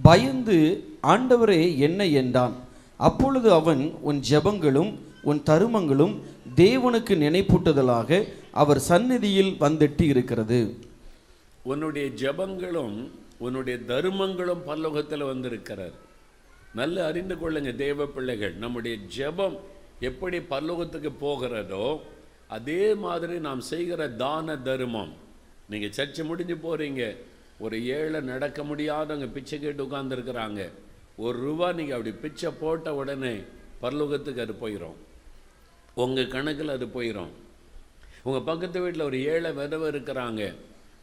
பயந்து 0.02 0.58
ஆண்டவரே 1.04 1.78
என்ன 1.78 2.06
என்றான். 2.06 2.56
அப்பொழுது 2.98 3.52
அவன் 3.52 3.92
உன் 4.02 4.22
ஜெபங்களும் 4.30 4.92
உன் 5.22 5.42
தருமங்களும் 5.46 6.16
தேவனுக்கு 6.56 7.14
நினைப்பூட்டுதலாக 7.26 8.28
அவர் 8.52 8.80
சந்நிதியில் 8.80 9.56
வந்தெட்டி 9.60 10.06
இருக்கிறது 10.06 10.60
உன்னுடைய 11.64 12.08
ஜெபங்களும் 12.24 12.98
உன்னுடைய 13.40 13.80
தர்மங்களும் 13.88 14.66
பல்லோகத்தில் 14.68 15.30
வந்திருக்கிறார். 15.32 15.96
நல்ல 16.74 17.06
அறிந்து 17.06 17.36
கொள்ளுங்க 17.36 17.76
தேவ 17.76 18.06
பிள்ளைகள். 18.06 18.54
நம்முடைய 18.54 18.98
ஜெபம் 19.18 19.58
எப்படி 20.00 20.38
பல்லோகத்துக்கு 20.38 21.12
போகிறதோ 21.20 22.02
அதே 22.48 22.94
மாதிரி 22.94 23.40
நாம் 23.40 23.62
செய்கிற 23.62 24.08
தான 24.10 24.58
தர்மம். 24.58 25.14
நீங்கள் 25.70 25.96
சர்ச்சை 25.98 26.24
முடிஞ்சு 26.24 26.56
போகிறீங்க 26.56 27.04
ஒரு 27.60 27.86
ஏழை 27.86 28.22
நடக்க 28.22 28.64
முடியாதவங்க 28.64 29.28
பிச்சை 29.28 29.60
கேட்டு 29.60 29.86
உட்காந்துருக்குறாங்க 29.86 30.72
ஒரு 31.16 31.38
ரூபா 31.40 31.72
நீங்கள் 31.72 31.98
அப்படி 31.98 32.16
பிச்சை 32.16 32.50
போட்ட 32.60 32.96
உடனே 32.96 33.34
பரலோகத்துக்கு 33.82 34.44
அது 34.46 34.56
போயிடும் 34.64 34.98
உங்கள் 35.96 36.28
கணக்கில் 36.28 36.70
அது 36.70 36.86
போயிடும் 36.86 37.32
உங்கள் 38.24 38.48
பக்கத்து 38.50 38.82
வீட்டில் 38.82 39.08
ஒரு 39.10 39.24
ஏழை 39.24 39.52
விதவை 39.52 39.88
இருக்கிறாங்க. 39.92 40.54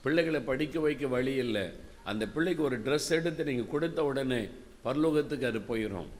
பிள்ளைகளை 0.03 0.41
படிக்க 0.41 0.80
வைக்க 0.80 1.07
வழி 1.07 1.35
இல்லை. 1.35 1.72
அந்த 2.05 2.24
பிள்ளைக்கு 2.34 2.62
ஒரு 2.62 2.76
ட்ரெஸ் 2.86 3.11
எடுத்து 3.18 3.44
நீங்கள் 3.44 3.72
கொடுத்த 3.74 4.05
உடனே 4.05 4.42
பரலோகத்துக்கு 4.84 5.46
அது 5.50 5.61
போயிடும் 5.70 6.11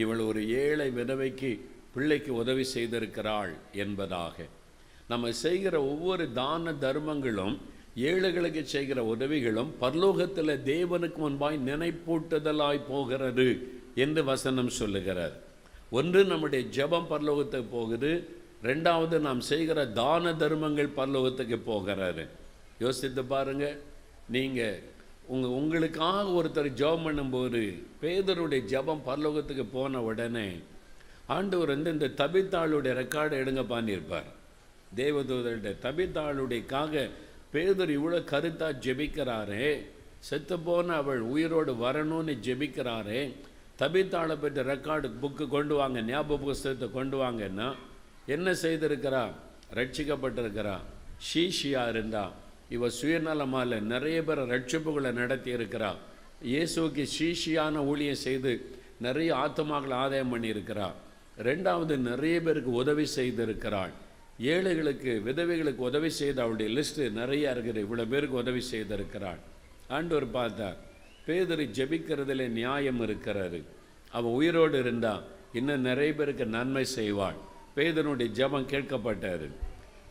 இவள் 0.00 0.18
ஒரு 0.18 0.40
ஏழை 0.62 0.88
விதவைக்கு 0.90 1.50
பிள்ளைக்கு 1.94 2.30
உதவி 2.34 2.64
செய்திருக்கிறாள் 2.74 3.52
என்பதாக. 3.72 4.36
நம்ம 5.08 5.32
செய்கிற 5.32 5.74
ஒவ்வொரு 5.82 6.32
தான 6.32 6.72
தர்மங்களும் 6.84 7.54
ஏழைகளுக்கு 8.08 8.62
செய்கிற 8.66 9.04
உதவிகளும் 9.04 9.70
பரலோகத்தில் 9.80 10.62
தேவனுக்கு 10.70 11.18
முன்பாய் 11.24 11.58
நினைப்பூட்டுதலாய் 11.70 12.80
போகிறது 12.88 13.48
என்று 13.94 14.24
வசனம் 14.24 14.68
சொல்லுகிறார். 14.68 15.34
ஒன்று 15.90 16.24
நம்முடைய 16.24 16.62
ஜெபம் 16.76 17.10
பரலோகத்துக்கு 17.10 17.70
போகுது. 17.70 18.12
ரெண்டாவது 18.62 19.16
நாம் 19.18 19.40
செய்கிற 19.40 19.86
தான 19.86 20.32
தர்மங்கள் 20.32 20.96
பரலோகத்துக்கு 20.96 21.58
போகிறாரு. 21.70 22.24
யோசித்து 22.78 23.24
பாருங்கள் 23.24 23.78
நீங்கள் 24.28 24.82
உங்கள் 25.26 25.50
உங்களுக்காக 25.50 26.24
ஒருத்தர் 26.30 26.68
ஜெபம் 26.80 27.04
பண்ணும்போது 27.06 27.62
பேதருடைய 28.02 28.62
ஜெபம் 28.72 29.04
பரலோகத்துக்கு 29.06 29.64
போன 29.72 30.02
உடனே 30.02 30.48
ஆண்டவர் 31.26 31.68
வந்து 31.68 31.92
இந்த 31.92 32.08
தபித்தாளுடைய 32.08 32.92
ரெக்கார்டை 33.00 33.36
எடுங்க 33.42 33.62
பண்ணியிருப்பார். 33.74 34.28
தேவதூதருடைய 34.96 35.74
தபித்தாளுடையக்காக 35.86 37.10
பேதர் 37.52 37.92
இவ்வளோ 37.98 38.18
கருத்தாக 38.32 38.78
ஜெபிக்கிறாரே 38.84 39.82
செத்து 40.18 40.58
போன 40.58 40.94
அவள் 40.94 41.20
உயிரோடு 41.20 41.72
வரணும்னு 41.74 42.34
ஜெபிக்கிறாரே 42.46 43.34
தபித்தாளை 43.78 44.36
பற்றி 44.36 44.60
ரெக்கார்டு 44.60 45.08
புக்கு 45.22 45.48
கொண்டு 45.48 45.74
வாங்க 45.74 46.00
ஞாபக 46.00 46.44
புஸ்தகத்தை 46.44 46.90
கொண்டு 46.90 47.16
வாங்கன்னா 47.22 47.74
என்ன 48.26 48.52
செய்திருக்கிறா? 48.52 49.24
ரட்சிக்கப்பட்டிருக்கிறா 49.74 50.76
ஷீஷியாக 51.28 51.88
இருந்தா. 51.88 52.32
இவ 52.68 52.88
சுயநலமால 53.02 53.80
நிறைய 53.80 54.24
பேர் 54.24 54.38
ரட்சிப்புகளை 54.38 55.12
நடத்தி 55.12 55.54
இருக்கிறா 55.54 55.94
இயேசுக்கு 56.42 57.06
ஷீஷியான 57.18 57.76
ஊழியம் 57.76 58.22
செய்து 58.26 58.70
நிறைய 59.00 59.34
ஆத்மாக்களை 59.34 59.92
ஆதாயம் 59.92 60.32
பண்ணியிருக்கிறா. 60.34 60.92
ரெண்டாவது 61.42 61.96
நிறைய 61.96 62.42
பேருக்கு 62.42 62.72
உதவி 62.72 63.06
செய்திருக்கிறாள். 63.16 63.90
ஏழைகளுக்கு 64.38 65.22
விதவைகளுக்கு 65.26 65.76
உதவி 65.76 66.10
செய்த 66.10 66.42
அவளுடைய 66.42 66.80
லிஸ்ட்டு 66.80 67.10
நிறைய 67.10 67.54
இருக்குது. 67.56 67.84
இவ்வளோ 67.86 68.08
பேருக்கு 68.08 68.36
உதவி 68.36 68.62
செய்திருக்கிறாள். 68.72 69.40
ஆண்டவர் 69.88 70.30
பார்த்தார் 70.30 70.76
பேதர் 71.26 71.60
ஜெபிக்கிறதுல 71.60 72.48
நியாயம் 72.48 73.00
இருக்கிறாரு. 73.00 73.62
அவன் 74.10 74.32
உயிரோடு 74.32 74.78
இருந்தால் 74.78 75.22
இன்னும் 75.52 75.80
நிறைய 75.80 76.14
பேருக்கு 76.14 76.46
நன்மை 76.46 76.86
செய்வாள். 76.96 77.34
பேதனுடைய 77.76 78.28
ஜெபம் 78.40 78.70
கேட்கப்பட்டாரு. 78.72 79.50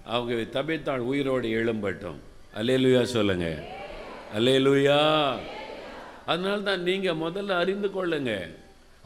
அவங்க 0.05 0.33
தபித்தாள் 0.33 0.97
உயிரோடு 0.97 1.47
எழும்பட்டும். 1.47 2.19
அலேலுயா 2.59 3.01
சொல்லுங்க. 3.15 3.47
அலேலுயா 4.37 4.99
அதனால 6.25 6.57
தான் 6.67 6.83
நீங்கள் 6.89 7.21
முதல்ல 7.23 7.57
அறிந்து 7.61 7.87
கொள்ளுங்க. 7.87 8.33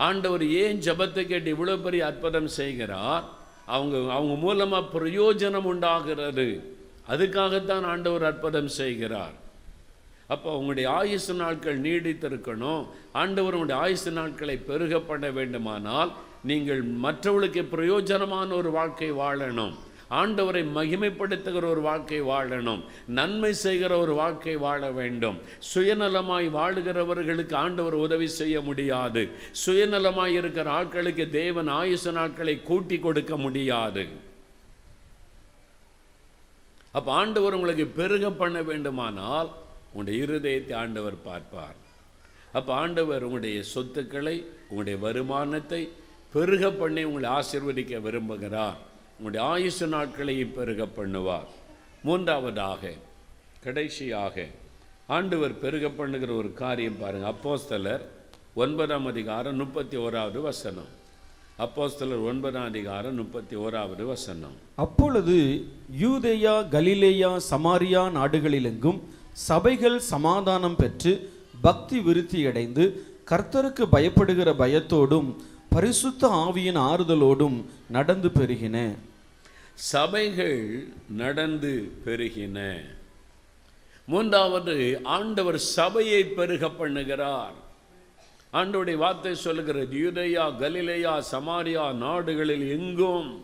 ஆண்டவர் 0.08 0.44
ஏன் 0.62 0.80
ஜெபத்தை 0.88 1.24
கேட்டு 1.28 1.50
இவ்வளோ 1.56 1.76
பெரிய 1.86 2.02
அற்புதம் 2.06 2.50
செய்கிறார்? 2.60 3.24
அவங்க 3.76 3.96
அவங்க 4.18 4.34
மூலமாக 4.44 4.92
பிரயோஜனம் 4.96 5.70
உண்டாகிறது. 5.74 6.48
அதுக்காகத்தான் 7.14 7.86
ஆண்டவர் 7.94 8.26
அற்புதம் 8.30 8.72
செய்கிறார். 8.80 9.36
அப்போ 10.34 10.50
உங்களுடைய 10.58 10.88
ஆயுசு 11.00 11.34
நாட்கள் 11.34 11.82
நீடித்திருக்கணும். 11.82 12.84
ஆண்டவர் 13.22 13.56
உங்களுடைய 13.58 13.82
ஆயுசு 13.82 14.12
நாட்களை 14.12 14.56
பெருகப்பட 14.70 15.28
வேண்டுமானால் 15.34 16.12
நீங்கள் 16.50 16.82
மற்றவர்களுக்கு 17.06 17.62
பிரயோஜனமான 17.76 18.50
ஒரு 18.62 18.72
வாழ்க்கை 18.72 19.12
வாழணும். 19.24 19.76
ஆண்டவரை 20.10 20.64
மகிமைப்படுத்துகிற 20.78 21.66
ஒரு 21.70 21.82
வாழ்க்கை 21.82 22.22
வாழணும் 22.22 22.84
நன்மை 23.08 23.54
செய்கிற 23.54 23.98
ஒரு 23.98 24.14
வாழ்க்கை 24.14 24.56
வாழ 24.58 24.92
வேண்டும். 24.92 25.38
சுயநலமாய் 25.74 26.48
வாழுகிறவர்களுக்கு 26.50 27.56
ஆண்டவர் 27.56 27.94
உதவி 27.94 28.28
செய்ய 28.28 28.62
முடியாது. 28.62 29.30
சுயநலமாய் 29.66 30.36
இருக்கிற 30.40 30.84
ஆட்களுக்கு 30.84 31.30
தேவன் 31.30 31.68
ஆயுச 31.68 32.12
நாட்களை 32.12 32.64
கூட்டி 32.64 33.00
கொடுக்க 33.00 33.38
முடியாது. 33.38 34.06
அப்போ 36.92 37.12
ஆண்டவர் 37.12 37.54
உங்களுக்கு 37.54 37.88
பெருக 37.88 38.32
பண்ண 38.32 38.62
வேண்டுமானால் 38.62 39.50
உங்களுடைய 39.94 40.26
இருதயத்தை 40.26 40.76
ஆண்டவர் 40.76 41.18
பார்ப்பார். 41.24 41.78
அப்போ 42.54 42.74
ஆண்டவர் 42.74 43.24
உங்களுடைய 43.24 43.64
சொத்துக்களை 43.64 44.46
உங்களுடைய 44.68 45.00
வருமானத்தை 45.00 45.90
பெருக 46.34 46.72
பண்ணி 46.72 47.04
உங்களை 47.04 47.30
ஆசிர்வதிக்க 47.30 48.02
விரும்புகிறார். 48.02 48.80
உங்களுடைய 49.20 49.44
ஆயுசு 49.54 49.88
நாட்களையும் 49.88 50.54
பெருக 50.58 50.82
பண்ணுவார். 50.98 51.48
மூன்றாவதாக 52.04 52.92
கடைசியாக 53.64 54.46
ஆண்டவர் 55.16 55.56
பெருக 55.64 55.86
பண்ணுகிற 55.90 56.32
ஒரு 56.34 56.50
காரியம் 56.54 57.00
பாருங்கள் 57.00 57.32
அப்போஸ்தலர் 57.34 58.04
ஒன்பதாம் 58.64 59.08
அதிகாரம் 59.12 59.56
முப்பத்தி 59.56 59.98
ஓராவது 59.98 60.42
வசனம். 60.42 60.92
அப்போஸ்தலர் 61.66 62.24
ஒன்பதாம் 62.32 62.68
அதிகாரம் 62.72 63.16
முப்பத்தி 63.16 63.56
ஓராவது 63.56 64.04
வசனம். 64.06 64.56
அப்பொழுது 64.86 65.38
யூதேயா 66.04 66.56
கலிலேயா 66.76 67.32
சமாரியா 67.50 68.04
நாடுகளிலெங்கும் 68.20 69.00
சபைகள் 69.48 70.00
சமாதானம் 70.14 70.80
பெற்று 70.84 71.14
பக்தி 71.62 72.00
விருத்தியடைந்து 72.00 72.86
கர்த்தருக்கு 73.32 73.84
பயப்படுகிற 73.96 74.50
பயத்தோடும் 74.64 75.30
பரிசுத்த 75.76 76.28
ஆவியின் 76.46 76.80
ஆறுதலோடும் 76.90 77.58
நடந்து 77.96 78.30
பெறுகினேன் 78.40 78.96
சபைகள் 79.78 80.88
நடந்து 81.22 81.92
பெருகின. 82.06 82.58
மூன்றாவது 84.08 85.02
ஆண்டவர் 85.04 85.58
சபையை 85.58 86.22
பெருக 86.26 86.68
பண்ணுகிறார். 86.68 87.56
ஆண்டோடைய 88.54 88.98
வார்த்தை 88.98 89.36
சொல்லுகிறது 89.36 89.98
யூதையா 90.04 90.46
கலிலேயா 90.58 91.14
சமாரியா 91.32 91.94
நாடுகளில் 91.94 92.70
எங்கும் 92.78 93.44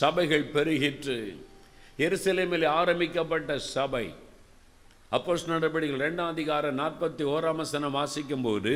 சபைகள் 0.00 0.52
பெருகிற்று. 0.54 1.36
எருசலேமில் 1.98 2.66
ஆரம்பிக்கப்பட்ட 2.66 3.58
சபை. 3.58 4.14
அப்போஸ் 5.12 5.46
நடவடிக்கைகள் 5.46 6.04
ரெண்டாம் 6.08 6.34
அதிகாரம் 6.34 6.78
நாற்பத்தி 6.78 7.24
ஓராம் 7.34 7.60
வசனம் 7.62 7.96
வாசிக்கும் 7.98 8.42
போது 8.42 8.74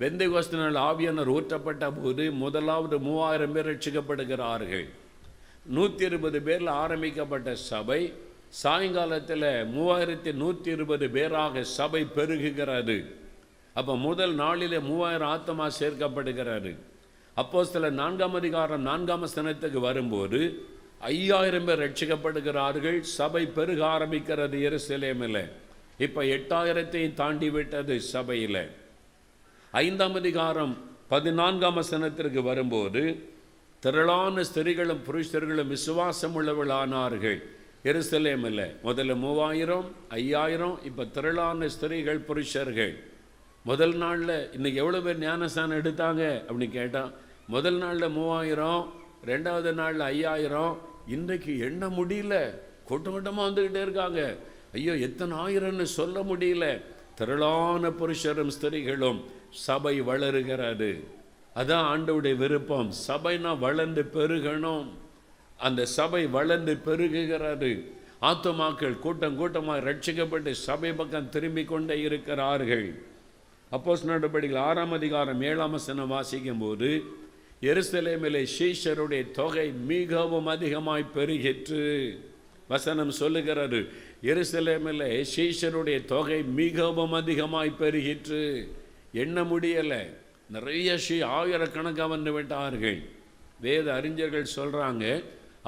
வெந்தை 0.00 0.26
கோஸ்தினால் 0.32 0.78
ஆவியானர் 0.90 1.32
ஊற்றப்பட்ட 1.36 1.84
போது 2.02 2.32
முதலாவது 2.32 2.98
மூவாயிரம் 2.98 3.52
பேர் 3.52 3.70
ரட்சிக்கப்படுகிறார்கள் 3.70 4.86
நூற்றி 5.66 6.04
இருபது 6.04 6.38
பேரில் 6.46 6.70
ஆரம்பிக்கப்பட்ட 6.82 7.50
சபை 7.70 8.00
சாயங்காலத்தில் 8.62 9.46
மூவாயிரத்தி 9.74 10.30
நூற்றி 10.40 10.70
இருபது 10.76 11.06
பேராக 11.16 11.62
சபை 11.78 12.02
பெருகுகிறது. 12.16 12.96
அப்போ 13.76 13.92
முதல் 14.06 14.34
நாளிலே 14.42 14.78
மூவாயிரம் 14.88 15.30
ஆத்தமாக 15.34 15.76
சேர்க்கப்படுகிறாரு 15.80 16.72
அப்போ 17.36 17.60
சில 17.72 17.90
நான்காம் 18.00 18.36
அதிகாரம் 18.40 18.82
நான்காம் 18.88 19.26
ஸ்தனத்துக்கு 19.32 19.80
வரும்போது 19.88 20.40
ஐயாயிரம் 21.12 21.66
பேர் 21.68 21.82
ரட்சிக்கப்படுகிறார்கள் 21.84 22.98
சபை 23.18 23.44
பெருக 23.56 23.80
ஆரம்பிக்கிறது 23.94 24.56
எருசலேமில். 24.68 25.42
இப்போ 26.06 26.20
எட்டாயிரத்தையும் 26.36 27.18
தாண்டி 27.20 27.48
விட்டது 27.56 27.94
சபையில். 28.12 28.64
ஐந்தாம் 29.72 30.16
அதிகாரம் 30.20 30.74
பதினான்காம் 31.12 31.78
வசனத்திற்கு 31.80 32.42
வரும்போது 32.50 33.02
திரளான 33.84 34.42
ஸ்திரிகளும் 34.48 35.00
புருஷர்களும் 35.06 35.70
விசுவாசம் 35.74 36.34
உள்ளவர்களானார்கள். 36.38 37.38
எருசலேமில் 37.90 38.60
முதல்ல 38.84 39.14
மூவாயிரம் 39.22 39.86
ஐயாயிரம் 40.08 40.76
இப்போ 40.88 41.04
திரளான 41.04 41.68
ஸ்திரீகள் 41.74 42.20
புருஷர்கள். 42.28 42.92
முதல் 43.64 43.94
நாளில் 44.02 44.36
இன்னைக்கு 44.56 44.78
எவ்வளோ 44.82 45.00
பேர் 45.00 45.18
ஞானஸ்தானம் 45.18 45.78
எடுத்தாங்க 45.80 46.22
அப்படின்னு 46.46 46.76
கேட்டால் 46.76 47.10
முதல் 47.54 47.78
நாளில் 47.78 48.14
மூவாயிரம் 48.18 48.82
ரெண்டாவது 49.30 49.72
நாளில் 49.80 50.04
ஐயாயிரம் 50.12 50.76
இன்றைக்கு 51.16 51.54
எண்ண 51.68 51.88
முடியல? 51.98 52.36
கூட்டம் 52.84 53.12
கூட்டமாக 53.12 53.46
வந்துக்கிட்டே 53.48 53.82
இருக்காங்க. 53.86 54.20
ஐயோ 54.72 54.94
எத்தனை 55.08 55.34
ஆயிரம்னு 55.46 55.88
சொல்ல 55.98 56.20
முடியல. 56.30 56.68
திரளான 57.14 57.90
புருஷரும் 58.02 58.54
ஸ்திரீகளும் 58.58 59.20
சபை 59.66 60.00
வளருகிறது. 60.10 60.92
அதான் 61.56 61.86
ஆண்டவுடைய 61.92 62.36
விருப்பம். 62.36 62.92
சபைனா 63.08 63.58
வளர்ந்து 63.58 64.02
பெருகணும். 64.14 64.86
அந்த 65.56 65.84
சபை 65.86 66.26
வளர்ந்து 66.26 66.78
பெருகுகிறாரு 66.86 67.72
ஆத்துமாக்கள் 68.22 68.98
கூட்டம் 68.98 69.36
கூட்டமாக 69.36 69.92
ரட்சிக்கப்பட்டு 69.92 70.50
சபை 70.50 70.92
பக்கம் 70.92 71.28
திரும்பி 71.28 71.64
கொண்டே 71.64 72.00
இருக்கிறார்கள். 72.00 73.02
அப்போஸ் 73.72 74.04
நடவடிக்கைகள் 74.04 74.66
ஆறாம் 74.68 74.92
அதிகாரம் 74.92 75.42
ஏழாம் 75.42 75.70
வசனம் 75.70 76.08
வாசிக்கும் 76.08 76.58
போது 76.58 77.02
எருசலேமிலே 77.62 78.46
சீஷருடைய 78.58 79.30
தொகை 79.30 79.72
மிகவும் 79.72 80.46
அதிகமாய் 80.46 81.10
பெருகிற்று. 81.14 82.18
வசனம் 82.68 83.10
சொல்லுகிறது 83.10 83.88
எருசலேமிலே 84.22 85.24
சீஷருடைய 85.36 86.04
தொகை 86.04 86.42
மிகவும் 86.42 87.12
அதிகமாய் 87.12 87.72
பெருகிற்று. 87.80 88.68
எண்ண 89.12 89.42
முடியலை. 89.42 90.20
நிறைய 90.54 90.88
ஸ்ரீ 91.02 91.16
ஆயிரக்கணக்காக 91.36 92.08
வந்து 92.12 92.30
விட்டார்கள். 92.36 92.98
வேத 93.64 93.86
அறிஞர்கள் 93.98 94.54
சொல்கிறாங்க 94.56 95.04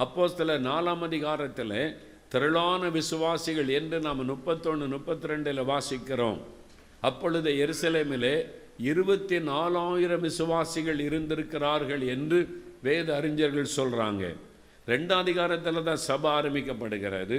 அப்போ 0.03 0.25
சில 0.29 0.57
நாலாம் 0.67 1.03
அதிகாரத்தில் 1.09 1.79
திரளான 2.33 2.89
விசுவாசிகள் 2.97 3.71
என்று 3.79 3.99
நாம் 4.07 4.23
முப்பத்தொன்று 4.31 4.87
முப்பத்தி 4.95 5.29
ரெண்டில் 5.31 5.63
வாசிக்கிறோம். 5.71 6.39
அப்பொழுது 7.09 7.51
எருசலேமிலே 7.65 8.35
இருபத்தி 8.91 9.39
நாலாயிரம் 9.51 10.25
விசுவாசிகள் 10.29 11.01
இருந்திருக்கிறார்கள் 11.07 12.03
என்று 12.15 12.41
வேத 12.87 13.09
அறிஞர்கள் 13.19 13.75
சொல்கிறாங்க 13.77 14.25
ரெண்டாம் 14.93 15.23
அதிகாரத்தில் 15.25 15.87
தான் 15.89 16.03
சபை 16.09 16.31
ஆரம்பிக்கப்படுகிறது. 16.39 17.39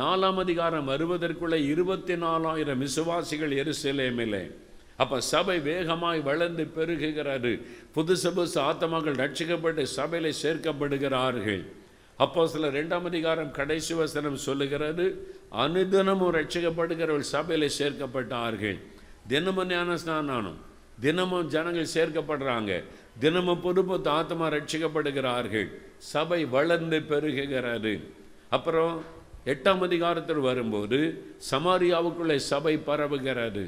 நாலாம் 0.00 0.38
அதிகாரம் 0.44 0.90
வருவதற்குள்ளே 0.92 1.58
இருபத்தி 1.72 2.16
நாலாயிரம் 2.26 2.82
விசுவாசிகள் 2.86 3.54
எருசலேமிலே. 3.62 4.44
அப்போ 4.96 5.20
சபை 5.20 5.58
வேகமாய் 5.58 6.20
வளர்ந்து 6.20 6.64
பெருகுகிறது. 6.76 7.52
புதுசு 7.94 8.28
புதுசு 8.36 8.58
ஆத்மாக்கள் 8.68 9.18
ரட்சிக்கப்பட்டு 9.22 9.82
சபையில் 9.82 10.38
சேர்க்கப்படுகிறார்கள். 10.42 11.64
அப்போ 12.16 12.46
சில 12.48 12.68
ரெண்டாம் 12.76 13.06
அதிகாரம் 13.10 13.50
கடைசி 13.50 13.94
வசனம் 13.94 14.36
சொல்லுகிறது 14.36 15.06
அனுதினமும் 15.64 16.34
ரட்சிக்கப்படுகிறவர்கள் 16.38 17.32
சபையில் 17.34 17.76
சேர்க்கப்பட்டார்கள். 17.78 18.78
தினமும் 19.28 19.68
ஞான 19.68 19.96
ஸ்நானம் 19.96 20.56
தினமும் 21.00 21.48
ஜனங்கள் 21.48 21.94
சேர்க்கப்படுறாங்க. 21.94 22.82
தினமும் 23.18 23.60
புது 23.60 23.84
புது 23.84 24.08
ஆத்மா 24.10 24.46
ரட்சிக்கப்படுகிறார்கள். 24.48 25.68
சபை 26.12 26.44
வளர்ந்து 26.44 26.98
பெருகுகிறது. 27.10 27.92
அப்புறம் 28.48 28.94
எட்டாம் 29.52 29.82
அதிகாரத்தில் 29.82 30.46
வரும்போது 30.48 30.98
சமாரியாவுக்குள்ளே 31.50 32.36
சபை 32.36 32.74
பரவுகிறது. 32.86 33.64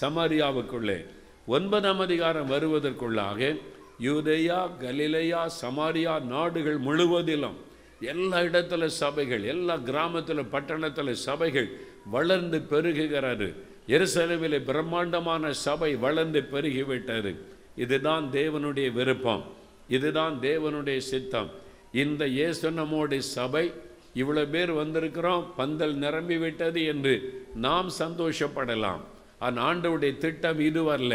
சமாரியாவுக்குள்ளே. 0.00 1.06
ஒன்பதாம் 1.46 2.00
அதிகாரம் 2.00 2.50
வருவதற்குள்ளாக 2.50 3.60
யூதையா 4.00 4.70
கலிலையா 4.80 5.50
சமாரியா 5.62 6.22
நாடுகள் 6.22 6.78
முழுவதிலும் 6.78 7.56
எல்லா 8.00 8.38
இடத்துல 8.38 8.86
சபைகள் 8.86 9.42
எல்லா 9.44 9.76
கிராமத்தில் 9.76 10.44
பட்டணத்தில் 10.44 11.14
சபைகள் 11.14 11.68
வளர்ந்து 12.06 12.58
பெருகுகிறது. 12.58 13.54
எருசலவில் 13.86 14.64
பிரம்மாண்டமான 14.64 15.52
சபை 15.52 15.96
வளர்ந்து 15.96 16.40
பெருகிவிட்டது. 16.52 17.36
இதுதான் 17.76 18.28
தேவனுடைய 18.32 18.92
விருப்பம். 18.92 19.44
இதுதான் 19.88 20.38
தேவனுடைய 20.40 20.98
சித்தம். 20.98 21.50
இந்த 21.92 22.26
இயேசு 22.26 22.70
நம்முடைய 22.70 23.22
சபை 23.22 23.72
இவ்வளோ 24.14 24.50
பேர் 24.50 24.72
வந்திருக்கிறோம் 24.72 25.44
பந்தல் 25.56 25.94
நிரம்பி 25.94 26.38
விட்டது 26.38 26.84
என்று 26.84 27.44
நாம் 27.54 27.90
சந்தோஷப்படலாம். 27.98 29.00
ஆனால் 29.44 29.64
ஆண்டவுடைய 29.68 30.12
திட்டம் 30.24 30.60
இது 30.68 30.80
வரல. 30.90 31.14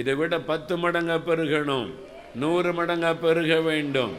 இதை 0.00 0.14
விட 0.20 0.34
பத்து 0.50 0.74
மடங்காக 0.76 1.20
பெருகணும். 1.28 1.88
நூறு 2.42 2.70
மடங்காக 2.78 3.16
பெருக 3.26 3.54
வேண்டும். 3.68 4.12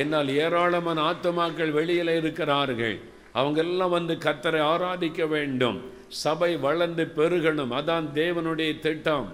என்னால் 0.00 0.30
ஏராளமான 0.42 0.98
ஆத்துமாக்கள் 1.10 1.72
வெளியில் 1.78 2.12
இருக்கிறார்கள். 2.20 2.96
அவங்கெல்லாம் 3.38 3.94
வந்து 3.98 4.14
கத்தரை 4.26 4.60
ஆராதிக்க 4.72 5.22
வேண்டும். 5.34 5.78
சபை 6.24 6.50
வளர்ந்து 6.66 7.04
பெருகணும். 7.18 7.72
அதான் 7.78 8.06
தேவனுடைய 8.20 8.70
திட்டம். 8.86 9.26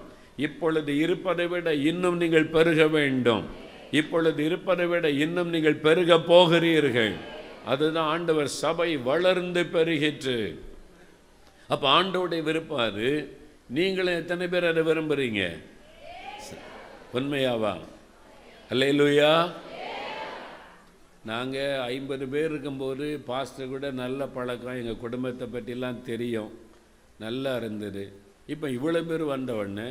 இப்பொழுது 0.46 0.92
இருப்பதை 1.04 1.46
விட 1.52 1.68
இன்னும் 1.90 2.16
நீங்கள் 2.22 2.52
பெருக 2.56 2.86
வேண்டும். 2.96 3.44
இப்பொழுது 4.00 4.40
இருப்பதை 4.48 4.86
விட 4.92 5.06
இன்னும் 5.24 5.52
நீங்கள் 5.54 5.82
பெருக 5.86 6.18
போகிறீர்கள். 6.30 7.14
அதுதான் 7.72 8.10
ஆண்டவர் 8.14 8.50
சபை 8.62 8.90
வளர்ந்து 9.10 9.62
பெருகிற்று. 9.74 10.38
அப்போ 11.72 11.86
ஆண்டோடைய 11.98 12.42
விருப்பம் 12.42 12.84
அது 12.88 13.10
நீங்களும் 13.68 14.14
எத்தனை 14.14 14.48
பேர் 14.48 14.64
அதை 14.64 14.82
விரும்புகிறீங்க 14.82 15.60
உண்மையாவா? 17.14 17.78
அல்லையிலுயா 18.70 19.50
நாங்கள் 21.24 21.78
ஐம்பது 21.78 22.26
பேர் 22.28 22.50
இருக்கும்போது 22.50 23.20
பாஸ்டர் 23.26 23.68
கூட 23.68 23.90
நல்ல 23.90 24.26
பழக்கம். 24.26 24.76
எங்கள் 24.76 24.96
குடும்பத்தை 24.96 25.46
பற்றிலாம் 25.52 26.02
தெரியும். 26.02 26.58
நல்லா 27.18 27.56
இருந்தது. 27.56 28.12
இப்போ 28.46 28.68
இவ்வளோ 28.68 29.02
பேர் 29.06 29.22
வந்த 29.22 29.54
உடனே 29.54 29.88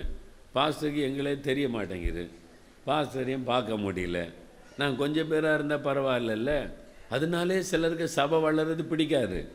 பாஸ்டருக்கு 0.56 1.02
எங்களே 1.10 1.40
தெரிய 1.40 1.70
மாட்டேங்குது. 1.70 2.30
பாஸ்டரையும் 2.88 3.44
பார்க்க 3.44 3.74
முடியல. 3.74 4.34
நான் 4.78 4.98
கொஞ்சம் 4.98 5.28
பேராக 5.28 5.56
இருந்தால் 5.56 5.86
பரவாயில்லல்ல. 5.90 6.72
அதனாலே 7.10 7.62
சிலருக்கு 7.62 8.08
சபை 8.08 8.40
வளர்றது 8.40 8.84
பிடிக்காது. 8.84 9.52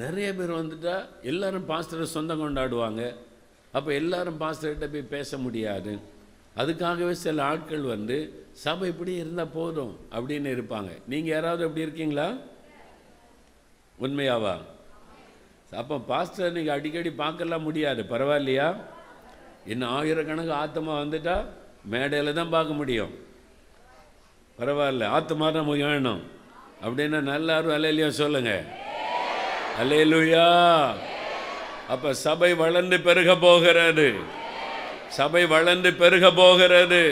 நிறைய 0.00 0.28
பேர் 0.38 0.58
வந்துட்டால் 0.58 1.04
எல்லாரும் 1.30 1.68
பாஸ்டரை 1.70 2.06
சொந்தம் 2.14 2.42
கொண்டாடுவாங்க. 2.42 3.02
அப்போ 3.76 3.90
எல்லாரும் 4.00 4.40
பாஸ்டர்கிட்ட 4.42 4.86
போய் 4.94 5.12
பேச 5.14 5.38
முடியாது. 5.44 5.92
அதுக்காகவே 6.60 7.14
சில 7.22 7.42
ஆட்கள் 7.50 7.84
வந்து 7.94 8.16
சபை 8.64 8.88
இப்படி 8.92 9.12
இருந்தால் 9.22 9.54
போதும் 9.56 9.94
அப்படின்னு 10.16 10.48
இருப்பாங்க. 10.56 10.90
நீங்கள் 11.12 11.34
யாராவது 11.34 11.64
எப்படி 11.66 11.86
இருக்கீங்களா? 11.86 12.28
உண்மையாவா? 14.04 14.54
அப்போ 15.80 15.96
பாஸ்டர் 16.10 16.56
நீங்கள் 16.56 16.76
அடிக்கடி 16.78 17.10
பார்க்கலாம் 17.22 17.66
முடியாது. 17.68 18.02
பரவாயில்லையா? 18.12 18.68
இன்னும் 19.72 19.92
ஆயிரக்கணக்கு 19.98 20.54
ஆத்மா 20.64 20.92
வந்துட்டால் 21.02 21.46
மேடையில் 21.92 22.38
தான் 22.40 22.54
பார்க்க 22.56 22.80
முடியும். 22.80 23.12
பரவாயில்ல 24.58 25.06
ஆத்மா 25.18 25.46
தான் 25.56 25.70
வேணும் 25.70 26.22
அப்படின்னா 26.84 27.20
நல்லாரும் 27.32 27.76
அலையிலையா 27.76 28.08
சொல்லுங்கள் 28.22 28.64
அல்லேலூயா 29.80 30.46
அப்ப 31.94 32.12
சபை 32.26 32.50
வளர்ந்து 32.60 32.96
பெருக 33.06 33.30
போகிறது. 33.46 34.08
சபை 35.18 35.42
வளர்ந்து 35.54 35.90
பெருக 36.00 36.24
போகிறது. 36.38 37.02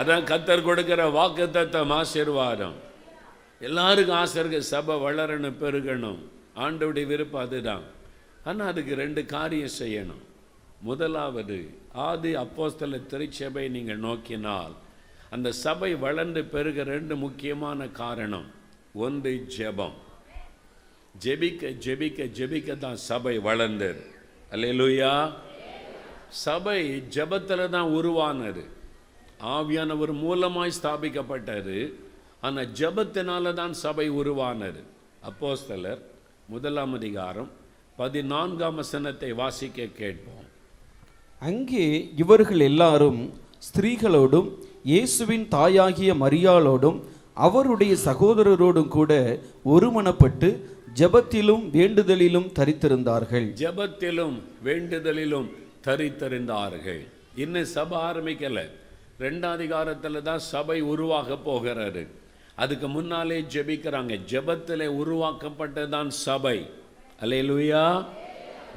அதான் 0.00 0.28
கத்தர் 0.30 0.66
கொடுக்கிற 0.68 1.00
வாக்கு 1.16 1.46
தத்தம் 1.56 1.92
ஆசீர்வாதம். 2.00 2.76
எல்லாருக்கும் 3.68 4.18
ஆசை 4.20 4.38
இருக்கு 4.42 4.60
சபை 4.72 4.94
வளரணும் 5.06 5.58
பெருகணும். 5.62 6.20
ஆண்டவுடைய 6.64 7.06
விருப்பம் 7.12 7.44
அதுதான். 7.46 7.84
ஆனால் 8.48 8.70
அதுக்கு 8.72 8.94
ரெண்டு 9.02 9.22
காரியம் 9.34 9.76
செய்யணும். 9.80 10.22
முதலாவது 10.88 11.58
ஆதி 12.06 12.30
அப்போஸ்தல 12.44 13.00
திருச்சபை 13.10 13.64
நீங்கள் 13.76 14.04
நோக்கினால் 14.06 14.74
அந்த 15.34 15.48
சபை 15.64 15.90
வளர்ந்து 16.04 16.42
பெருக 16.54 16.84
ரெண்டு 16.94 17.16
முக்கியமான 17.24 17.88
காரணம் 18.02 18.46
ஒன்று 19.06 19.32
ஜெபம். 19.56 19.98
ஜெபிக்க 21.14 21.70
ஜெபிக்க 21.84 22.26
ஜெபிக்க 22.38 22.78
தான் 22.84 22.98
சபை 23.08 23.34
வளர்ந்தது. 23.46 24.02
அல்லையா 24.54 25.14
சபை 26.44 26.80
ஜெபத்தில் 27.16 27.64
தான் 27.76 27.88
உருவானது. 27.98 28.62
ஆவியானவர் 29.56 30.12
மூலமாய் 30.24 30.76
ஸ்தாபிக்கப்பட்டது. 30.78 31.78
ஆனால் 32.46 32.70
ஜெபத்தினால 32.80 33.54
தான் 33.60 33.74
சபை 33.84 34.06
உருவானது. 34.20 34.80
அப்போஸ்தலர் 35.30 36.00
முதலாம் 36.52 36.94
அதிகாரம் 36.98 37.50
பதினான்காம் 37.98 38.78
வசனத்தை 38.80 39.30
வாசிக்க 39.40 39.88
கேட்போம். 40.00 40.46
அங்கே 41.42 41.86
இவர்கள் 42.22 42.62
எல்லாரும் 42.70 43.20
ஸ்திரீகளோடும் 43.66 44.48
இயேசுவின் 44.90 45.46
தாயாகிய 45.56 46.10
மரியாளோடும் 46.24 46.98
அவருடைய 47.46 47.92
சகோதரரோடும் 48.08 48.92
கூட 48.96 49.12
ஒருமனப்பட்டு 49.74 50.48
ஜெபத்திலும் 50.98 51.64
வேண்டுதலிலும் 51.70 52.48
தரித்திருந்தார்கள். 52.58 53.46
ஜெபத்திலும் 53.62 54.38
வேண்டுதலிலும் 54.64 55.48
தரித்திருந்தார்கள். 55.84 57.06
இன்னும் 57.36 57.64
சபை 57.64 57.98
ஆரம்பிக்கல. 57.98 58.68
ரெண்டாம் 59.20 59.56
அதிகாரத்தில் 59.58 60.22
தான் 60.22 60.38
சபை 60.38 60.80
உருவாக 60.80 61.34
போகிறாரு 61.34 62.06
அதுக்கு 62.54 62.88
முன்னாலே 62.88 63.40
ஜெபிக்கிறாங்க. 63.40 64.20
ஜெபத்தில் 64.30 64.86
உருவாக்கப்பட்டதான் 65.02 66.08
சபை. 66.08 66.70
அலையலுயா 67.20 68.04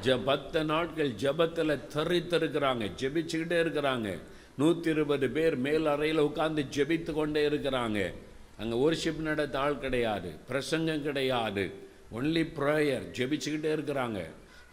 ஜ 0.04 0.20
பத்து 0.26 0.64
நாட்கள் 0.64 1.12
ஜெபத்தில் 1.12 1.80
தரித்திருக்கிறாங்க. 1.96 2.92
ஜெபிச்சுக்கிட்டே 3.02 3.60
இருக்கிறாங்க. 3.66 4.20
நூற்றி 4.58 4.90
இருபது 4.90 5.30
பேர் 5.30 5.56
மேல் 5.56 5.86
அறையில் 5.86 6.22
உட்காந்து 6.22 6.66
ஜெபித்து 6.76 7.12
கொண்டே 7.12 7.48
இருக்கிறாங்க. 7.48 8.14
அங்கே 8.58 8.76
worship 8.76 9.18
நடத்த 9.18 9.60
ஆள் 9.60 9.80
கிடையாது. 9.80 10.32
பிரசங்கம் 10.48 11.04
கிடையாது. 11.04 11.92
ஒன்லி 12.18 12.44
ப்ரேயர் 12.58 13.06
ஜெபிச்சுக்கிட்டே 13.18 13.72
இருக்கிறாங்க. 13.76 14.22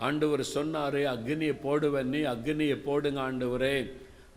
ஆண்டவர் 0.07 0.43
சொன்னார் 0.57 1.01
அக்னியை 1.14 1.57
போடுவேன் 1.66 2.11
நீ 2.14 2.20
அக்னியை 2.34 2.76
போடுங்க 2.86 3.20
ஆண்டவரே. 3.28 3.76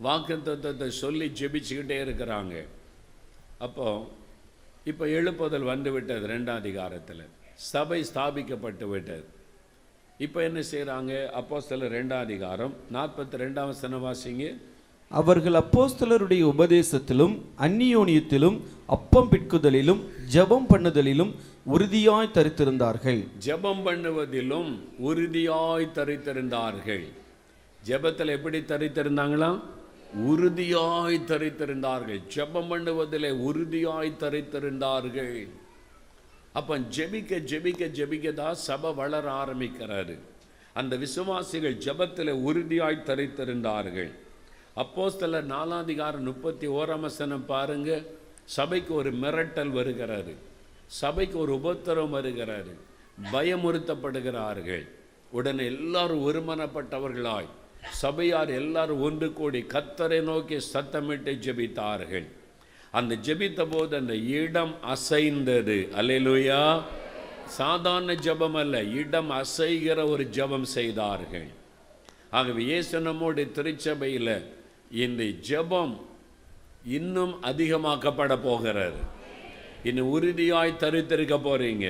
வாக்கு 0.06 0.36
தத்துவத்தை 0.48 0.88
சொல்லி 1.02 1.26
ஜெபிச்சுக்கிட்டே 1.40 1.98
இருக்கிறாங்க. 2.06 2.54
அப்போ 3.66 3.86
இப்போ 4.90 5.04
எழுப்புதல் 5.18 5.70
வந்து 5.72 5.90
விட்டது 5.94 6.24
ரெண்டாம் 6.34 6.60
அதிகாரத்தில். 6.62 7.24
சபை 7.70 8.00
ஸ்தாபிக்கப்பட்டு 8.10 8.86
விட்டது. 8.92 9.24
இப்போ 10.24 10.38
என்ன 10.48 10.60
செய்கிறாங்க 10.70 11.12
அப்போ 11.38 11.56
சில 11.68 11.86
ரெண்டாம் 11.96 12.24
அதிகாரம் 12.26 12.74
நாற்பத்தி 12.96 13.40
ரெண்டாம் 13.42 13.72
சனவாசிங்க 13.82 14.44
அவர்கள் 15.20 15.56
அப்போஸ்தலருடைய 15.60 16.42
உபதேசத்திலும் 16.52 17.34
அந்நியோனியத்திலும் 17.66 18.58
அப்பம் 18.96 19.30
பிட்குதலிலும் 19.32 20.00
ஜெபம் 20.32 20.66
பண்ணுதலிலும் 20.70 21.32
உறுதியாய் 21.74 22.34
தரித்திருந்தார்கள். 22.36 23.20
ஜெபம் 23.46 23.82
பண்ணுவதிலும் 23.86 24.70
உறுதியாய் 25.08 25.86
தரித்திருந்தார்கள். 25.98 27.04
ஜெபத்தில் 27.88 28.34
எப்படி 28.36 28.58
தரித்திருந்தாங்களாம் 28.72 29.58
உறுதியாய் 30.32 31.18
தரித்திருந்தார்கள். 31.30 32.20
ஜெபம் 32.34 32.70
பண்ணுவதிலே 32.72 33.30
உறுதியாய் 33.48 34.18
தரித்திருந்தார்கள். 34.22 35.38
அப்போ 36.58 36.74
ஜெபிக்க 36.96 37.40
ஜெபிக்க 37.50 37.84
ஜெபிக்க 37.98 38.34
தான் 38.42 38.60
சபை 38.66 38.90
வளர 39.00 39.26
ஆரம்பிக்கிறாரு 39.42 40.16
அந்த 40.80 40.94
விசுவாசிகள் 41.04 41.80
ஜெபத்தில் 41.86 42.32
உறுதியாய் 42.48 43.06
தரித்திருந்தார்கள். 43.08 44.12
அப்போஸ்தலர் 44.82 45.48
நாலாதிகாரம் 45.56 46.28
முப்பத்தி 46.28 46.66
ஓராம் 46.78 47.04
வசனம் 47.08 47.48
பாருங்கள் 47.50 48.04
சபைக்கு 48.46 48.94
ஒரு 48.94 49.10
மிரட்டல் 49.22 49.72
வருகிறாரு 49.78 50.34
சபைக்கு 51.00 51.36
ஒரு 51.38 51.52
உபத்திரம் 51.60 52.14
வருகிறாரு 52.16 52.72
பயமுறுத்தப்படுகிறார்கள். 53.32 54.84
உடனே 55.30 55.64
எல்லாரும் 55.64 56.24
ஒருமனப்பட்டவர்களாய் 56.28 57.48
சபையார் 58.02 58.50
எல்லாரும் 58.50 59.00
ஒன்று 59.00 59.28
கூடி 59.32 59.60
கத்தரை 59.74 60.20
நோக்கி 60.22 60.56
சத்தமிட்டு 60.72 61.32
ஜெபித்தார்கள். 61.44 62.26
அந்த 62.98 63.12
ஜெபித்த 63.26 63.62
போது 63.70 63.92
அந்த 63.96 64.14
இடம் 64.14 64.74
அசைந்தது. 64.94 65.78
அலையலுயா 65.98 66.62
சாதாரண 67.58 68.14
ஜபம் 68.26 68.54
அல்ல 68.54 68.82
இடம் 69.00 69.30
அசைகிற 69.30 69.98
ஒரு 70.12 70.24
ஜெபம் 70.36 70.66
செய்தார்கள். 70.76 71.48
ஆகவே 72.30 72.62
இயேசு 72.64 73.00
நம்முடைய 73.00 73.46
திருச்சபையில் 73.56 74.36
இந்த 75.04 75.24
ஜெபம் 75.24 75.94
இன்னும் 76.84 77.34
அதிகமாக்கப்பட 77.50 78.32
போகிறார் 78.48 78.98
இன்னும் 79.88 80.10
உறுதியாய் 80.16 80.80
தரித்திருக்க 80.82 81.36
போகிறீங்க 81.48 81.86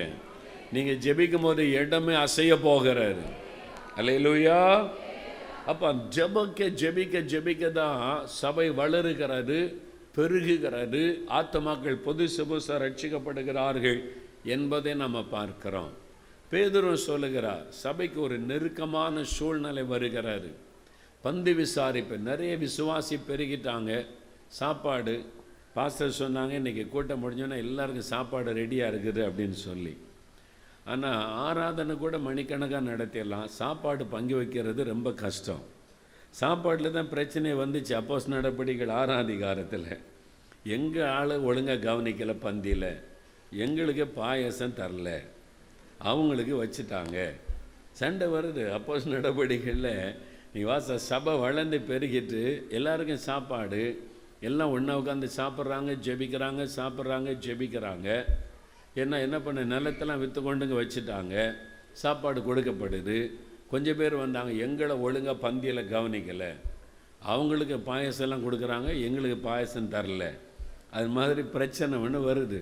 நீங்கள் 0.74 1.00
ஜெபிக்கும் 1.06 1.46
போது 1.46 1.62
இடமே 1.70 2.14
அசைய 2.24 2.52
போகிறாரு 2.68 3.24
அல்லேலூயா. 3.98 4.60
அப்போ 5.70 5.88
ஜெபக்க 6.16 6.68
ஜெபிக்க 6.82 7.20
ஜெபிக்க 7.32 7.72
தான் 7.72 8.26
சபை 8.40 8.66
வளருகிறது 8.80 9.58
பெருகுகிறது. 10.16 11.02
ஆத்மாக்கள் 11.38 12.02
பொது 12.06 12.24
புதுசாக 12.48 12.78
ரட்சிக்கப்படுகிறார்கள் 12.84 14.00
என்பதை 14.54 14.92
நம்ம 14.94 15.22
பார்க்கிறோம். 15.36 15.92
பேதுரும் 16.52 17.04
சொல்லுகிறார் 17.08 17.64
சபைக்கு 17.84 18.18
ஒரு 18.26 18.36
நெருக்கமான 18.50 19.22
சூழ்நிலை 19.36 19.84
வருகிறாரு 19.94 20.50
பந்து 21.24 21.52
விசாரிப்பு 21.60 22.16
நிறைய 22.18 22.52
விசுவாசி 22.64 23.16
பெருகிட்டாங்க. 23.28 23.92
சாப்பாடு. 24.58 25.14
பாஸ்டர் 25.76 26.18
சொன்னாங்க 26.22 26.52
இன்றைக்கி 26.60 26.82
கூட்டம் 26.88 27.22
முடிஞ்சோன்னா 27.22 27.56
எல்லாருக்கும் 27.66 28.10
சாப்பாடு 28.14 28.50
ரெடியாக 28.58 28.90
இருக்குது 28.92 29.20
அப்படின்னு 29.28 29.56
சொல்லி. 29.68 29.94
ஆனால் 30.92 31.22
ஆராதனை 31.46 31.94
கூட 32.02 32.16
மணிக்கணக்காக 32.18 32.84
நடத்திடலாம். 32.90 33.46
சாப்பாடு 33.60 34.04
பங்கு 34.14 34.36
வைக்கிறது 34.40 34.84
ரொம்ப 34.84 35.08
கஷ்டம். 35.24 35.62
சாப்பாட்டில் 36.40 36.96
தான் 36.96 37.10
பிரச்சனை 37.14 37.54
வந்துச்சு. 37.62 37.92
அப்போஸ் 38.00 38.32
நடவடிக்கைகள் 38.34 38.94
ஆராதிகாரத்தில் 39.00 39.90
எங்கள் 40.76 41.10
ஆள் 41.16 41.34
ஒழுங்காக 41.48 41.84
கவனிக்கலை 41.88 42.36
பந்தியில். 42.46 42.90
எங்களுக்கு 43.64 44.06
பாயசம் 44.20 44.78
தரல. 44.80 45.10
அவங்களுக்கு 46.10 46.54
வச்சுட்டாங்க. 46.62 47.18
சண்டை 48.00 48.26
வருது. 48.36 48.62
அப்போஸ் 48.78 49.12
நடவடிக்கைகளில் 49.16 50.16
நீ 50.54 50.62
வாச 50.70 50.96
சபை 51.10 51.32
வளர்ந்து 51.44 51.78
பெருகிட்டு 51.90 52.42
எல்லாருக்கும் 52.78 53.26
சாப்பாடு 53.30 53.82
எல்லாம் 54.48 54.74
ஒன்றா 54.76 54.94
உட்காந்து 55.00 55.28
சாப்பிட்றாங்க 55.40 55.92
ஜெபிக்கிறாங்க 56.06 56.62
சாப்பிட்றாங்க 56.78 57.30
ஜெபிக்கிறாங்க. 57.46 58.08
ஏன்னா 59.02 59.16
என்ன 59.26 59.36
பண்ண 59.46 59.60
நிலத்தெல்லாம் 59.74 60.22
விற்று 60.22 60.40
கொண்டுங்க 60.46 60.74
வச்சுட்டாங்க. 60.80 61.34
சாப்பாடு 62.02 62.40
கொடுக்கப்படுது. 62.48 63.16
கொஞ்சம் 63.72 63.98
பேர் 64.00 64.14
வந்தாங்க 64.22 64.52
எங்களை 64.66 64.94
ஒழுங்காக 65.06 65.36
பந்தியில் 65.44 65.90
கவனிக்கலை. 65.94 66.50
அவங்களுக்கு 67.32 67.76
பாயசம்லாம் 67.90 68.44
கொடுக்குறாங்க 68.46 68.88
எங்களுக்கு 69.06 69.38
பாயசம் 69.48 69.92
தரல. 69.94 70.24
அது 70.96 71.08
மாதிரி 71.18 71.42
பிரச்சனை 71.56 71.94
ஒன்று 72.04 72.18
வருது. 72.30 72.58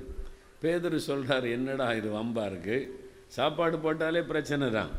பேதர் 0.63 0.97
சொல்கிறார் 1.09 1.47
என்னடா 1.57 1.87
இது 2.01 2.09
வம்பா 2.19 2.45
இருக்குது 2.51 2.89
சாப்பாடு 3.37 3.77
போட்டாலே 3.85 4.21
பிரச்சனை 4.33 4.67
தான். 4.79 4.93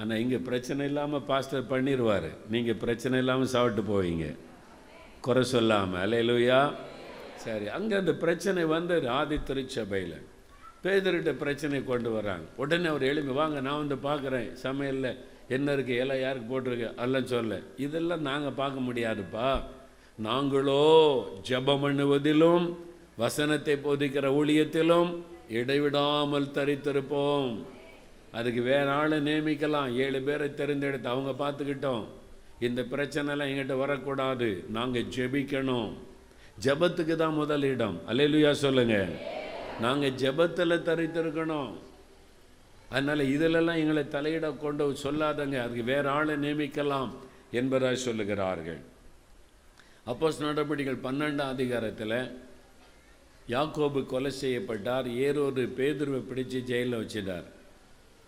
ஆனால் 0.00 0.20
இங்கே 0.22 0.38
பிரச்சனை 0.48 0.82
இல்லாமல் 0.90 1.26
பாஸ்டர் 1.30 1.70
பண்ணிடுவார் 1.72 2.28
நீங்கள் 2.54 2.80
பிரச்சனை 2.84 3.16
இல்லாமல் 3.22 3.52
சாப்பிட்டு 3.54 3.82
போவீங்க. 3.92 4.26
குறை 5.28 5.44
சொல்லாமல் 5.54 6.02
அலையலுயா 6.04 6.60
சரி 7.44 7.66
அங்கே 7.76 7.94
அந்த 8.02 8.12
பிரச்சனை 8.22 8.62
வந்து 8.74 8.94
ஆதி 9.18 9.36
திருச்சபையில். 9.48 10.18
பேதர்கிட்ட 10.82 11.32
பிரச்சனை 11.42 11.78
கொண்டு 11.90 12.10
வராங்க. 12.16 12.46
உடனே 12.62 12.88
அவர் 12.92 13.04
எழுப்பி 13.10 13.32
வாங்க 13.38 13.60
நான் 13.66 13.80
வந்து 13.82 13.96
பார்க்குறேன். 14.08 14.48
சமையலில் 14.64 15.10
என்ன 15.56 15.74
இருக்குது 15.76 16.00
எல்லாம் 16.02 16.20
யாருக்கு 16.22 16.48
போட்டிருக்கு? 16.52 16.88
எல்லாம் 17.04 17.28
சொல்ல 17.32 17.58
இதெல்லாம் 17.84 18.26
நாங்கள் 18.28 18.58
பார்க்க 18.60 18.86
முடியாதுப்பா. 18.88 19.48
நாங்களோ 20.26 20.82
ஜெபம் 21.48 21.82
பண்ணுவதிலும் 21.84 22.66
வசனத்தை 23.24 23.76
போதிக்கிற 23.86 24.26
ஊழியத்திலும் 24.40 25.10
இடைவிடாமல் 25.58 26.52
தரித்திருப்போம். 26.58 27.50
அதுக்கு 28.38 28.62
வேற 28.70 28.86
ஆளை 29.00 29.18
நியமிக்கலாம். 29.28 29.90
ஏழு 30.04 30.20
பேரை 30.28 30.48
தெரிந்தெடுத்து 30.60 31.14
அவங்க 31.14 31.32
பார்த்துக்கிட்டோம். 31.44 32.04
இந்த 32.60 32.82
பிரச்சனைலாம் 32.82 33.50
எங்கிட்ட 33.50 33.78
வரக்கூடாது. 33.78 34.64
நாங்கள் 34.70 35.04
ஜெபிக்கணும். 35.04 35.92
ஜெபத்துக்கு 36.60 37.16
தான் 37.16 37.34
முதல் 37.34 37.62
இடம். 37.62 38.00
சொல்லுங்கள் 38.52 39.08
நாங்கள் 39.80 40.10
ஜெபத்தில் 40.10 40.86
தரித்திருக்கணும். 40.88 41.74
அதனால் 42.90 43.20
இதிலெல்லாம் 43.20 43.76
எங்களை 43.76 44.02
தலையிட 44.04 44.56
கொண்டு 44.56 44.96
சொல்லாதங்க. 45.02 45.62
அதுக்கு 45.62 45.82
வேற 45.82 46.10
ஆளை 46.10 46.34
நியமிக்கலாம் 46.34 47.10
என்பதாக 47.50 47.94
சொல்லுகிறார்கள். 47.94 48.80
அப்போஸ் 50.06 50.40
நடவடிக்கைகள் 50.40 51.12
பன்னெண்டாம் 51.12 51.54
அதிகாரத்தில் 51.54 52.40
யாக்கோபு 53.48 54.06
கொலை 54.06 54.30
செய்யப்பட்டார். 54.30 55.08
ஏறொரு 55.08 55.74
பேதுருவை 55.76 56.22
பிடிச்சு 56.30 56.60
ஜெயிலில் 56.60 57.00
வச்சிட்டார். 57.00 57.44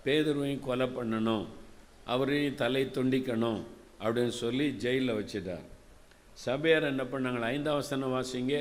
பேதுருவையும் 0.05 0.61
கொலை 0.61 0.87
பண்ணணும். 0.87 1.47
அவரையும் 2.05 2.55
தலை 2.55 2.91
துண்டிக்கணும். 2.95 3.63
அப்படின்னு 4.03 4.35
சொல்லி 4.43 4.67
ஜெயிலில் 4.85 5.19
வச்சிட்டார். 5.21 5.65
சபையார் 6.47 6.91
என்ன 6.93 7.05
பண்ணாங்களா 7.13 7.49
ஐந்தாம் 7.55 7.81
வசனம் 7.81 8.15
வாசிங்க. 8.17 8.55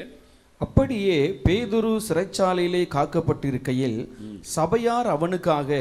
அப்படியே 0.66 1.18
பேதுரு 1.46 1.92
சிறைச்சாலையிலே 2.08 2.82
காக்கப்பட்டிருக்கையில் 2.96 4.00
சபையார் 4.56 5.08
அவனுக்காக 5.18 5.78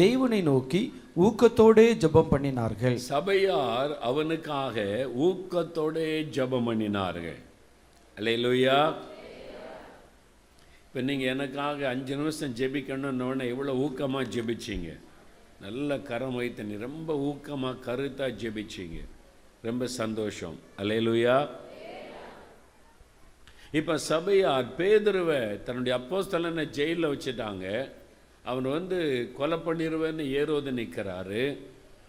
தேவனை 0.00 0.40
நோக்கி 0.48 0.80
ஊக்கத்தோடே 1.26 1.84
ஜெபம் 2.02 2.32
பண்ணினார்கள். 2.32 2.96
சபையார் 3.12 3.92
அவனுக்காக 4.08 4.86
ஊக்கத்தோடே 5.26 6.08
ஜெபம் 6.36 6.66
பண்ணினார்கள். 6.68 7.38
அல்லேலூயா. 8.16 8.78
இப்போ 10.86 11.00
நீங்கள் 11.08 11.32
எனக்காக 11.34 11.88
அஞ்சு 11.94 12.14
நிமிஷம் 12.20 12.56
ஜெபிக்கணும்னு 12.60 13.26
உடனே 13.30 13.46
எவ்வளோ 13.54 13.72
ஊக்கமாக 13.86 14.30
ஜெபிச்சீங்க? 14.34 14.90
நல்ல 15.60 15.98
கரம் 15.98 16.34
வைத்து 16.34 16.64
நீ 16.64 16.74
ரொம்ப 16.76 17.14
ஊக்கமாக 17.28 17.82
கருத்தாக 17.86 18.36
ஜெபிச்சிங்க. 18.42 19.00
ரொம்ப 19.62 19.86
சந்தோஷம். 19.86 20.56
அலையலுயா 20.78 21.48
இப்போ 23.72 23.98
சபையார் 23.98 24.68
பேதுருவை 24.78 25.62
தன்னுடைய 25.62 25.98
அப்போஸ்தலனை 25.98 26.64
ஜெயிலில் 26.68 27.10
வச்சுட்டாங்க. 27.12 27.90
அவன் 28.44 28.68
வந்து 28.76 28.98
கொலை 29.36 29.58
பண்ணிடுவேன்னு 29.58 30.24
ஏறுவது 30.40 30.70
நிற்கிறாரு 30.70 31.58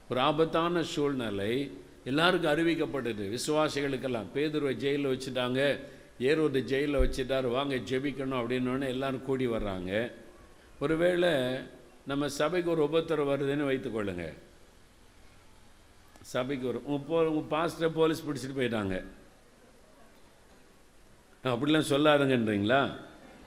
ஒரு 0.09 0.19
ஆபத்தான 0.19 0.83
சூழ்நிலை. 0.83 1.71
எல்லாருக்கும் 2.03 2.51
அறிவிக்கப்படுது 2.51 3.25
விசுவாசிகளுக்கெல்லாம் 3.35 4.29
பேதுருவை 4.35 4.73
ஜெயிலில் 4.73 5.11
வச்சுட்டாங்க. 5.13 5.79
ஏரோது 6.19 6.61
ஜெயிலில் 6.63 7.01
வச்சுட்டாரு. 7.01 7.51
வாங்க 7.57 7.75
ஜெபிக்கணும் 7.75 8.39
அப்படின்னோடனே 8.41 8.87
எல்லாரும் 8.87 9.25
கூடி 9.25 9.47
வர்றாங்க. 9.47 10.11
ஒருவேளை 10.79 11.31
நம்ம 12.09 12.27
சபைக்கு 12.39 12.69
ஒரு 12.73 12.81
உபத்திரம் 12.89 13.29
வருதுன்னு 13.31 13.69
வைத்துக்கொள்ளுங்க 13.69 14.25
சபைக்கு 16.33 16.65
ஒரு 16.71 16.79
உங்கள் 16.85 17.07
போ 17.09 17.17
உங்கள் 17.29 17.49
பாஸ்டரை 17.53 17.89
போலீஸ் 17.97 18.25
பிடிச்சிட்டு 18.27 18.57
போயிட்டாங்க. 18.57 18.95
அப்படிலாம் 21.51 21.89
சொல்லாதுங்கன்றீங்களா? 21.91 22.81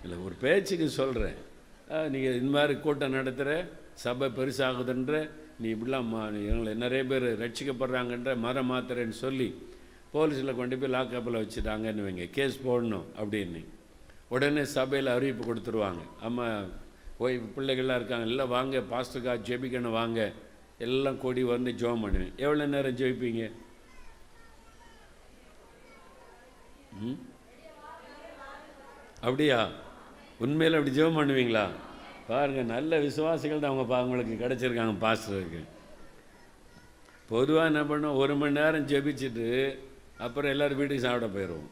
இல்லை 0.02 0.16
ஒரு 0.26 0.34
பேச்சுக்கு 0.44 0.86
சொல்கிறேன் 1.00 1.38
நீங்கள் 2.14 2.36
இந்த 2.40 2.50
மாதிரி 2.56 2.74
கூட்டம் 2.84 3.16
நடத்துகிற 3.18 3.52
சபை 4.04 4.28
பெருசாகுதுன்ற 4.36 5.16
நீ 5.62 5.68
இப்படிலாம் 5.74 6.08
மா 6.12 6.20
எங்களை 6.50 6.72
நிறைய 6.84 7.02
பேர் 7.10 7.26
ரட்சிக்கப்படுறாங்கன்ற 7.42 8.32
மரம் 8.44 8.70
மாத்திரன்னு 8.70 9.16
சொல்லி 9.24 9.48
போலீஸில் 10.14 10.58
கொண்டு 10.60 10.78
போய் 10.78 10.94
லாக்கப்பில் 10.96 11.40
வச்சுட்டாங்கன்னு 11.42 12.06
வைங்க. 12.06 12.24
கேஸ் 12.38 12.56
போடணும் 12.66 13.06
அப்படின்னு. 13.22 13.62
உடனே 14.34 14.64
சபையில் 14.76 15.14
அறிவிப்பு 15.16 15.44
கொடுத்துருவாங்க. 15.48 16.02
அம்மா 16.28 16.46
போய் 17.22 17.36
பிள்ளைகள்லாம் 17.56 18.00
இருக்காங்க. 18.00 18.28
எல்லாம் 18.30 18.54
வாங்க 18.56 18.84
பாஸ்டருக்கா 18.92 19.34
ஜெபிக்கணும் 19.48 19.98
வாங்க. 20.00 20.20
எல்லாம் 20.86 21.20
கூடி 21.24 21.42
வந்து 21.54 21.70
ஜெபம் 21.80 22.02
பண்ணுவேன் 22.04 22.34
எவ்வளோ 22.44 22.66
நேரம் 22.74 22.98
ஜெபிப்பீங்க? 23.00 23.44
அப்படியா? 29.26 29.58
உண்மையில் 30.44 30.76
அப்படி 30.76 30.94
ஜெபம் 30.96 31.18
பண்ணுவீங்களா? 31.18 31.66
பாருங்கள் 32.30 32.70
நல்ல 32.72 32.98
விசுவாசிகள் 33.04 33.62
தான் 33.62 33.70
அவங்க 33.72 33.94
அவங்களுக்கு 34.00 34.34
கிடச்சிருக்காங்க 34.42 34.94
பாஸ்டருக்கு. 35.04 35.60
பொதுவாக 37.30 37.70
என்ன 37.70 37.82
பண்ணுவோம் 37.90 38.18
ஒரு 38.22 38.34
மணி 38.40 38.58
நேரம் 38.60 38.88
ஜெபிச்சுட்டு 38.92 39.48
அப்புறம் 40.24 40.52
எல்லோரும் 40.54 40.80
வீட்டுக்கு 40.80 41.04
சாப்பிட 41.04 41.28
போயிடுவோம். 41.36 41.70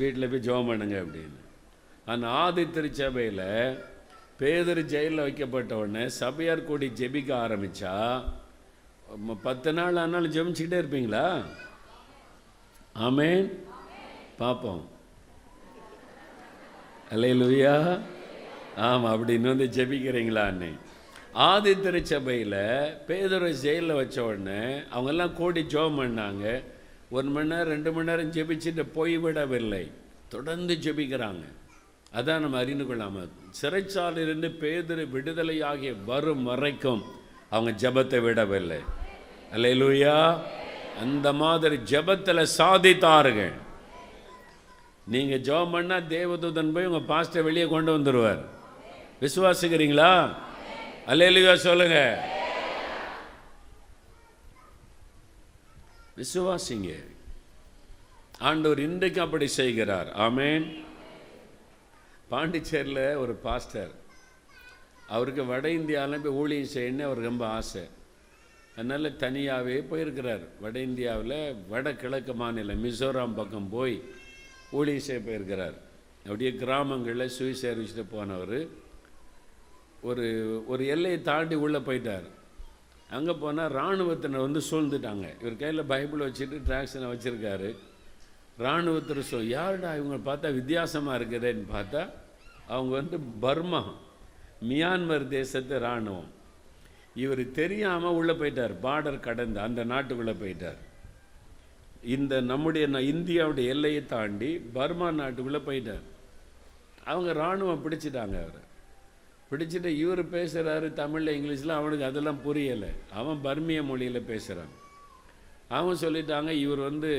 வீட்டில் 0.00 0.30
போய் 0.30 0.44
ஜெபம் 0.46 0.70
பண்ணுங்க 0.70 0.96
அப்படின்னு. 1.04 1.40
ஆனால் 2.12 2.32
ஆதி 2.44 2.64
திருச்சபையில் 2.76 3.44
பேதர் 4.40 4.80
ஜெயிலில் 4.92 5.24
வைக்கப்பட்ட 5.26 5.76
உடனே 5.76 6.08
சபையார் 6.08 6.68
கூடி 6.70 6.86
ஜெபிக்க 7.00 7.30
ஆரம்பித்தா 7.44 7.94
பத்து 9.46 9.70
நாள் 9.72 10.00
ஆனாலும் 10.02 10.34
ஜெபிச்சுக்கிட்டே 10.36 10.78
இருப்பீங்களா? 10.82 11.24
ஆமேன். 13.06 13.46
பார்ப்போம் 14.42 14.82
அல்லையிலுயா 17.14 17.74
ஆமாம் 18.76 19.12
அப்படின்னு 19.16 19.52
வந்து 19.52 19.66
ஜெபிக்கிறீங்களான்னு 19.76 20.70
ஆதி 21.48 21.72
திருச்சபையில் 21.80 22.60
பேதரை 23.08 23.50
ஜெயிலில் 23.64 23.98
வச்ச 24.00 24.16
உடனே 24.24 24.62
அவங்கெல்லாம் 24.94 25.36
கூடி 25.40 25.62
ஜெபம் 25.74 26.00
பண்ணாங்க. 26.00 26.62
ஒரு 27.10 27.28
மணி 27.34 27.48
நேரம் 27.48 27.72
ரெண்டு 27.74 27.92
மணி 27.92 28.10
நேரம் 28.10 28.32
ஜெபிச்சுட்டு 28.36 28.84
போய்விடவில்லை 28.96 29.84
தொடர்ந்து 30.28 30.74
ஜெபிக்கிறாங்க. 30.84 31.44
அதான் 32.14 32.38
நம்ம 32.38 32.58
அறிந்து 32.58 32.86
கொள்ளாமல் 32.86 33.30
சிறைச்சாலிலிருந்து 33.60 34.48
பேதர் 34.48 35.02
விடுதலையாகிய 35.14 36.04
வரும் 36.04 36.42
வரைக்கும் 36.42 37.02
அவங்க 37.50 37.90
ஜெபத்தை 37.90 38.20
விடவில்லை. 38.22 38.80
அல்லையிலுயா 39.54 40.40
அந்த 41.00 41.32
மாதிரி 41.32 41.76
ஜபத்தில் 41.76 42.52
சாதித்தார்கள். 42.58 43.54
நீங்கள் 45.14 45.40
ஜெபம் 45.40 45.74
பண்ணால் 45.74 46.08
தேவதூதன் 46.14 46.72
போய் 46.72 46.86
உங்கள் 46.86 47.08
பாஸ்டை 47.10 47.42
வெளியே 47.42 47.66
கொண்டு 47.68 47.98
வந்துடுவார் 47.98 48.42
விசுவாசிக்கிறீங்களா? 49.20 50.34
அல்லையிலுயா 51.06 51.54
சொல்லுங்க. 51.54 51.98
விசுவாசிங்க. 56.16 56.90
ஆண்டவர் 58.38 58.78
இன்றைக்கு 58.78 59.20
அப்படி 59.20 59.46
செய்கிறார். 59.46 60.08
ஆமேன். 60.16 60.85
பாண்டிச்சேரியில் 62.30 63.16
ஒரு 63.16 63.34
பாஸ்டர். 63.34 63.92
அவருக்கு 65.08 65.44
வட 65.44 65.70
இந்தியாவில் 65.70 66.20
போய் 66.20 66.38
ஊழியம் 66.40 66.72
செய்யணும்னு 66.74 67.08
அவருக்கு 67.08 67.32
ரொம்ப 67.32 67.46
ஆசை. 67.46 67.82
அதனால் 68.76 69.16
தனியாகவே 69.16 69.76
போயிருக்கிறார். 69.80 70.44
வட 70.60 70.78
இந்தியாவில் 70.78 71.54
வடகிழக்கு 71.68 72.34
மாநிலம் 72.34 72.84
மிசோராம் 72.84 73.34
பக்கம் 73.34 73.68
போய் 73.68 74.02
ஊழியம் 74.70 75.06
செய்ய 75.08 75.20
போயிருக்கிறார். 75.22 75.76
அப்படியே 76.24 76.54
கிராமங்களில் 76.54 77.34
சுவிசேரிச்சுட்டு 77.38 78.04
போனவர். 78.10 78.58
ஒரு 80.02 80.26
ஒரு 80.66 80.86
எல்லையை 80.86 81.22
தாண்டி 81.22 81.54
உள்ளே 81.54 81.78
போயிட்டார். 81.78 82.26
அங்கே 83.10 83.32
போனால் 83.32 83.70
இராணுவத்தினர் 83.70 84.46
வந்து 84.48 84.60
சூழ்ந்துட்டாங்க. 84.70 85.26
இவர் 85.40 85.56
கையில் 85.56 85.90
பைபிள் 85.92 86.30
வச்சுட்டு 86.30 86.56
டிராக்ஷனை 86.68 87.08
வச்சுருக்காரு. 87.12 87.70
இராணுவத்தில் 88.58 89.28
சொல் 89.30 89.48
யாருடா 89.48 89.90
இவங்க 89.96 90.18
பார்த்தா 90.30 90.54
வித்தியாசமாக 90.54 91.18
இருக்குதுன்னு 91.18 91.66
பார்த்தா 91.74 92.02
அவங்க 92.66 92.92
வந்து 92.94 93.18
பர்மா 93.40 93.82
மியான்மர் 94.68 95.28
தேசத்து 95.28 95.76
இராணுவம் 95.78 96.30
இவர் 97.14 97.50
தெரியாமல் 97.50 98.16
உள்ளே 98.18 98.32
போயிட்டார் 98.32 98.74
பார்டர் 98.82 99.20
கடந்து 99.20 99.60
அந்த 99.60 99.84
நாட்டுக்குள்ளே 99.84 100.34
போயிட்டார். 100.42 100.80
இந்த 102.02 102.40
நம்முடைய 102.40 102.86
இந்தியாவுடைய 102.88 103.66
எல்லையை 103.74 104.06
தாண்டி 104.06 104.50
பர்மா 104.58 105.08
நாட்டுக்குள்ளே 105.10 105.60
போயிட்டார். 105.68 106.04
அவங்க 107.04 107.30
இராணுவம் 107.30 107.84
பிடிச்சிட்டாங்க 107.84 108.36
அவரை. 108.44 108.62
பிடிச்சிட்டு 109.50 109.90
இவர் 110.02 110.22
பேசுகிறாரு 110.24 110.92
தமிழில் 110.92 111.36
இங்கிலீஷில் 111.36 111.78
அவனுக்கு 111.78 112.04
அதெல்லாம் 112.04 112.40
புரியலை. 112.46 112.90
அவன் 113.12 113.40
பர்மிய 113.44 113.82
மொழியில் 113.84 114.28
பேசுகிறான் 114.32 114.74
அவன் 115.68 116.00
சொல்லிட்டாங்க 116.00 116.50
இவர் 116.50 116.78
வந்து 116.78 117.12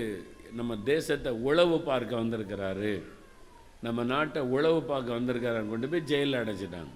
நம்ம 0.58 0.78
தேசத்தை 0.92 1.32
உளவு 1.50 1.78
பார்க்க 1.90 2.22
வந்திருக்கிறாரு. 2.22 2.92
நம்ம 3.86 4.04
நாட்டை 4.04 4.42
உளவு 4.56 4.80
பார்க்க 4.92 5.18
வந்திருக்கிறான்னு 5.18 5.74
கொண்டு 5.74 5.90
போய் 5.92 6.08
ஜெயிலில் 6.12 6.42
அடைச்சிட்டாங்க. 6.42 6.94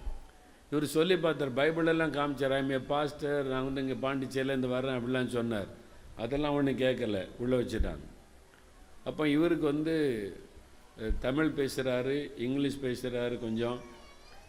இவர் 0.71 0.85
சொல்லி 0.97 1.15
பார்த்தார் 1.17 1.57
பைபிளெல்லாம் 1.59 2.15
காமிச்சார் 2.17 2.71
ஏ 2.71 2.79
பாஸ்டர் 2.93 3.49
நான் 3.51 3.67
வந்து 3.67 3.83
இங்கே 3.85 3.97
பாண்டிச்சேரியிலேருந்து 4.07 4.73
வரேன் 4.75 4.97
அப்படிலாம் 4.97 5.35
சொன்னார். 5.37 5.69
அதெல்லாம் 6.23 6.55
ஒன்றும் 6.57 6.81
கேட்கல 6.83 7.19
உள்ளே 7.43 7.55
வச்சுட்டாங்க. 7.61 8.05
அப்போ 9.09 9.23
இவருக்கு 9.27 9.65
வந்து 9.65 9.95
தமிழ் 11.19 11.51
பேசுகிறாரு 11.59 12.15
இங்கிலீஷ் 12.45 12.83
பேசுகிறாரு 12.85 13.35
கொஞ்சம். 13.39 13.79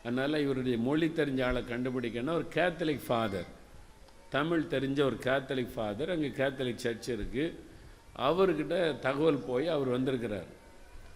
அதனால் 0.05 0.43
இவருடைய 0.45 0.79
மொழி 0.79 1.09
தெரிஞ்ச 1.17 1.41
ஆளை 1.49 1.63
கண்டுபிடிக்கணும். 1.63 2.39
ஒரு 2.41 2.47
கேத்தலிக் 2.55 3.05
ஃபாதர் 3.07 3.51
தமிழ் 4.31 4.71
தெரிஞ்ச 4.75 4.99
ஒரு 5.09 5.19
கேத்தலிக் 5.25 5.73
ஃபாதர் 5.75 6.11
அங்கே 6.11 6.29
கேத்தலிக் 6.41 6.83
சர்ச் 6.85 7.11
இருக்குது 7.11 7.55
அவர்கிட்ட 8.17 8.99
தகவல் 8.99 9.47
போய் 9.47 9.69
அவர் 9.69 9.89
வந்திருக்கிறார். 9.89 10.49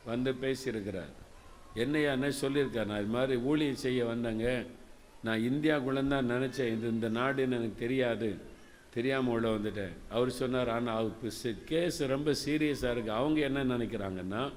வந்து 0.06 0.34
பேசியிருக்கிறார். 0.42 1.12
என்னையா 1.74 2.12
என்ன 2.12 2.28
சொல்லியிருக்கார் 2.28 2.86
நான் 2.86 3.00
இது 3.00 3.12
மாதிரி 3.12 3.40
ஊழியம் 3.40 3.82
செய்ய 3.86 4.04
வந்தேங்க. 4.04 4.66
நான் 5.22 5.40
இந்தியாக்குள்ளே 5.40 6.08
தான் 6.08 6.30
நினச்சேன். 6.30 6.72
இது 6.76 6.86
இந்த 6.88 7.08
நாடுன்னு 7.08 7.58
எனக்கு 7.58 7.74
தெரியாது. 7.74 8.38
தெரியாமல் 8.94 9.34
உள்ள 9.34 9.48
வந்துட்டேன். 9.48 9.94
அவர் 10.08 10.30
சொன்னார் 10.30 10.68
ஆனால் 10.68 10.96
அவருக்கு 10.98 11.54
கேஸ் 11.64 12.00
ரொம்ப 12.06 12.34
சீரியஸாக 12.44 12.92
இருக்குது 12.94 13.18
அவங்க 13.20 13.40
என்ன 13.40 13.64
நினைக்கிறாங்கன்னா 13.64 14.52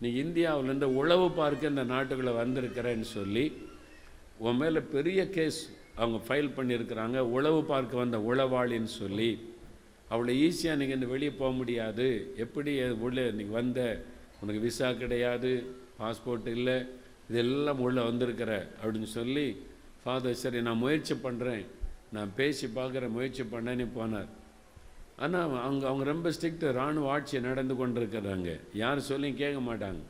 நீ 0.00 0.08
இந்தியாவிலேருந்து 0.08 0.88
உழவு 1.00 1.30
பார்க்க 1.30 1.66
இந்த 1.68 1.84
நாட்டுக்குள்ளே 1.84 2.34
வந்திருக்கிறேன்னு 2.42 3.00
சொல்லி 3.00 3.52
உன் 4.38 4.56
மேலே 4.56 4.80
பெரிய 4.80 5.30
கேஸ் 5.30 5.60
அவங்க 5.94 6.18
ஃபைல் 6.28 6.50
பண்ணியிருக்கிறாங்க. 6.56 7.18
உழவு 7.18 7.64
பார்க்க 7.64 7.96
வந்த 7.96 8.18
உளவாளின்னு 8.18 8.92
சொல்லி 9.02 9.55
அவ்வளோ 10.12 10.32
ஈஸியாக 10.46 10.80
நீங்கள் 10.80 10.98
இந்த 10.98 11.08
வெளியே 11.12 11.32
போக 11.40 11.52
முடியாது. 11.60 12.06
எப்படி 12.44 12.72
உள்ளே 13.06 13.24
நீங்கள் 13.38 13.58
வந்த? 13.60 13.80
உனக்கு 14.42 14.60
விசா 14.66 14.88
கிடையாது 15.02 15.50
பாஸ்போர்ட் 16.00 16.48
இல்லை 16.56 16.76
இதெல்லாம் 17.30 17.80
உள்ளே 17.86 18.02
வந்திருக்கிற 18.08 18.52
அப்படின்னு 18.80 19.10
சொல்லி 19.18 19.46
ஃபாதர் 20.02 20.40
சரி 20.42 20.60
நான் 20.66 20.82
முயற்சி 20.82 21.14
பண்ணுறேன் 21.26 21.64
நான் 22.16 22.34
பேசி 22.38 22.66
பார்க்குற 22.76 23.04
முயற்சி 23.14 23.44
பண்ணேன்னு 23.54 23.86
போனார். 23.96 24.28
ஆனால் 25.24 25.54
அவங்க 25.66 25.84
அவங்க 25.90 26.04
ரொம்ப 26.12 26.30
ஸ்ட்ரிக்ட் 26.36 26.64
இராணுவ 26.76 27.10
ஆட்சி 27.14 27.40
நடந்து 27.48 27.74
கொண்டிருக்கிறாங்க 27.80 28.50
யார் 28.82 29.08
சொல்லியும் 29.10 29.40
கேட்க 29.42 29.60
மாட்டாங்க. 29.68 30.02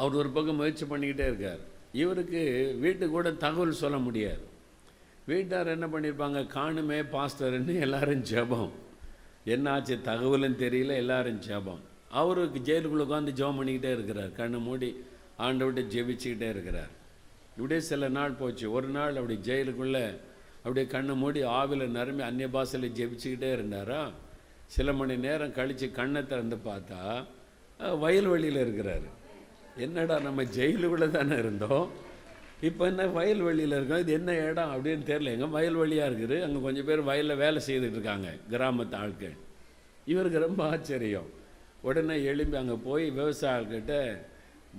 அவர் 0.00 0.18
ஒரு 0.20 0.30
பக்கம் 0.36 0.60
முயற்சி 0.60 0.84
பண்ணிக்கிட்டே 0.92 1.26
இருக்கார். 1.30 1.62
இவருக்கு 2.02 2.42
வீட்டுக்கு 2.84 3.14
கூட 3.16 3.30
தகவல் 3.44 3.82
சொல்ல 3.84 3.98
முடியாது. 4.06 4.44
வீட்டார் 5.26 5.66
என்ன 5.66 5.86
பண்ணியிருப்பாங்க 5.86 6.40
காணுமே 6.54 6.98
பாஸ்டர்னு 7.12 7.80
எல்லாரும் 7.80 8.22
ஜபம். 8.22 8.72
என்னாச்சு? 9.46 10.00
தகவலும் 10.00 10.58
தெரியல 10.58 10.96
எல்லாரும் 10.96 11.38
ஜபம். 11.38 11.80
அவருக்கு 12.10 12.60
ஜெயிலுக்குள்ளே 12.60 13.04
உட்காந்து 13.04 13.30
ஜபம் 13.30 13.56
பண்ணிக்கிட்டே 13.60 13.92
இருக்கிறார். 13.96 14.28
கண்ணு 14.28 14.58
மூடி 14.58 15.04
ஆண்டை 15.36 15.66
விட்டு 15.66 15.94
ஜெபிச்சுக்கிட்டே 15.94 16.48
இருக்கிறார். 16.48 16.92
இப்படியே 17.56 17.80
சில 17.80 18.08
நாள் 18.08 18.30
போச்சு. 18.30 18.72
ஒரு 18.72 18.88
நாள் 18.88 19.16
அப்படி 19.16 19.38
ஜெயிலுக்குள்ளே 19.42 20.16
அப்படியே 20.56 20.86
கண்ணை 20.86 21.14
மூடி 21.14 21.42
ஆவில 21.42 21.86
நிரம்பி 21.86 22.22
அந்நிய 22.22 22.48
பாசையில் 22.48 22.96
ஜெபிச்சுக்கிட்டே 23.00 23.50
இருந்தாரா? 23.56 24.02
சில 24.66 24.92
மணி 24.92 25.16
நேரம் 25.16 25.52
கழித்து 25.52 25.90
கண்ணை 25.90 26.26
திறந்து 26.26 26.56
பார்த்தா 26.56 27.26
வயல்வெளியில் 27.98 28.62
இருக்கிறாரு. 28.64 29.08
என்னடா 29.76 30.20
நம்ம 30.20 30.42
ஜெயிலுக்குள்ளே 30.42 31.10
தானே 31.10 31.36
இருந்தோம்? 31.36 31.90
இப்போ 32.60 32.86
என்ன 32.86 33.06
வயல்வெளியில் 33.06 33.76
இருக்கோம். 33.76 33.98
இது 33.98 34.12
என்ன 34.12 34.34
இடம் 34.34 34.72
அப்படின்னு 34.74 35.04
தெரியல. 35.10 35.32
எங்க 35.36 35.46
வயல்வெளியாக 35.58 36.08
இருக்குது. 36.10 36.36
அங்கே 36.44 36.60
கொஞ்சம் 36.66 36.84
பேர் 36.84 37.02
வயலில் 37.10 37.40
வேலை 37.44 37.60
செய்துட்டு 37.66 37.96
இருக்காங்க 37.98 38.28
கிராமத்து 38.52 38.96
ஆட்கள். 39.02 39.36
இவருக்கு 40.12 40.38
ரொம்ப 40.38 40.64
ஆச்சரியம். 40.64 41.28
உடனே 41.82 42.22
எழும்பி 42.22 42.56
அங்கே 42.56 42.76
போய் 42.88 43.10
விவசாயிகிட்ட 43.10 43.94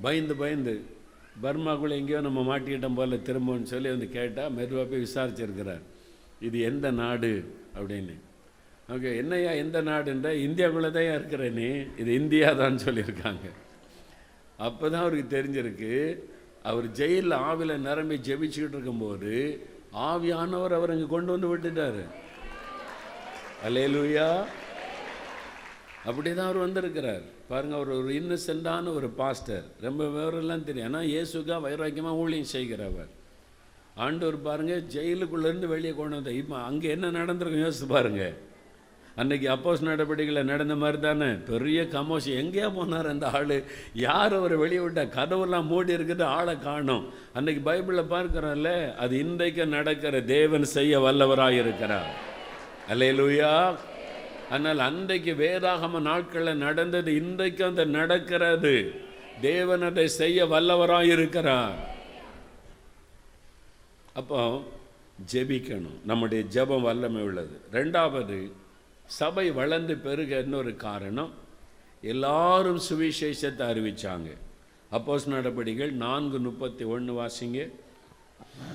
பயந்து 0.01 0.35
பயந்து 0.35 0.73
பர்மாக்குள்ளே 1.43 1.95
எங்கேயோ 1.99 2.21
நம்ம 2.21 2.41
மாட்டிக்கிட்டோம் 2.49 2.97
போல 2.99 3.15
திரும்பன்னு 3.15 3.71
சொல்லி 3.71 3.89
வந்து 3.89 4.09
கேட்டால் 4.09 4.53
மெதுவாக 4.57 4.85
போய் 4.91 5.05
விசாரிச்சிருக்கிறார். 5.05 5.83
இது 6.39 6.57
எந்த 6.59 6.91
நாடு? 6.91 7.33
அப்படின்னு. 7.77 8.15
ஓகே 8.93 9.11
என்னய்யா 9.21 9.51
எந்த 9.55 9.81
நாடுன்ற? 9.81 10.31
இந்தியாவுக்குள்ளே 10.47 10.91
தான் 10.97 11.19
இருக்கிறேனே 11.19 11.87
இது 11.97 12.13
இந்தியா 12.13 12.53
தான் 12.53 12.83
சொல்லியிருக்காங்க. 12.85 13.45
அப்போ 14.57 14.89
தான் 14.89 15.01
அவருக்கு 15.01 15.35
தெரிஞ்சிருக்கு 15.37 15.93
அவர் 16.69 16.87
ஜெயிலில் 16.99 17.37
ஆவியில் 17.47 17.83
நிரம்பி 17.87 18.15
ஜெபிச்சுக்கிட்டு 18.27 18.77
இருக்கும்போது 18.77 19.33
ஆவியானவர் 20.09 20.77
அவர் 20.77 20.93
அங்கே 20.93 21.07
கொண்டு 21.15 21.33
வந்து 21.33 21.49
விட்டுட்டார். 21.51 22.03
அலேலுயா 23.67 24.29
அப்படி 26.09 26.29
தான் 26.29 26.47
அவர் 26.47 26.65
வந்திருக்கிறார். 26.65 27.23
பாருங்க 27.51 27.75
அவர் 27.79 27.91
ஒரு 27.99 28.09
இன்னசென்டான 28.19 28.91
ஒரு 28.97 29.07
பாஸ்டர். 29.19 29.65
ரொம்ப 29.85 30.01
விவரம்லாம் 30.15 30.65
தெரியும். 30.67 30.89
ஆனால் 30.89 31.07
இயேசுக்கா 31.13 31.55
வைராக்கியமாக 31.67 32.21
ஊழியம் 32.23 32.51
செய்கிறவர். 32.55 33.11
ஆண்டவர் 34.05 34.37
பாருங்கள் 34.47 34.83
ஜெயிலுக்குள்ளேருந்து 34.95 35.67
வெளியே 35.73 35.93
கொண்டு 35.99 36.17
வந்த 36.17 36.31
இப்போ 36.41 36.57
அங்கே 36.69 36.87
என்ன 36.95 37.11
நடந்திருக்கும்? 37.19 37.65
யோசிச்சு 37.65 37.87
பாருங்கள் 37.95 38.35
அன்னைக்கு 39.15 39.49
அப்போஸ் 39.49 39.81
நடவடிக்கைகளை 39.81 40.43
நடந்த 40.43 40.75
மாதிரி 40.75 40.99
தானே. 40.99 41.25
பெரிய 41.25 41.81
கமோஷி. 41.83 42.31
எங்கேயா 42.41 42.69
போனார் 42.77 43.07
அந்த 43.07 43.29
ஆள்? 43.29 43.63
யார் 43.93 44.33
அவரை 44.33 44.57
வெளியே 44.57 44.79
விட்டா? 44.79 45.03
கதவெல்லாம் 45.17 45.65
மூடி 45.65 45.95
இருக்குது 45.95 46.23
ஆளை 46.23 46.59
காணும். 46.59 47.13
அன்னைக்கு 47.33 47.71
பைபிளில் 47.71 48.11
பார்க்குறோம்ல 48.13 48.95
அது 48.95 49.19
இன்றைக்கு 49.19 49.65
நடக்கிற 49.65 50.21
தேவன் 50.21 50.63
செய்ய 50.63 50.99
வல்லவராக 50.99 51.51
இருக்கிறார். 51.51 52.11
அல்லேலூயா. 52.93 53.75
ஆனால் 54.51 54.79
அன்றைக்கு 54.79 55.33
வேதாகம 55.33 55.99
நாட்களில் 55.99 56.57
நடந்தது 56.57 57.15
இன்றைக்கு 57.15 57.65
அந்த 57.65 57.85
நடக்கிறது. 57.85 58.75
தேவன் 59.41 59.81
அதை 59.81 60.07
செய்ய 60.07 60.45
வல்லவராக 60.45 61.03
இருக்கிறார். 61.03 61.79
அப்போ 64.13 64.63
ஜெபிக்கணும். 65.33 65.97
நம்முடைய 66.05 66.43
ஜெபம் 66.53 66.81
வல்லமை 66.81 67.21
உள்ளது. 67.21 67.61
ரெண்டாவது 67.71 68.51
சபை 69.07 69.51
வளர்ந்து 69.51 69.95
பெருக 70.05 70.39
இன்னொரு 70.45 70.75
காரணம் 70.75 71.31
எல்லாரும் 72.01 72.79
சுவிசேஷத்தை 72.89 73.63
அறிவிச்சாங்க. 73.71 74.29
அப்போஸ் 74.91 75.25
நடபடிகள் 75.27 75.91
நான்கு 75.91 76.39
முப்பத்தி 76.39 76.83
ஒன்று 76.83 77.13
வாசிங்க. 77.21 77.59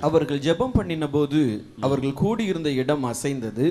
அவர்கள் 0.01 0.41
ஜெபம் 0.47 0.75
பண்ணின 0.77 1.09
போது 1.09 1.41
அவர்கள் 1.81 2.21
கூடியிருந்த 2.23 2.71
இடம் 2.83 3.05
அசைந்தது. 3.05 3.67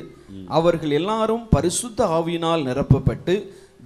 அவர்கள் 0.59 0.91
எல்லாரும் 0.91 1.45
பரிசுத்த 1.55 2.05
ஆவியினால் 2.17 2.65
நிரப்பப்பட்டு 2.69 3.35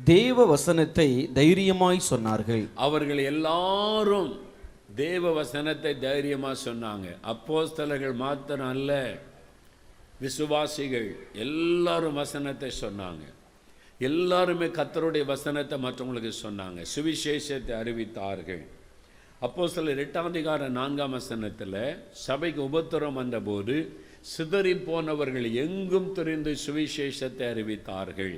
தேவ 0.05 0.45
வசனத்தை 0.45 1.09
தைரியமாய் 1.33 2.07
சொன்னார்கள். 2.09 2.63
அவர்கள் 2.87 3.21
எல்லாரும் 3.33 4.31
தேவ 4.95 5.31
வசனத்தை 5.31 5.99
தைரியமாக 5.99 6.57
சொன்னாங்க. 6.65 7.07
அப்போஸ்தலர்கள் 7.33 8.15
மாத்திரம் 8.23 8.73
அல்ல 8.75 8.91
விசுவாசிகள் 10.21 11.09
எல்லாரும் 11.45 12.19
வசனத்தை 12.21 12.69
சொன்னாங்க. 12.81 13.23
எல்லாருமே 13.99 14.67
கத்தருடைய 14.77 15.23
வசனத்தை 15.25 15.77
மற்றவங்களுக்கு 15.85 16.31
சொன்னாங்க. 16.45 16.79
சுவிசேஷத்தை 16.93 17.73
அறிவித்தார்கள். 17.81 18.63
அப்போ 19.45 19.67
சில 19.75 19.93
எட்டாம் 20.03 20.69
நான்காம் 20.79 21.15
வசனத்தில் 21.17 21.79
சபைக்கு 22.25 22.61
உபத்திரம் 22.69 23.19
வந்தபோது 23.21 23.75
சிதறி 24.33 24.73
போனவர்கள் 24.89 25.47
எங்கும் 25.63 26.11
தெரிந்து 26.17 26.51
சுவிசேஷத்தை 26.65 27.45
அறிவித்தார்கள். 27.53 28.35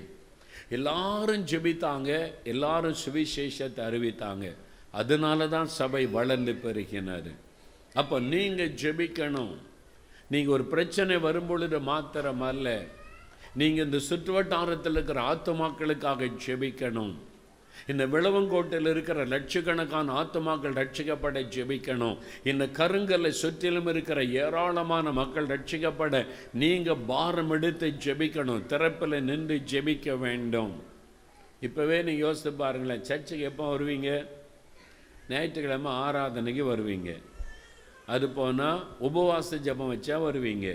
எல்லாரும் 0.77 1.43
ஜெபித்தாங்க 1.51 2.11
எல்லாரும் 2.53 2.97
சுவிசேஷத்தை 3.03 3.81
அறிவித்தாங்க. 3.89 4.45
அதனால 5.01 5.47
தான் 5.47 5.69
சபை 5.79 6.03
வளர்ந்து 6.17 6.53
பெறுகினார் 6.63 7.31
அப்போ 7.95 8.15
நீங்கள் 8.19 8.75
ஜெபிக்கணும். 8.81 9.55
நீங்கள் 10.33 10.55
ஒரு 10.57 10.65
பிரச்சனை 10.73 11.15
வரும்பொழுது 11.27 11.79
மாத்திரம் 11.91 12.43
அல்ல 12.51 12.67
நீங்கள் 13.59 13.85
இந்த 13.87 13.99
சுற்றுவட்டாரத்தில் 14.09 14.95
இருக்கிற 14.97 15.19
ஆத்துமாக்களுக்காக 15.31 16.29
ஜெபிக்கணும். 16.45 17.13
இந்த 17.91 18.03
விளவங்கோட்டில் 18.13 18.89
இருக்கிற 18.91 19.19
லட்சக்கணக்கான 19.33 20.13
ஆத்துமாக்கள் 20.21 20.77
ரட்சிக்கப்பட 20.79 21.39
ஜெபிக்கணும். 21.55 22.17
இந்த 22.51 22.63
கருங்கலை 22.79 23.31
சுற்றிலும் 23.41 23.89
இருக்கிற 23.93 24.19
ஏராளமான 24.43 25.11
மக்கள் 25.19 25.51
ரட்சிக்கப்பட 25.53 26.23
நீங்கள் 26.63 27.03
பாரம் 27.11 27.53
எடுத்து 27.57 27.89
ஜெபிக்கணும். 28.05 28.65
திறப்பில் 28.71 29.17
நின்று 29.29 29.57
ஜெபிக்க 29.73 30.17
வேண்டும். 30.25 30.73
இப்போவே 31.67 31.99
நீங்கள் 32.07 32.25
யோசித்து 32.27 32.53
பாருங்களேன் 32.63 33.07
சர்ச்சுக்கு 33.11 33.49
எப்போ 33.51 33.65
வருவீங்க? 33.75 34.09
ஞாயிற்றுக்கிழமை 35.29 35.91
ஆராதனைக்கு 36.05 36.65
வருவீங்க. 36.73 37.11
அது 38.07 38.29
போனால் 38.29 38.81
உபவாச 39.01 39.57
ஜெபம் 39.67 39.91
வச்சா 39.93 40.15
வருவீங்க. 40.27 40.67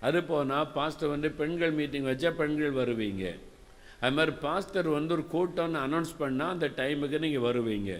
அது 0.00 0.22
போனால் 0.22 0.70
பாஸ்டர் 0.72 1.08
வந்து 1.08 1.30
பெண்கள் 1.30 1.70
மீட்டிங் 1.70 2.04
வச்சா 2.04 2.30
பெண்கள் 2.30 2.74
வருவீங்க. 2.74 3.38
அது 4.00 4.14
மாதிரி 4.14 4.36
பாஸ்டர் 4.36 4.88
வந்து 4.88 5.14
ஒரு 5.14 5.24
கூட்டம்னு 5.32 5.78
அனௌன்ஸ் 5.86 6.14
பண்ணால் 6.18 6.54
அந்த 6.54 6.68
டைமுக்கு 6.68 7.18
நீங்கள் 7.18 7.46
வருவீங்க. 7.48 7.92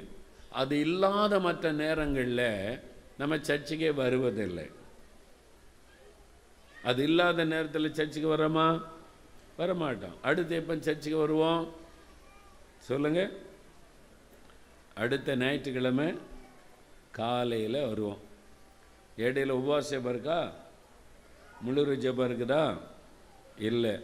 அது 0.50 0.80
இல்லாத 0.80 1.40
மற்ற 1.40 1.72
நேரங்களில் 1.72 2.80
நம்ம 3.18 3.36
சர்ச்சுக்கே 3.36 3.94
வருவதில்லை. 3.94 4.66
அது 6.84 7.02
இல்லாத 7.02 7.44
நேரத்தில் 7.44 7.92
சர்ச்சுக்கு 7.92 8.36
வரோமா 8.36 8.82
வரமாட்டோம். 9.59 10.16
அடுத்து 10.22 10.54
எப்போ 10.57 10.76
சர்ச்சுக்கு 10.80 11.18
வருவோம்? 11.18 11.72
சொல்லுங்க. 12.78 13.30
அடுத்த 14.94 15.36
ஞாயிற்றுக்கிழமை 15.36 16.14
காலையில் 17.11 17.86
வருவோம். 17.86 18.25
இடையில் 19.24 19.58
உபவாச 19.58 19.88
ஜெபம் 19.90 20.12
இருக்கா? 20.14 20.38
முழுறு 21.64 21.94
ஜபம் 22.04 22.28
இருக்குதா? 22.28 22.62
இல்லை. 23.68 23.94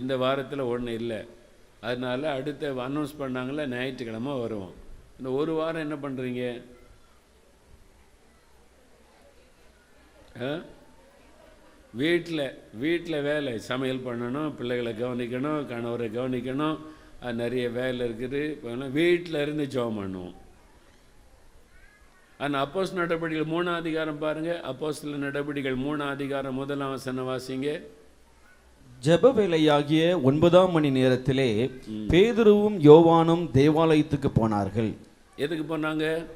இந்த 0.00 0.14
வாரத்தில் 0.22 0.68
ஒன்றும் 0.72 0.98
இல்லை. 1.00 1.20
அதனால் 1.88 2.24
அடுத்த 2.36 2.70
அனௌன்ஸ் 2.86 3.18
பண்ணாங்களே? 3.20 3.64
ஞாயிற்றுக்கிழமை 3.74 4.34
வருவோம். 4.44 4.74
இந்த 5.18 5.30
ஒரு 5.40 5.52
வாரம் 5.60 5.84
என்ன 5.86 5.96
பண்ணுறீங்க 6.04 6.42
வீட்டில் 12.00 12.44
வீட்டில் 12.82 13.24
வேலை. 13.28 13.52
சமையல் 13.70 14.04
பண்ணணும் 14.08 14.50
பிள்ளைகளை 14.58 14.92
கவனிக்கணும் 15.02 15.62
கணவரை 15.72 16.08
கவனிக்கணும். 16.18 16.78
அது 17.22 17.34
நிறைய 17.42 17.64
வேலை 17.78 18.00
இருக்குது. 18.08 18.42
இப்போ 18.54 18.74
வீட்டில் 18.98 19.42
இருந்து 19.44 19.64
ஜெபம் 19.74 19.98
பண்ணுவோம். 20.00 20.36
ஆனால் 22.40 22.64
அப்போஸ் 22.64 22.92
நடவடிக்கைகள் 22.92 23.52
மூணாம் 23.52 23.80
அதிகாரம் 23.82 24.18
பாருங்க. 24.18 24.50
அப்போஸ் 24.70 24.98
நடவடிக்கைகள் 25.04 25.82
மூணாம் 25.84 26.14
அதிகாரம் 26.16 26.54
முதலாம் 26.54 26.90
வசனம் 26.90 27.28
வாசிங்க. 27.28 27.68
ஜெப 29.04 29.30
வேலையாகிய 29.38 30.22
ஒன்பதாம் 30.22 30.70
மணி 30.70 30.90
நேரத்திலே 30.90 31.48
பேதுருவும் 32.12 32.76
யோவானும் 32.88 33.44
தேவாலயத்துக்கு 33.58 34.30
போனார்கள். 34.30 34.90
எதுக்கு 35.36 35.64
போனாங்க? 35.72 36.26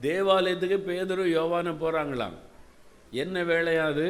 தேவாலயத்துக்கு 0.00 0.78
பேதுரு 0.88 1.24
யோவானம் 1.38 1.80
போகிறாங்களாம் 1.82 2.36
என்ன 3.10 3.44
வேலையாது 3.44 4.06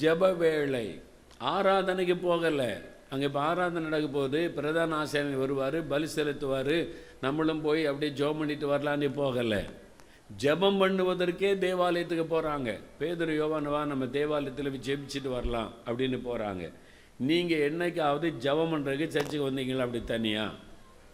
ஜெப 0.00 0.32
வேலை 0.36 0.86
ஆராதனைக்கு 1.54 2.16
போகலை. 2.26 2.72
அங்கே 3.12 3.24
இப்போ 3.28 3.40
ஆராதனை 3.48 3.82
நடக்க 3.88 4.06
போகுது. 4.18 4.40
பிரதான 4.56 4.96
ஆசிரியர் 5.00 5.42
வருவார் 5.42 5.78
பலி 5.92 6.06
செலுத்துவார். 6.14 6.76
நம்மளும் 7.24 7.64
போய் 7.66 7.82
அப்படியே 7.90 8.12
ஜெபம் 8.20 8.40
பண்ணிட்டு 8.40 8.66
வரலான்னு 8.72 9.08
போகலை. 9.20 9.60
ஜெபம் 10.42 10.80
பண்ணுவதற்கே 10.82 11.50
தேவாலயத்துக்கு 11.64 12.24
போகிறாங்க 12.32 12.70
பேதர் 13.00 13.32
யோவானவா 13.40 13.80
நம்ம 13.92 14.04
தேவாலயத்தில் 14.16 14.70
ஜெபிச்சுட்டு 14.86 15.30
வரலாம் 15.36 15.70
அப்படின்னு 15.88 16.18
போகிறாங்க 16.28 16.64
நீங்கள் 17.28 17.62
என்னைக்காவது 17.68 18.28
ஜெபம் 18.44 18.72
பண்ணுறதுக்கு 18.72 19.14
சர்ச்சுக்கு 19.16 19.48
வந்தீங்களா? 19.48 19.84
அப்படி 19.86 20.02
தனியாக 20.14 20.58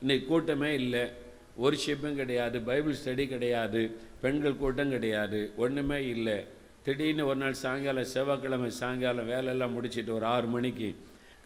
இன்னைக்கு 0.03 0.27
கூட்டமே 0.31 0.71
இல்லை. 0.81 1.05
ஒரு 1.65 1.77
ஷிப்பும் 1.85 2.19
கிடையாது 2.21 2.57
பைபிள் 2.69 2.99
ஸ்டடி 3.01 3.25
கிடையாது 3.35 3.81
பெண்கள் 4.23 4.61
கூட்டம் 4.63 4.93
கிடையாது 4.95 5.41
ஒன்றுமே 5.65 5.99
இல்லை. 6.15 6.37
திடீர்னு 6.87 7.25
ஒரு 7.31 7.39
நாள் 7.43 7.61
சாயங்காலம் 7.63 8.11
செவ்வாய்க்கிழமை 8.13 8.71
சாயங்காலம் 8.81 9.29
வேலையெல்லாம் 9.33 9.75
முடிச்சிட்டு 9.77 10.13
ஒரு 10.19 10.27
ஆறு 10.35 10.49
மணிக்கு 10.55 10.89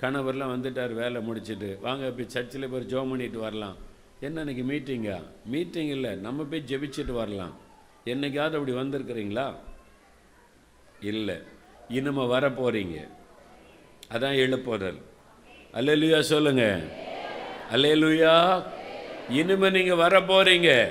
கணவர்லாம் 0.01 0.53
வந்துட்டார் 0.55 0.93
வேலை 0.93 1.21
முடிச்சிட்டு. 1.21 1.79
வாங்க 1.81 2.11
போய் 2.11 2.29
சர்ச்சில் 2.29 2.69
போய் 2.69 2.87
ஜோம் 2.87 3.09
பண்ணிட்டு 3.09 3.39
வரலாம். 3.39 3.77
என்ன 4.21 4.43
இன்னைக்கு 4.43 4.65
மீட்டிங்கா 4.73 5.23
மீட்டிங் 5.45 5.89
இல்லை 5.89 6.15
நம்ம 6.15 6.45
போய் 6.45 6.65
ஜெபிச்சுட்டு 6.67 7.13
வரலாம். 7.13 7.57
என்னைக்காவது 8.05 8.57
அப்படி 8.59 8.73
வந்திருக்கிறீங்களா? 8.73 9.55
இல்லை. 11.01 11.39
இனிமே 11.89 12.27
வர 12.27 12.49
போறீங்க 12.49 13.09
அதான் 14.13 14.37
எழுப்புதல். 14.45 15.01
அல்லேலூயா 15.73 16.21
சொல்லுங்க. 16.21 16.81
அல்லேலூயா. 17.73 18.65
இனிமே 19.29 19.71
நீங்க 19.71 19.95
வர 19.95 20.21
போறீங்க 20.21 20.89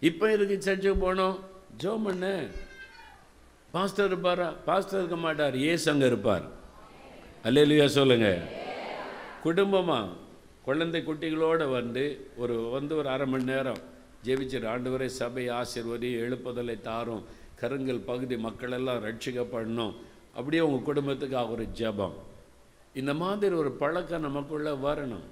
இப்போ 0.00 0.32
இருக்கு 0.32 0.62
சர்ச்சுக்கு 0.62 1.14
போனோம்? 1.14 1.40
ஜோ 1.76 2.00
பண்ண. 2.04 2.46
பாஸ்டர் 3.74 4.06
இருப்பாரா? 4.06 4.46
பாஸ்டர் 4.64 4.98
இருக்க 4.98 5.16
மாட்டார். 5.16 5.54
ஏசு 5.56 5.90
அங்கே 5.90 6.06
இருப்பார். 6.06 6.42
அல்லேலூயா 7.44 7.86
சொல்லுங்க. 7.86 8.28
குடும்பமாக 9.42 10.08
குழந்தை 10.62 11.02
குட்டிகளோட 11.06 11.70
வந்து 11.70 12.02
ஒரு 12.36 12.56
வந்து 12.74 12.96
ஒரு 12.96 13.08
அரை 13.08 13.26
மணி 13.26 13.44
நேரம் 13.44 13.78
ஜெபிச்சிரு. 14.24 14.66
ஆண்டவரே 14.72 15.06
சபை 15.20 15.48
ஆசீர்வதி 15.48 16.10
எழுப்புதலை 16.24 16.80
தாரும். 16.80 17.22
கருங்கல் 17.60 18.02
பகுதி 18.10 18.36
மக்களெல்லாம் 18.36 19.04
ரட்சிக்கப்படணும். 19.04 19.94
அப்படியே 20.34 20.62
உங்கள் 20.62 20.86
குடும்பத்துக்காக 20.88 21.50
ஒரு 21.50 21.66
ஜெபம். 21.80 22.16
இந்த 22.94 23.14
மாதிரி 23.14 23.54
ஒரு 23.54 23.72
பழக்கம் 23.82 24.26
நமக்குள்ளே 24.26 24.70
வரணும். 24.70 25.26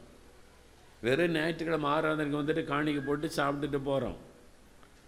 வெறும் 1.01 1.36
ஞாயிற்றுக்கிழமை 1.36 1.91
ஆராதனைக்கு 1.91 2.41
வந்துட்டு 2.41 2.64
காணிக்கை 2.64 3.03
போட்டு 3.03 3.30
சாப்பிட்டுட்டு 3.36 3.80
போகிறோம் 3.91 4.16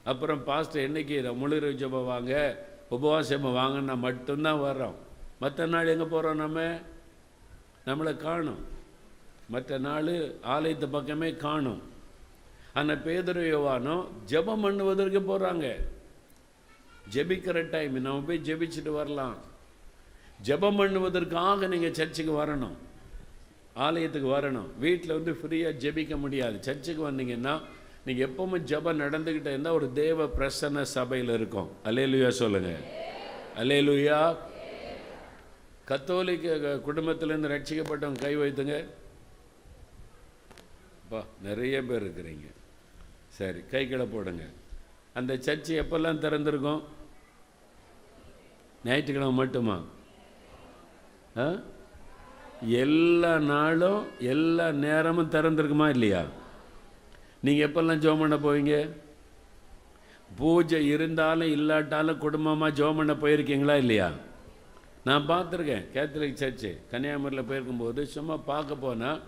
அப்புறம் 0.05 0.45
பாஸ்டர் 0.45 0.93
என்னைக்கு 0.93 1.17
முழுகிற 1.43 1.73
ஜெபம் 1.83 2.11
வாங்க? 2.13 2.71
உபவாசம் 2.95 3.47
வாங்கன்னா 3.61 3.95
மட்டும்தான் 4.07 4.65
வர்றோம். 4.67 4.99
மற்ற 5.43 5.67
நாள் 5.75 5.93
எங்கே 5.95 6.07
போகிறோம் 6.15 6.43
நம்ம? 6.45 6.59
நம்மளை 7.87 8.13
காணும். 8.27 8.61
மற்ற 9.53 9.79
நாள் 9.87 10.13
ஆலயத்து 10.55 10.87
பக்கமே 10.97 11.31
காணும். 11.47 11.81
ஆனால் 12.79 13.03
பேதுரு 13.07 13.43
யோவானோ 13.55 13.97
ஜெபம் 14.31 14.63
பண்ணுவதற்கு 14.65 15.21
போகிறாங்க 15.31 15.67
ஜெபிக்கிற 17.15 17.59
டைம் 17.71 17.97
நம்ம 18.01 18.27
போய் 18.29 18.47
ஜெபிச்சுட்டு 18.49 18.93
வரலாம். 19.01 19.37
ஜெபம் 20.49 20.79
பண்ணுவதற்காக 20.81 21.69
நீங்கள் 21.73 21.97
சர்ச்சுக்கு 21.99 22.33
வரணும். 22.43 22.77
ஆலயத்துக்கு 23.87 24.29
வரணும். 24.39 24.71
வீட்டில் 24.85 25.17
வந்து 25.19 25.33
ஃப்ரீயாக 25.41 25.81
ஜெபிக்க 25.85 26.15
முடியாது. 26.25 26.57
சர்ச்சுக்கு 26.61 27.03
வந்தீங்கன்னா 27.11 27.55
நீங்கள் 28.05 28.29
எப்போவுமே 28.29 28.63
ஜெபம் 28.65 29.01
நடந்துக்கிட்டே 29.01 29.47
இருந்தால் 29.47 29.73
ஒரு 29.73 29.93
தேவ 29.93 30.25
பிரசன்ன 30.25 30.83
சபையில் 30.83 31.35
இருக்கும். 31.35 31.71
அலேலுயா 31.85 32.29
சொல்லுங்கள் 32.29 32.81
அலேலுயா 33.59 34.37
கத்தோலிக்க 35.85 36.81
குடும்பத்திலேருந்து 36.87 37.51
ரட்சிக்கப்பட்டவங்க 37.55 38.21
கை 38.21 38.37
வைத்துங்க. 38.37 38.87
அப்பா 41.03 41.25
நிறைய 41.43 41.83
பேர் 41.83 42.05
இருக்கிறீங்க. 42.05 42.51
சரி 43.29 43.61
கை 43.71 43.89
கீழே 43.89 44.05
போடுங்க. 44.05 44.43
அந்த 45.15 45.35
சர்ச்சு 45.35 45.85
எப்போல்லாம் 45.85 46.23
திறந்துருக்கும்? 46.25 46.83
ஞாயிற்றுக்கிழமை 48.85 49.35
மட்டுமா? 49.35 49.85
ஆ? 51.39 51.53
எல்லா 52.61 53.39
நாளும் 53.39 54.07
எல்லா 54.19 54.71
நேரமும் 54.71 55.31
திறந்துருக்குமா 55.31 55.89
இல்லையா? 55.89 56.23
நீங்கள் 57.47 57.67
எப்போல்லாம் 57.69 58.03
ஜோம் 58.05 58.23
பண்ண 58.23 58.37
போவீங்க? 58.45 58.75
பூஜை 60.41 60.79
இருந்தாலும் 60.95 61.55
இல்லாட்டாலும் 61.57 62.21
குடும்பமாக 62.25 62.77
ஜோம் 62.79 62.99
பண்ண 62.99 63.15
போயிருக்கீங்களா 63.23 63.77
இல்லையா? 63.83 64.09
நான் 65.09 65.29
பார்த்துருக்கேன் 65.31 65.87
கேத்தலிக் 65.95 66.41
சர்ச்சு 66.43 66.71
கன்னியாகுமரியில் 66.91 67.49
போயிருக்கும்போது 67.49 68.03
சும்மா 68.17 68.37
பார்க்க 68.51 68.85
போனால் 68.85 69.21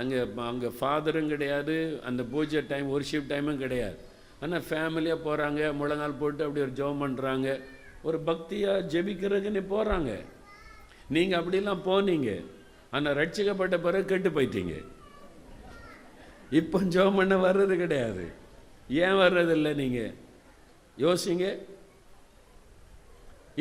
அங்கே 0.00 0.20
அங்கே 0.50 0.68
ஃபாதரும் 0.78 1.30
கிடையாது 1.32 1.76
அந்த 2.08 2.22
பூஜை 2.32 2.60
டைம் 2.72 2.88
ஒர்ஷிப் 2.96 3.30
டைமும் 3.32 3.62
கிடையாது. 3.64 3.96
ஆனால் 4.42 4.66
ஃபேமிலியாக 4.68 5.24
போகிறாங்க 5.26 5.60
முழங்கால் 5.80 6.20
போட்டு 6.20 6.44
அப்படி 6.46 6.64
ஒரு 6.66 6.74
ஜெபம் 6.80 7.02
பண்ணுறாங்க 7.04 7.48
ஒரு 8.08 8.18
பக்தியாக 8.28 8.84
ஜெபிக்கிறதுக்குன்னு 8.92 9.62
போகிறாங்க 9.74 10.10
நீங்கள் 11.14 11.38
அப்படிலாம் 11.40 11.86
போனீங்க. 11.88 12.30
ஆனால் 12.96 13.16
ரட்சிக்கப்பட்ட 13.20 13.76
பிறகு 13.86 14.10
கெட்டு 14.12 14.30
போயிட்டீங்க. 14.36 14.74
இப்போ 16.58 16.78
ஜெபம் 16.94 17.18
பண்ண 17.20 17.34
வர்றது 17.46 17.74
கிடையாது. 17.82 18.24
ஏன் 19.04 19.18
வர்றதில்லை 19.22 19.72
நீங்கள் 19.80 20.14
யோசிங்க. 21.04 21.46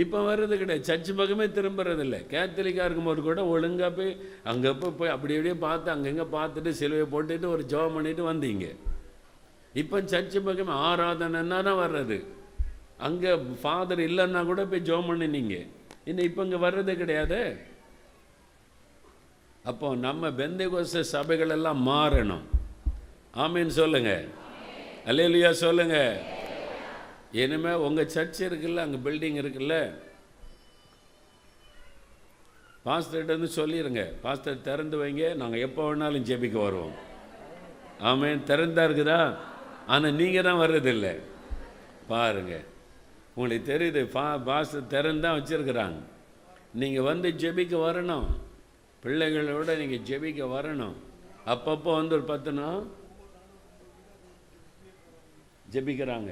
இப்போ 0.01 0.17
வர்றது 0.29 0.55
கிடையாது. 0.61 0.87
சர்ச்சு 0.89 1.11
பக்கமே 1.19 1.45
திரும்புறதில்லை. 1.57 2.19
கேத்தலிக்காக 2.33 2.87
இருக்கும்போது 2.87 3.21
கூட 3.27 3.41
ஒழுங்காக 3.53 3.91
போய் 3.97 4.11
அங்கே 4.51 4.71
போய் 4.81 4.97
போய் 4.99 5.13
அப்படி 5.13 5.35
அப்படியே 5.37 5.55
பார்த்து 5.67 5.89
அங்கங்கே 5.93 6.25
பார்த்துட்டு 6.37 6.71
சிலுவையை 6.79 7.07
போட்டுட்டு 7.13 7.47
ஒரு 7.55 7.63
ஜோம் 7.71 7.95
பண்ணிட்டு 7.97 8.23
வந்தீங்க. 8.31 8.67
இப்போ 9.81 9.97
சர்ச்சு 10.11 10.39
பக்கமே 10.49 10.75
ஆராதனைன்னா 10.89 11.57
தான் 11.69 11.81
வர்றது. 11.85 12.17
அங்கே 13.07 13.31
ஃபாதர் 13.61 14.01
இல்லைன்னா 14.09 14.43
கூட 14.49 14.61
போய் 14.73 14.87
ஜோம் 14.89 15.09
பண்ணினீங்க. 15.11 15.57
இன்னும் 16.09 16.27
இப்போ 16.29 16.41
இங்கே 16.47 16.59
வர்றது 16.67 16.93
கிடையாது. 17.01 17.39
அப்போ 19.69 19.87
நம்ம 20.05 20.29
பெந்தைகோச 20.39 21.01
சபைகள் 21.15 21.55
எல்லாம் 21.55 21.81
மாறணும். 21.89 22.45
ஆமீன் 23.43 23.77
சொல்லுங்கள் 23.79 24.25
அல்லேலுயா 25.09 25.49
சொல்லுங்கள் 25.63 26.13
இனிமேல் 27.41 27.83
உங்கள் 27.85 28.13
சர்ச் 28.15 28.39
இருக்குல்ல 28.47 28.83
அங்கே 28.85 28.99
பில்டிங் 29.05 29.39
இருக்குல்ல? 29.41 29.75
பாஸ்டர்கிட்ட 32.87 33.35
வந்து 33.37 33.51
சொல்லிடுங்க 33.59 34.03
பாஸ்டர் 34.23 34.65
திறந்து 34.67 34.97
வைங்க. 35.01 35.23
நாங்கள் 35.41 35.63
எப்போ 35.67 35.81
வேணாலும் 35.87 36.25
ஜெபிக்க 36.29 36.57
வருவோம். 36.65 36.95
ஆமாம் 38.09 38.43
திறந்தா 38.49 38.83
இருக்குதா? 38.87 39.21
ஆனால் 39.93 40.17
நீங்கள் 40.19 40.47
தான் 40.47 40.61
வர்றதில்லை. 40.63 41.13
பாருங்கள் 42.11 42.65
உங்களுக்கு 43.37 43.65
தெரியுது 43.73 44.01
பா 44.17 44.27
பாஸ்டர் 44.49 44.91
திறந்தான் 44.93 45.37
வச்சுருக்குறாங்க. 45.37 45.99
நீங்கள் 46.81 47.07
வந்து 47.11 47.29
ஜெபிக்க 47.43 47.75
வரணும். 47.87 48.27
பிள்ளைகளோட 49.03 49.69
நீங்கள் 49.81 50.05
ஜெபிக்க 50.09 50.47
வரணும். 50.57 50.95
அப்பப்போ 51.53 51.91
வந்து 51.99 52.15
ஒரு 52.17 52.25
பத்து 52.33 52.51
நாள் 52.61 52.81
ஜெபிக்கிறாங்க. 55.73 56.31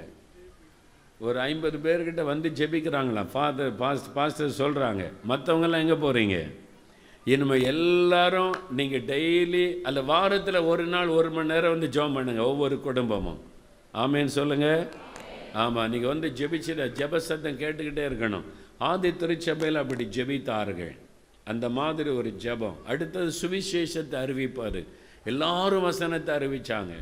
ஒரு 1.25 1.37
ஐம்பது 1.49 1.77
பேர்கிட்ட 1.85 2.21
வந்து 2.33 2.47
ஜெபிக்கிறாங்களாம். 2.59 3.29
ஃபாதர் 3.33 3.73
பாஸ்ட் 3.81 4.09
பாஸ்டர் 4.17 4.59
சொல்கிறாங்க 4.61 5.03
மற்றவங்கெல்லாம் 5.31 5.83
எங்கே 5.85 5.97
போகிறீங்க 6.05 6.37
இனிமேல் 7.33 7.63
எல்லாரும் 7.73 8.55
நீங்கள் 8.79 9.05
டெய்லி 9.11 9.63
அல்ல 9.89 10.01
வாரத்தில் 10.09 10.59
ஒரு 10.71 10.83
நாள் 10.93 11.15
ஒரு 11.17 11.29
மணி 11.35 11.51
நேரம் 11.51 11.73
வந்து 11.75 11.87
ஜெபம் 11.95 12.15
பண்ணுங்கள் 12.17 12.49
ஒவ்வொரு 12.51 12.75
குடும்பமும். 12.87 13.39
ஆமேன்னு 14.03 14.33
சொல்லுங்கள் 14.39 14.83
ஆமாம் 15.63 15.89
நீங்கள் 15.93 16.11
வந்து 16.13 16.29
ஜெபிச்சிட 16.39 16.85
ஜெப 16.99 17.19
சத்தம் 17.29 17.59
கேட்டுக்கிட்டே 17.63 18.03
இருக்கணும். 18.09 18.45
ஆதி 18.89 19.09
திருச்சபையில் 19.21 19.81
அப்படி 19.81 20.05
ஜெபித்தார்கள். 20.17 20.93
அந்த 21.51 21.65
மாதிரி 21.79 22.09
ஒரு 22.19 22.29
ஜெபம். 22.43 22.77
அடுத்தது 22.91 23.31
சுவிசேஷத்தை 23.41 24.17
அறிவிப்பார். 24.25 24.79
எல்லாரும் 25.31 25.85
வசனத்தை 25.89 26.31
அறிவிச்சாங்க. 26.37 26.93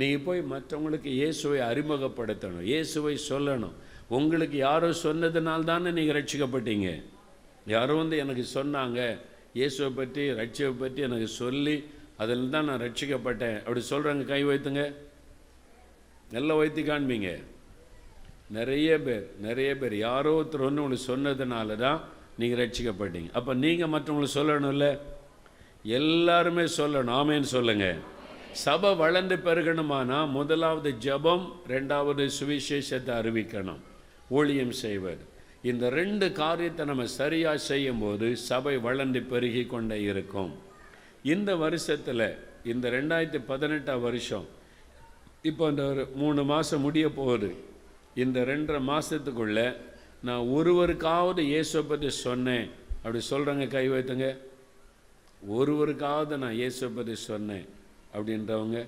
நீங்கள் 0.00 0.24
போய் 0.26 0.40
மற்றவங்களுக்கு 0.52 1.10
இயேசுவை 1.18 1.58
அறிமுகப்படுத்தணும் 1.68 2.66
இயேசுவை 2.70 3.14
சொல்லணும். 3.30 3.76
உங்களுக்கு 4.16 4.56
யாரோ 4.68 4.88
சொன்னதுனால 5.04 5.64
தானே 5.70 5.90
நீங்கள் 5.98 6.16
ரட்சிக்கப்பட்டீங்க. 6.18 6.88
யாரோ 7.74 7.94
வந்து 8.02 8.16
எனக்கு 8.24 8.44
சொன்னாங்க 8.56 9.00
இயேசுவை 9.58 9.90
பற்றி 9.98 10.24
ரட்சியை 10.40 10.70
பற்றி 10.82 11.00
எனக்கு 11.08 11.28
சொல்லி 11.42 11.76
அதில் 12.22 12.52
தான் 12.54 12.68
நான் 12.68 12.82
ரட்சிக்கப்பட்டேன். 12.86 13.56
அப்படி 13.64 13.82
சொல்கிறாங்க 13.92 14.24
கை 14.32 14.42
வைத்துங்க. 14.50 14.82
நல்ல 16.34 16.50
வைத்து 16.60 16.82
காண்பீங்க. 16.90 17.30
நிறைய 18.56 18.90
பேர் 19.06 19.24
நிறைய 19.46 19.70
பேர் 19.80 19.94
யாரோ 20.06 20.32
ஒருத்தர் 20.38 20.64
ஒன்று 20.66 20.82
உங்களுக்கு 20.82 21.10
சொன்னதுனால 21.12 21.76
தான் 21.84 21.98
நீங்கள் 22.40 22.60
ரட்சிக்கப்பட்டீங்க. 22.62 23.30
அப்போ 23.38 23.52
நீங்கள் 23.64 23.92
மற்றவங்களுக்கு 23.94 24.38
சொல்லணும்ல? 24.40 24.88
எல்லாருமே 25.98 26.66
சொல்லணும். 26.78 27.16
ஆமேன்னு 27.20 27.50
சொல்லுங்கள் 27.56 27.98
சபை 28.64 28.90
வளர்ந்து 29.00 29.36
பெருகணுமானா 29.46 30.18
முதலாவது 30.36 30.90
ஜெபம் 31.04 31.44
ரெண்டாவது 31.72 32.24
சுவிசேஷத்தை 32.36 33.12
அறிவிக்கணும். 33.20 33.82
ஊழியம் 34.38 34.74
செய்வது. 34.82 35.22
இந்த 35.70 35.84
ரெண்டு 35.98 36.26
காரியத்தை 36.40 36.82
நம்ம 36.90 37.04
சரியாக 37.18 37.64
செய்யும்போது 37.70 38.28
சபை 38.48 38.74
வளர்ந்து 38.86 39.20
பெருகி 39.32 39.64
கொண்டே 39.72 39.98
இருக்கும். 40.10 40.52
இந்த 41.34 41.50
வருஷத்தில் 41.64 42.28
இந்த 42.72 42.86
ரெண்டாயிரத்தி 42.96 43.40
பதினெட்டாம் 43.50 44.04
வருஷம் 44.06 44.46
இப்போ 45.48 45.64
இந்த 45.72 45.82
ஒரு 45.92 46.04
மூணு 46.22 46.42
மாதம் 46.52 46.84
முடிய 46.86 47.06
போகுது. 47.20 47.50
இந்த 48.24 48.38
ரெண்டரை 48.50 48.82
மாதத்துக்குள்ளே 48.92 49.68
நான் 50.26 50.48
ஒருவருக்காவது 50.56 51.42
இயேசுவை 51.52 51.84
பற்றி 51.90 52.10
சொன்னேன். 52.24 52.66
அப்படி 53.02 53.20
சொல்கிறேங்க 53.32 53.66
கை 53.78 53.86
வைத்துங்க. 53.94 54.28
ஒருவருக்காவது 55.56 56.36
நான் 56.44 56.58
இயேசுவை 56.60 56.90
பற்றி 56.98 57.16
சொன்னேன். 57.30 57.66
அப்படின்றவங்க 58.16 58.80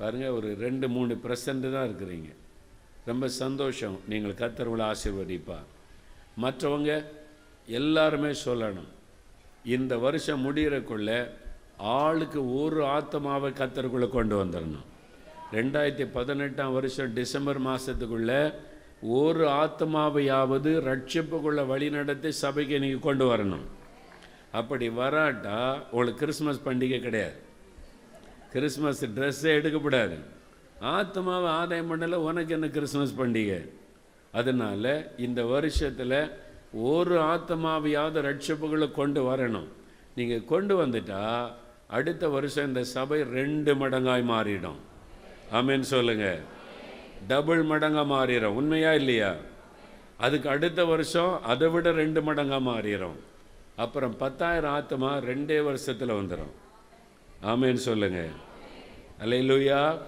பாருங்கள் 0.00 0.34
ஒரு 0.38 0.48
ரெண்டு 0.64 0.86
மூணு 0.96 1.14
பர்சன்ட் 1.24 1.66
தான் 1.74 1.86
இருக்கிறீங்க. 1.88 2.30
ரொம்ப 3.10 3.28
சந்தோஷம். 3.42 3.96
நீங்கள் 4.10 4.38
கத்தர்களை 4.40 4.84
ஆசீர்வதிப்பா 4.92 5.58
மற்றவங்க 6.44 6.92
எல்லாருமே 7.80 8.30
சொல்லணும் 8.46 8.90
இந்த 9.76 9.92
வருஷம் 10.04 10.44
முடிகிறக்குள்ள 10.46 11.10
ஆளுக்கு 12.00 12.40
ஒரு 12.60 12.80
ஆத்மாவை 12.96 13.48
கத்தருக்குள்ளே 13.60 14.08
கொண்டு 14.16 14.34
வந்துடணும். 14.42 14.86
ரெண்டாயிரத்தி 15.56 16.06
பதினெட்டாம் 16.18 16.72
வருஷம் 16.76 17.14
டிசம்பர் 17.18 17.60
மாதத்துக்குள்ளே 17.68 18.40
ஒரு 19.16 19.44
ஆத்மாவையாவது 19.62 20.70
ரட்சிப்புக்குள்ள 20.88 21.62
வழிநடத்தி 21.72 22.30
சபைக்கு 22.42 22.76
நீங்கள் 22.84 23.06
கொண்டு 23.08 23.24
வரணும். 23.32 23.66
அப்படி 24.60 24.86
வராட்டா 25.00 25.58
உங்களுக்கு 25.90 26.22
கிறிஸ்மஸ் 26.22 26.64
பண்டிகை 26.66 27.00
கிடையாது. 27.00 27.38
கிறிஸ்மஸ் 28.52 29.04
ட்ரெஸ்ஸே 29.04 29.50
எடுக்கப்படாது. 29.58 30.16
ஆத்மாவை 30.80 31.50
ஆதாயம் 31.50 31.90
பண்ணல 31.90 32.14
உனக்கு 32.14 32.52
என்ன 32.52 32.68
கிறிஸ்மஸ் 32.68 33.14
பண்டிகை? 33.18 33.68
அதனால் 34.32 35.18
இந்த 35.18 35.44
வருஷத்தில் 35.44 36.30
ஒரு 36.72 37.20
ஆத்மாவையாவது 37.20 38.18
ரட்சிப்புகளை 38.28 38.92
கொண்டு 38.92 39.36
வரணும். 39.36 39.68
நீங்கள் 40.14 40.44
கொண்டு 40.44 40.86
வந்துட்டா 40.86 41.50
அடுத்த 41.86 42.28
வருஷம் 42.28 42.66
இந்த 42.66 42.84
சபை 42.84 43.22
ரெண்டு 43.22 43.74
மடங்காய் 43.74 44.28
மாறிடும். 44.30 44.80
ஆமேன்னு 45.52 45.80
சொல்லுங்கள் 45.80 46.38
டபுள் 47.26 47.66
மடங்காக 47.66 48.06
மாறிடும். 48.14 48.56
உண்மையா 48.60 48.94
இல்லையா? 48.94 49.34
அதுக்கு 50.16 50.48
அடுத்த 50.48 50.84
வருஷம் 50.84 51.42
அதை 51.42 51.68
விட 51.68 51.92
ரெண்டு 51.92 52.20
மடங்காக 52.20 52.62
மாறிடும். 52.70 53.16
அப்புறம் 53.76 54.16
பத்தாயிரம் 54.16 54.70
ஆத்மா 54.70 55.16
ரெண்டே 55.16 55.64
வருஷத்தில் 55.64 56.08
வந்துடும் 56.08 56.54
ஆமேன்னு 57.42 57.82
சொல்லுங்க. 57.88 58.28
அல்லையிலுயா 59.20 59.98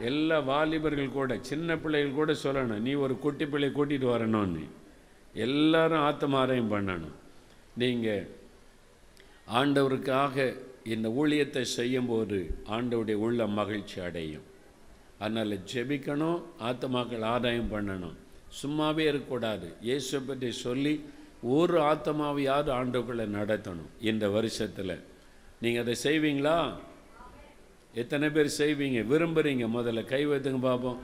எல்லா 0.00 0.38
வாலிபர்கள் 0.38 1.10
கூட 1.10 1.38
சின்ன 1.40 1.78
பிள்ளைகள் 1.78 2.12
கூட 2.12 2.32
சொல்லணும். 2.32 2.78
நீ 2.78 2.92
ஒரு 2.92 3.18
குட்டி 3.18 3.46
பிள்ளை 3.46 3.68
கூட்டிகிட்டு 3.68 4.08
வரணும்னு. 4.14 4.64
எல்லாரும் 5.32 6.00
ஆத்தமாரையும் 6.00 6.72
பண்ணணும். 6.72 7.16
நீங்கள் 7.76 8.28
ஆண்டவருக்காக 9.54 10.56
இந்த 10.84 11.08
ஊழியத்தை 11.08 11.60
செய்யும்போது 11.60 12.58
ஆண்டவருடைய 12.70 13.14
உள்ள 13.14 13.46
மகிழ்ச்சி 13.46 14.00
அடையும். 14.00 14.46
அதனால் 15.18 15.58
ஜெபிக்கணும் 15.72 16.42
ஆத்தமாக்கள் 16.60 17.24
ஆதாயம் 17.24 17.72
பண்ணணும். 17.72 18.16
சும்மாவே 18.62 18.98
இருக்கக்கூடாது. 18.98 19.72
இயேசு 19.80 20.20
பற்றி 20.20 20.52
சொல்லி 20.52 21.04
ஒரு 21.42 21.80
ஆத்தமாவையாவது 21.80 22.70
ஆண்டவர்களை 22.80 23.26
நடத்தணும். 23.38 23.90
இந்த 24.00 24.28
வருஷத்தில். 24.28 25.07
நீங்கள் 25.60 25.82
அதை 25.82 25.96
செய்வீங்களா? 26.02 26.72
எத்தனை 27.94 28.30
பேர் 28.30 28.54
செய்வீங்க? 28.58 29.00
விரும்புகிறீங்க 29.12 29.66
முதல்ல 29.76 30.04
கை 30.04 30.26
வைத்துங்க 30.26 30.60
பார்ப்போம் 30.60 30.98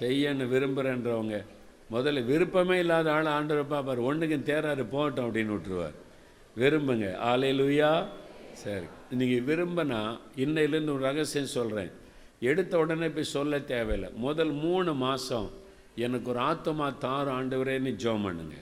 செய்யன்னு 0.00 0.48
விரும்புகிறேன்றவங்க 0.54 1.44
முதல்ல 1.90 2.24
விருப்பமே 2.24 2.78
இல்லாத 2.78 3.12
ஆள் 3.12 3.26
ஆண்டவர் 3.26 3.66
பார்ப்பார். 3.66 3.98
ஒன்றுக்கும் 3.98 4.44
தேராரு 4.44 4.84
போகட்டும் 4.90 5.34
அப்படின்னு 5.34 5.54
விட்டுருவார். 5.56 5.94
விரும்புங்க. 6.56 7.06
ஆலையிலுயா 7.32 8.06
சரி. 8.52 8.84
நீங்கள் 9.10 9.44
விரும்பினா 9.46 10.18
இன்னையிலேருந்து 10.36 10.94
ஒரு 10.94 10.98
ரகசியம் 10.98 11.46
சொல்கிறேன் 11.46 11.90
எடுத்த 12.40 12.78
உடனே 12.78 13.08
போய் 13.08 13.24
சொல்ல 13.24 13.58
தேவையில்லை. 13.58 14.10
முதல் 14.16 14.50
மூணு 14.50 14.94
மாதம் 14.94 15.50
எனக்கு 15.94 16.30
ஒரு 16.30 16.38
ஆத்மா 16.38 16.90
தாரும் 16.90 17.36
ஆண்டவரேன்னு 17.40 17.92
ஜோம் 18.04 18.22
பண்ணுங்க. 18.22 18.54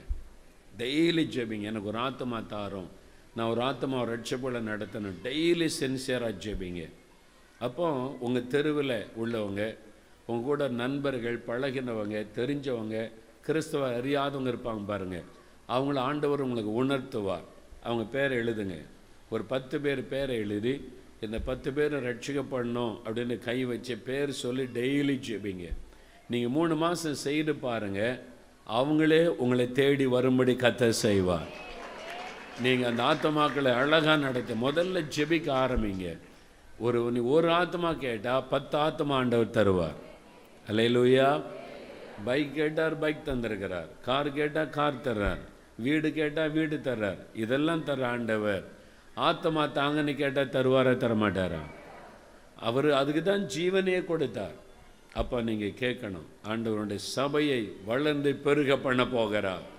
டெய்லி 0.77 1.23
ஜெபிங்க. 1.35 1.61
எனக்கு 1.61 1.87
ஒரு 1.87 1.97
ஆத்மா 1.97 2.39
தாரும். 2.39 2.89
நான் 3.35 3.49
ஒரு 3.49 3.61
ஆத்மா 3.61 3.99
ரட்சப்போல 4.03 4.59
நடத்தணும் 4.71 5.17
டெய்லி 5.23 5.67
சின்சியராக 5.79 6.33
ஜெபிங்க. 6.43 6.83
அப்போ 7.59 7.87
உங்கள் 8.19 8.47
தெருவில் 8.47 8.97
உள்ளவங்க 9.21 9.61
உங்க 10.25 10.43
கூட 10.43 10.67
நண்பர்கள் 10.67 11.37
பழகினவங்க 11.47 12.17
தெரிஞ்சவங்க 12.35 13.11
கிறிஸ்தவ 13.45 13.87
அறியாதவங்க 13.99 14.51
இருப்பாங்க 14.53 14.85
பாருங்கள் 14.85 15.25
அவங்கள 15.69 15.97
ஆண்டவர் 16.09 16.41
உங்களுக்கு 16.41 16.73
உணர்த்துவார். 16.83 17.47
அவங்க 17.83 18.05
பேரை 18.11 18.37
எழுதுங்க. 18.37 18.77
ஒரு 19.29 19.43
பத்து 19.43 19.79
பேர் 19.79 20.07
பேரை 20.07 20.35
எழுதி 20.35 20.75
இந்த 21.21 21.39
பத்து 21.39 21.73
பேரை 21.73 21.99
ரட்சிக்கப்படணும் 21.99 22.95
அப்படின்னு 23.05 23.39
கை 23.39 23.65
வச்சு 23.65 23.97
பேர் 23.97 24.31
சொல்லி 24.43 24.63
டெய்லி 24.63 25.15
ஜெபிங்க. 25.27 25.67
நீங்கள் 26.29 26.51
மூணு 26.51 26.75
மாதம் 26.75 27.21
செய்து 27.27 27.55
பாருங்க. 27.55 28.01
அவங்களே 28.79 29.21
உங்களை 29.43 29.71
தேடி 29.71 30.05
வரும்படி 30.05 30.53
கத்த 30.53 30.89
செய்வார். 30.89 31.51
நீங்கள் 32.61 32.89
அந்த 32.89 33.03
ஆத்மாக்களை 33.03 33.73
அழகாக 33.73 34.17
நடத்த 34.17 34.53
முதல்ல 34.53 35.05
ஜெபிக்க 35.15 35.51
ஆரம்பிங்க. 35.63 36.17
ஒரு 36.79 37.25
ஒரு 37.25 37.51
ஆத்மா 37.51 37.93
கேட்டால் 37.93 38.43
பத்து 38.49 38.77
ஆத்மா 38.77 39.15
ஆண்டவர் 39.15 39.47
தருவார். 39.47 39.99
அலையிலூயா 40.67 41.43
பைக் 42.25 42.55
கேட்டார் 42.55 42.99
பைக் 42.99 43.27
தந்திருக்கிறார். 43.27 43.87
கார் 44.05 44.33
கேட்டால் 44.33 44.69
கார் 44.69 45.01
தர்றார். 45.03 45.39
வீடு 45.75 46.13
கேட்டால் 46.13 46.49
வீடு 46.49 46.81
தர்றார். 46.83 47.17
இதெல்லாம் 47.33 47.85
தர்ற 47.85 48.05
ஆண்டவர். 48.05 48.63
ஆத்மா 49.15 49.65
தாங்கன்னு 49.65 50.15
கேட்டால் 50.15 50.49
தருவாரா 50.49 50.93
தரமாட்டாரா? 50.93 51.61
அவர் 52.59 52.91
அதுக்கு 52.91 53.23
தான் 53.23 53.47
ஜீவனையே 53.57 54.05
கொடுத்தார். 54.05 54.61
அப்போ 55.13 55.41
நீங்கள் 55.41 55.73
கேட்கணும் 55.79 56.27
ஆண்டவருடைய 56.47 56.95
சபையை 56.95 57.73
வளர்ந்து 57.85 58.35
பெருக 58.35 58.77
பண்ண 58.77 59.07
போகிறார். 59.07 59.72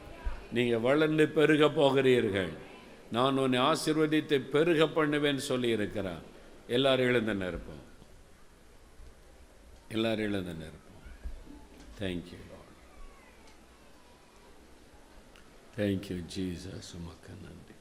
நீங்கள் 0.57 0.85
வளர்ந்து 0.89 1.25
பெருக 1.39 1.65
போகிறீர்கள். 1.81 2.53
நான் 3.17 3.41
உன்னை 3.43 3.59
ஆசிர்வதித்து 3.71 4.37
பெருக 4.55 4.83
பண்ணுவேன்னு 4.97 5.43
சொல்லியிருக்கிறார் 5.51 6.25
எல்லாரும் 6.77 7.09
எழுந்தன 7.11 7.49
இருப்போம் 7.53 7.83
எல்லாரும் 9.97 10.27
எழுந்தன 10.29 10.65
இருப்போம் 10.71 11.03
தேங்க்யூ 12.01 12.41
தேங்க்யூ 15.77 16.17
ஜீசஸ் 16.33 16.91
உமக்கு 16.97 17.33
நன்றி. 17.45 17.75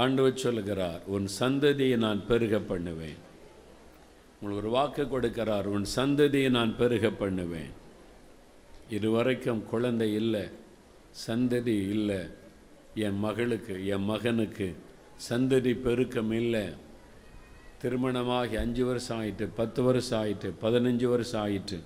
ஆண்டவர் 0.00 0.42
சொல்லுகிறார் 0.42 1.00
உன் 1.14 1.26
சந்ததியை 1.38 1.96
நான் 2.04 2.20
பெருக 2.28 2.56
பண்ணுவேன். 2.72 3.20
உங்களுக்கு 4.40 4.60
ஒரு 4.62 4.70
வாக்கு 4.76 5.04
கொடுக்கிறார் 5.14 5.66
உன் 5.74 5.86
சந்ததியை 5.96 6.50
நான் 6.58 6.74
பெருக 6.80 7.06
பண்ணுவேன். 7.22 7.72
இதுவரைக்கும் 8.96 9.62
குழந்தை 9.72 10.08
இல்லை. 10.20 10.44
சந்ததி 11.26 11.76
இல்லை. 11.94 12.20
என் 12.94 13.18
மகளுக்கு 13.18 13.74
என் 13.86 14.04
மகனுக்கு 14.04 14.68
சந்ததி 15.28 15.72
பெருக்கம் 15.80 16.32
இல்லை. 16.32 16.64
திருமணமாகி 17.82 18.56
அஞ்சு 18.56 18.84
வருஷம் 18.84 19.20
ஆயிட்டு 19.22 19.48
பத்து 19.54 19.82
வருஷம் 19.82 20.24
ஆயிட்டு 20.24 20.48
பதினஞ்சு 20.62 21.04
வருஷம் 21.04 21.42
ஆயிட்டு. 21.46 21.78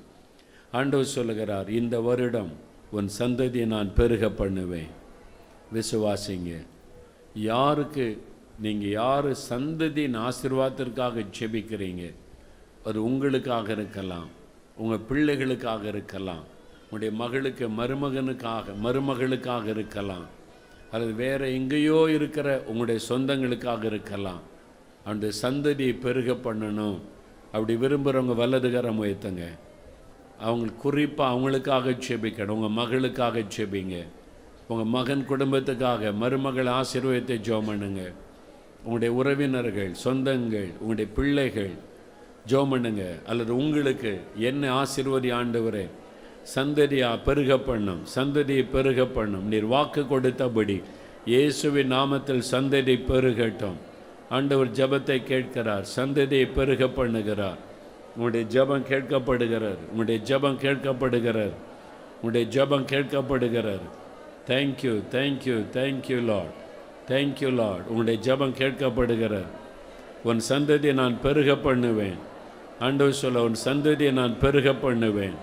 ஆண்டவர் 0.72 1.14
சொல்லுகிறார் 1.16 1.68
இந்த 1.70 2.00
வருடம் 2.00 2.52
உன் 2.90 3.10
சந்ததியை 3.18 3.66
நான் 3.66 3.94
பெருக 3.94 4.30
பண்ணுவேன். 4.30 4.90
விசுவாசிங்க 5.74 6.52
யாருக்கு 7.34 8.06
நீங்கள் 8.64 8.94
யார் 9.00 9.30
சந்ததியின் 9.50 10.18
ஆசிர்வாதத்திற்காக 10.28 11.24
ஜெபிக்கிறீங்க? 11.38 12.04
அது 12.84 12.98
உங்களுக்காக 13.04 13.72
இருக்கலாம் 13.72 14.28
உங்கள் 14.76 15.06
பிள்ளைகளுக்காக 15.08 15.84
இருக்கலாம். 15.84 16.44
உங்களுடைய 16.88 17.12
மகளுக்கு 17.22 17.66
மருமகனுக்காக 17.78 18.74
மருமகளுக்காக 18.84 19.64
இருக்கலாம். 19.74 20.26
அல்லது 20.92 21.14
வேறு 21.14 21.46
எங்கேயோ 21.58 21.98
இருக்கிற 22.16 22.48
உங்களுடைய 22.66 22.98
சொந்தங்களுக்காக 23.08 23.84
இருக்கலாம். 23.84 24.42
அந்த 25.04 25.32
சந்ததியை 25.42 25.94
பெருக 26.04 26.32
பண்ணணும். 26.46 26.98
அப்படி 27.52 27.74
விரும்புகிறவங்க 27.74 28.34
வலதுகரம் 28.42 29.00
உயர்த்துங்க 29.04 29.44
அவங்க 30.46 30.72
குறிப்பாக 30.84 31.32
அவங்களுக்காக 31.34 31.96
ஜெபிக்கணும். 32.06 32.56
உங்கள் 32.58 32.76
மகளுக்காக 32.80 33.44
ஜெபிங்க. 33.56 33.96
உங்கள் 34.68 34.92
மகன் 34.96 35.26
குடும்பத்துக்காக 35.28 36.12
மருமகள் 36.22 36.70
ஆசீர்வாதத்தை 36.78 37.36
ஜோம் 37.48 37.68
பண்ணுங்க 37.70 38.02
உங்களுடைய 38.84 39.10
உறவினர்கள் 39.18 39.92
சொந்தங்கள் 40.04 40.70
உங்களுடைய 40.78 41.08
பிள்ளைகள் 41.16 41.74
ஜோம் 42.50 42.72
பண்ணுங்க 42.72 43.04
அல்லது 43.26 43.52
உங்களுக்கு 43.56 44.12
என்ன 44.48 44.82
ஆசீர்வதி 44.82 45.30
ஆண்டவரே 45.38 45.84
சந்ததியா 46.54 47.10
பெருக 47.26 47.52
பண்ணும் 47.68 48.02
சந்ததியை 48.14 48.64
பெருக 48.74 49.00
பண்ணும். 49.16 49.46
நீர் 49.52 49.68
வாக்கு 49.74 50.02
கொடுத்தபடி 50.12 50.76
இயேசுவின் 51.32 51.92
நாமத்தில் 51.94 52.44
சந்ததி 52.52 52.94
பெருகட்டும். 53.08 53.78
ஆண்டவர் 54.36 54.70
ஜெபத்தை 54.78 55.16
கேட்கிறார் 55.30 55.86
சந்ததியை 55.96 56.46
பெருக 56.58 56.84
பண்ணுகிறார். 56.98 57.58
உங்களுடைய 58.12 58.44
ஜெபம் 58.54 58.84
கேட்கப்படுகிறார் 58.90 59.80
உங்களுடைய 59.88 60.18
ஜெபம் 60.28 60.60
கேட்கப்படுகிறார் 60.64 61.56
உங்களுடைய 62.18 62.44
ஜெபம் 62.56 62.86
கேட்கப்படுகிறார். 62.92 63.84
Thank you 64.50 64.94
thank you 65.14 65.56
thank you 65.76 66.18
lord 66.30 66.56
thank you 67.10 67.50
lord 67.60 67.88
உங்களுடைய 67.90 68.18
ஜெபம் 68.26 68.54
கேட்கப்படுகிறார். 68.60 69.50
உன் 70.28 70.40
சந்ததியை 70.50 70.94
நான் 71.02 71.18
பெருக 71.26 71.50
பண்ணுவேன். 71.66 72.16
ஆண்டவர் 72.86 73.20
சொல்ல 73.24 73.42
உன் 73.48 73.60
சந்ததியை 73.66 74.12
நான் 74.20 74.34
பெருக 74.44 74.68
பண்ணுவேன். 74.86 75.36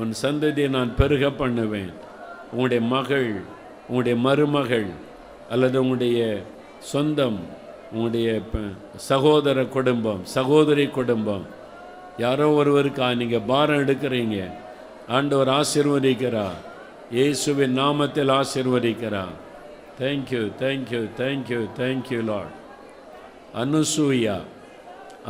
உன் 0.00 0.12
சந்ததியை 0.22 0.68
நான் 0.76 0.90
பெருக 0.98 1.24
பண்ணுவேன். 1.40 1.92
உங்களுடைய 2.50 2.82
மகள் 2.94 3.30
உங்களுடைய 3.88 4.16
மருமகள் 4.26 4.88
அல்லது 5.52 5.76
உங்களுடைய 5.82 6.20
சொந்தம் 6.92 7.38
உங்களுடைய 7.92 8.28
சகோதர 9.10 9.58
குடும்பம் 9.76 10.22
சகோதரி 10.36 10.86
குடும்பம். 10.98 11.44
யாரோ 12.24 12.46
ஒருவருக்கா 12.60 13.08
நீங்கள் 13.20 13.46
பாரம் 13.50 13.82
எடுக்கிறீங்க. 13.82 14.38
ஆண்டவர் 15.16 15.50
ஆசிர்வதிக்கிறார். 15.58 16.58
இயேசுவின் 17.16 17.76
நாமத்தில் 17.78 18.32
ஆசிர்வதிக்கிறார். 18.38 19.34
Thank you 20.00 20.42
thank you 20.62 21.02
thank you 21.20 21.60
thank you 21.80 22.20
lord 22.30 22.56
Anusuya 23.62 24.36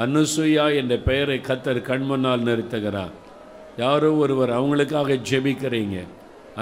Anusuya 0.05 0.64
என்ற 0.80 0.94
பெயரை 1.09 1.38
கத்தர் 1.48 1.86
கண்முன்னால் 1.90 2.47
நிறுத்துகிறார். 2.48 3.14
யாரோ 3.82 4.11
ஒருவர் 4.23 4.53
அவங்களுக்காக 4.59 5.19
ஜெபிக்கிறீங்க. 5.31 5.97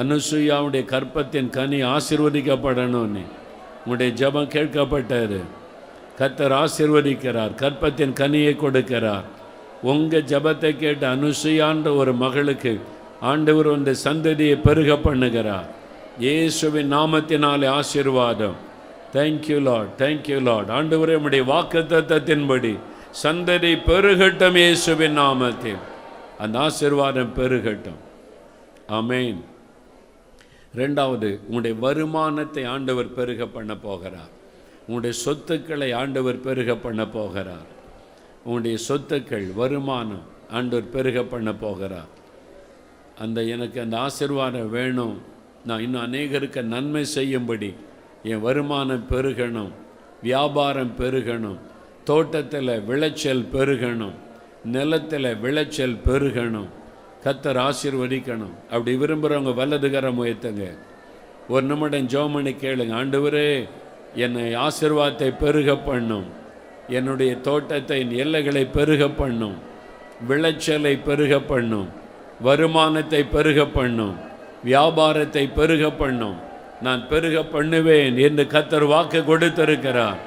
அனுசுயாவுடைய 0.02 0.84
கற்பத்தின் 0.92 1.50
கனி 1.56 1.78
ஆசிர்வதிக்கப்படணும்னு. 1.94 3.24
உங்களுடைய 3.84 4.10
ஜெபம் 4.20 4.50
கேட்கப்பட்டார் 4.56 5.38
கத்தர் 6.18 6.54
ஆசிர்வதிக்கிறார். 6.62 7.52
கற்பத்தின் 7.62 8.16
கனியை 8.20 8.52
கொடுக்கிறார். 8.64 9.26
உங்கள் 9.92 10.28
ஜெபத்தை 10.32 10.72
கேட்டு 10.82 11.06
அனுசுயான்ற 11.06 11.88
ஒரு 12.00 12.12
மகளுக்கு 12.24 12.74
ஆண்டவர் 13.30 13.68
வந்து 13.74 13.92
சந்ததியை 14.04 14.56
பெருக 14.66 14.92
பண்ணுகிறார். 15.06 15.68
இயேசுவின் 16.26 16.92
நாமத்தினாலே 16.92 17.68
ஆசீர்வாதம். 17.78 18.58
தேங்க்யூ 19.16 19.58
லார்ட் 19.68 19.90
தேங்க்யூ 20.02 20.38
லார்ட் 20.48 20.70
ஆண்டவரே 20.78 21.16
உம்முடைய 21.18 21.44
வாக்கு 21.44 21.80
தத்தத்தின்படி 21.92 22.74
சந்ததி 23.24 23.72
பெருகட்டும் 23.88 24.56
இயேசுவின் 24.64 25.18
நாமத்தில். 25.18 25.82
அந்த 26.38 26.58
ஆசீர்வாதம் 26.58 27.34
பெருகட்டும். 27.34 28.02
ஆமென். 28.86 29.44
ரெண்டாவது 30.76 31.40
உங்களுடைய 31.40 31.76
வருமானத்தை 31.80 32.64
ஆண்டவர் 32.64 33.14
பெருக 33.14 33.46
பண்ண 33.46 33.76
போகிறார். 33.76 34.42
உங்களுடைய 34.80 35.16
சொத்துக்களை 35.16 35.92
ஆண்டவர் 35.92 36.40
பெருக 36.40 36.76
பண்ண 36.76 37.06
போகிறார். 37.06 37.72
உங்களுடைய 38.44 38.78
சொத்துக்கள் 38.88 39.54
வருமானம் 39.54 40.22
ஆண்டவர் 40.50 40.90
பெருக 40.90 41.22
பண்ண 41.22 41.54
போகிறார். 41.54 42.22
அந்த 43.18 43.42
எனக்கு 43.42 43.80
அந்த 43.80 43.98
ஆசீர்வாதம் 43.98 44.70
வேணும். 44.70 45.20
நான் 45.66 45.80
இன்னும் 45.80 46.12
அநேகருக்கு 46.12 46.62
நன்மை 46.62 47.04
செய்யும்படி 47.04 47.74
என் 48.22 48.40
வருமானம் 48.40 49.06
பெருகணும். 49.10 49.70
வியாபாரம் 50.22 50.94
பெருகணும். 50.98 51.58
தோட்டத்தில் 52.04 52.80
விளைச்சல் 52.80 53.48
பெருகணும். 53.52 54.22
நிலத்தில் 54.64 55.36
விளைச்சல் 55.36 55.98
பெருகணும். 56.06 56.68
கத்தர் 57.24 57.60
ஆசிர்வதிக்கணும். 57.68 58.54
அப்படி 58.70 58.96
விரும்புகிறவங்க 58.96 59.52
வலதுகரம் 59.60 60.18
உயர்த்துங்க 60.22 60.76
ஒரு 61.48 61.62
நிமிடம் 61.62 62.08
ஜோமணி 62.08 62.52
கேளுங்க. 62.62 62.94
ஆண்டவரே 62.94 63.68
என்னை 64.14 64.54
ஆசிர்வாதத்தை 64.54 65.38
பெருக 65.38 65.76
பண்ணும். 65.76 66.26
என்னுடைய 66.88 67.36
தோட்டத்தை 67.36 68.16
எல்லைகளை 68.16 68.64
பெருக 68.64 69.08
பண்ணும். 69.08 69.56
விளைச்சலை 70.28 70.96
பெருக 70.96 71.40
பண்ணும். 71.40 71.88
வருமானத்தை 72.40 73.24
பெருக 73.24 73.66
பண்ணும். 73.66 74.16
வியாபாரத்தை 74.64 75.46
பெருக 75.46 75.90
பண்ணும். 75.90 76.36
நான் 76.82 77.08
பெருக 77.08 77.42
பண்ணுவேன் 77.42 78.16
என்று 78.16 78.44
கத்தர் 78.44 78.86
வாக்கு 78.86 79.24
கொடுத்திருக்கிறார். 79.24 80.18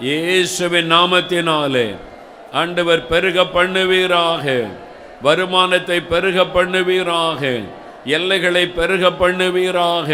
இயேசுவின் 0.00 0.90
நாமத்தினாலே. 0.90 1.94
ஆண்டவர் 2.52 3.06
பெருக 3.06 3.44
பண்ணுவீராக. 3.54 4.46
வருமானத்தை 5.22 6.00
பெருக 6.00 6.44
பண்ணுவீராக. 6.44 7.62
எல்லைகளை 8.04 8.64
பெருக 8.78 9.10
பண்ணுவீராக. 9.10 10.10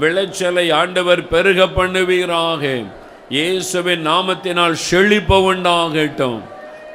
விளைச்சலை 0.00 0.70
ஆண்டவர் 0.70 1.28
பெருக 1.28 1.66
பண்ணுவீராக. 1.66 2.84
இயேசுவின் 3.28 4.06
நாமத்தினால் 4.06 4.76
செழிப்ப 4.90 5.38
உண்டாகட்டும். 5.50 6.40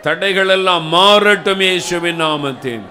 தடைகள் 0.02 0.48
எல்லாம் 0.48 0.86
மாறட்டும் 0.94 1.60
இயேசுவின் 1.60 2.22
நாமத்தில். 2.22 2.86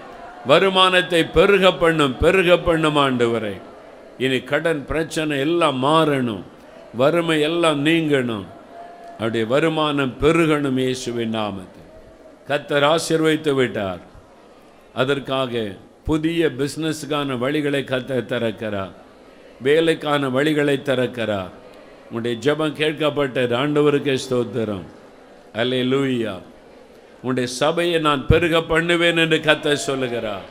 வருமானத்தை 0.47 1.25
பெருக 1.25 1.73
பண்ணும் 1.73 2.19
பெருக 2.19 2.57
பண்ணும் 2.57 2.97
ஆண்டவரை. 2.97 3.57
இனி 4.19 4.39
கடன் 4.41 4.87
பிரச்சனை 4.87 5.39
எல்லாம் 5.39 5.79
மாறணும். 5.85 6.45
வறுமை 6.95 7.41
எல்லாம் 7.41 7.81
நீங்கணும். 7.87 8.47
அவருடைய 9.19 9.45
வருமானம் 9.47 10.15
பெருகணும் 10.23 10.79
இயேசுவின் 10.85 11.35
நாமத்தை 11.37 11.83
கத்தர் 12.49 12.85
ஆசீர்வதித்து 12.93 13.53
விட்டார். 13.55 14.03
அதற்காக 14.95 15.53
புதிய 16.09 16.41
பிஸ்னஸுக்கான 16.59 17.37
வழிகளை 17.45 17.81
கத்த 17.91 18.21
திறக்கிறார். 18.33 18.93
வேலைக்கான 19.67 20.29
வழிகளை 20.37 20.77
திறக்கிறார். 20.89 21.51
உன்னுடைய 22.11 22.35
ஜெபம் 22.45 22.79
கேட்கப்பட்டது. 22.83 23.55
ஆண்டவருக்கே 23.63 24.15
ஸ்தோத்திரம். 24.25 24.87
அல்லே 25.61 25.81
லூயா 25.93 26.35
உன்னுடைய 27.23 27.49
சபையை 27.61 27.99
நான் 28.01 28.23
பெருக 28.27 28.57
பண்ணுவேன் 28.63 29.21
என்று 29.23 29.39
கத்த 29.49 29.75
சொல்லுகிறார். 29.89 30.47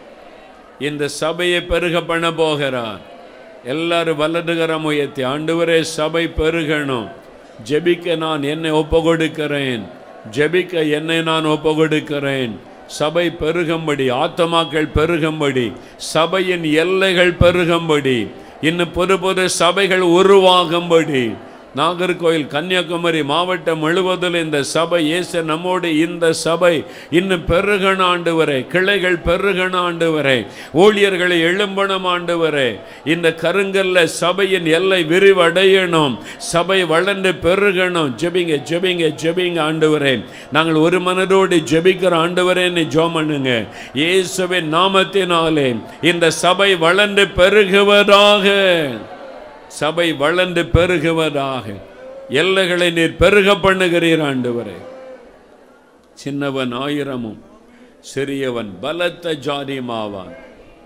இந்த 0.87 1.07
சபையை 1.21 1.61
பெருக 1.71 2.01
பண்ண 2.01 2.27
போகிறார். 2.41 3.01
எல்லாரும் 3.73 4.19
வலதுகரம் 4.23 4.87
உயர்த்தி 4.91 5.23
ஆண்டவரே 5.23 5.79
சபை 5.81 6.23
பெருகணும். 6.41 7.07
ஜெபிக்க 7.65 8.15
நான் 8.15 8.43
என்னை 8.43 8.71
ஒப்பு 8.71 8.99
கொடுக்கிறேன் 9.01 9.83
ஜெபிக்க 10.31 10.83
என்னை 10.89 11.19
நான் 11.23 11.45
ஒப்பு 11.45 11.71
கொடுக்கிறேன் 11.75 12.53
சபை 12.87 13.25
பெருகும்படி 13.39 14.05
ஆத்தமாக்கள் 14.13 14.89
பெருகும்படி 14.93 15.65
சபையின் 16.11 16.65
எல்லைகள் 16.75 17.33
பெருகும்படி 17.39 18.19
இன்னும் 18.61 18.93
புது 18.93 19.15
புது 19.17 19.43
சபைகள் 19.57 20.05
உருவாகும்படி 20.09 21.23
நாகர்கோயில் 21.75 22.45
கன்னியாகுமரி 22.47 23.23
மாவட்டம் 23.23 23.81
முழுவதில் 23.83 24.35
இந்த 24.43 24.63
சபை 24.63 25.05
இயேசு 25.05 25.43
நம்மோடு 25.43 25.89
இந்த 25.97 26.33
சபை 26.33 26.83
இன்னும் 27.09 27.43
பெருகன 27.49 27.99
ஆண்டு 28.01 28.35
வரை 28.35 28.67
கிளைகள் 28.67 29.17
பெருகன 29.17 29.75
ஆண்டு 29.75 30.11
வரை 30.11 30.45
ஊழியர்களை 30.83 31.37
எழும்பணம் 31.49 32.07
ஆண்டு 32.13 32.37
வரை. 32.37 32.79
இந்த 33.13 33.35
கருங்கல்ல 33.41 34.03
சபையின் 34.03 34.65
எல்லை 34.65 35.03
விரிவடையணும். 35.11 36.15
சபை 36.37 36.83
வளர்ந்து 36.83 37.31
பெருகணும். 37.45 38.09
ஜெபிங்க 38.21 38.55
ஜெபிங்க 38.69 39.11
ஜெபிங்க 39.23 39.59
ஆண்டு 39.59 39.89
வரை. 39.89 40.15
நாங்கள் 40.51 40.75
ஒரு 40.75 40.99
மனதோடு 40.99 41.59
ஜெபிக்கிற 41.73 42.15
ஆண்டு 42.23 42.53
வரேன்னு 42.53 42.85
ஜோம் 42.95 43.11
பண்ணுங்க. 43.11 43.65
இயேசுவின் 43.93 44.73
நாமத்தினாலே 44.73 45.69
இந்த 46.01 46.31
சபை 46.31 46.75
வளர்ந்து 46.75 47.25
பெருகுவதாக. 47.39 48.47
சபை 49.67 50.13
வளர்ந்து 50.13 50.63
பெருகுவதாக. 50.63 51.81
எல்லைகளை 52.29 52.89
நீர் 52.89 53.15
பெருக 53.15 53.51
பண்ணுகிறீர் 53.53 54.21
ஆண்டவரே. 54.21 54.77
சின்னவன் 56.13 56.71
ஆயிரமும் 56.71 57.43
சிறியவன் 58.15 58.69
பலத்த 58.81 59.33
ஜாதியுமாவான். 59.33 60.35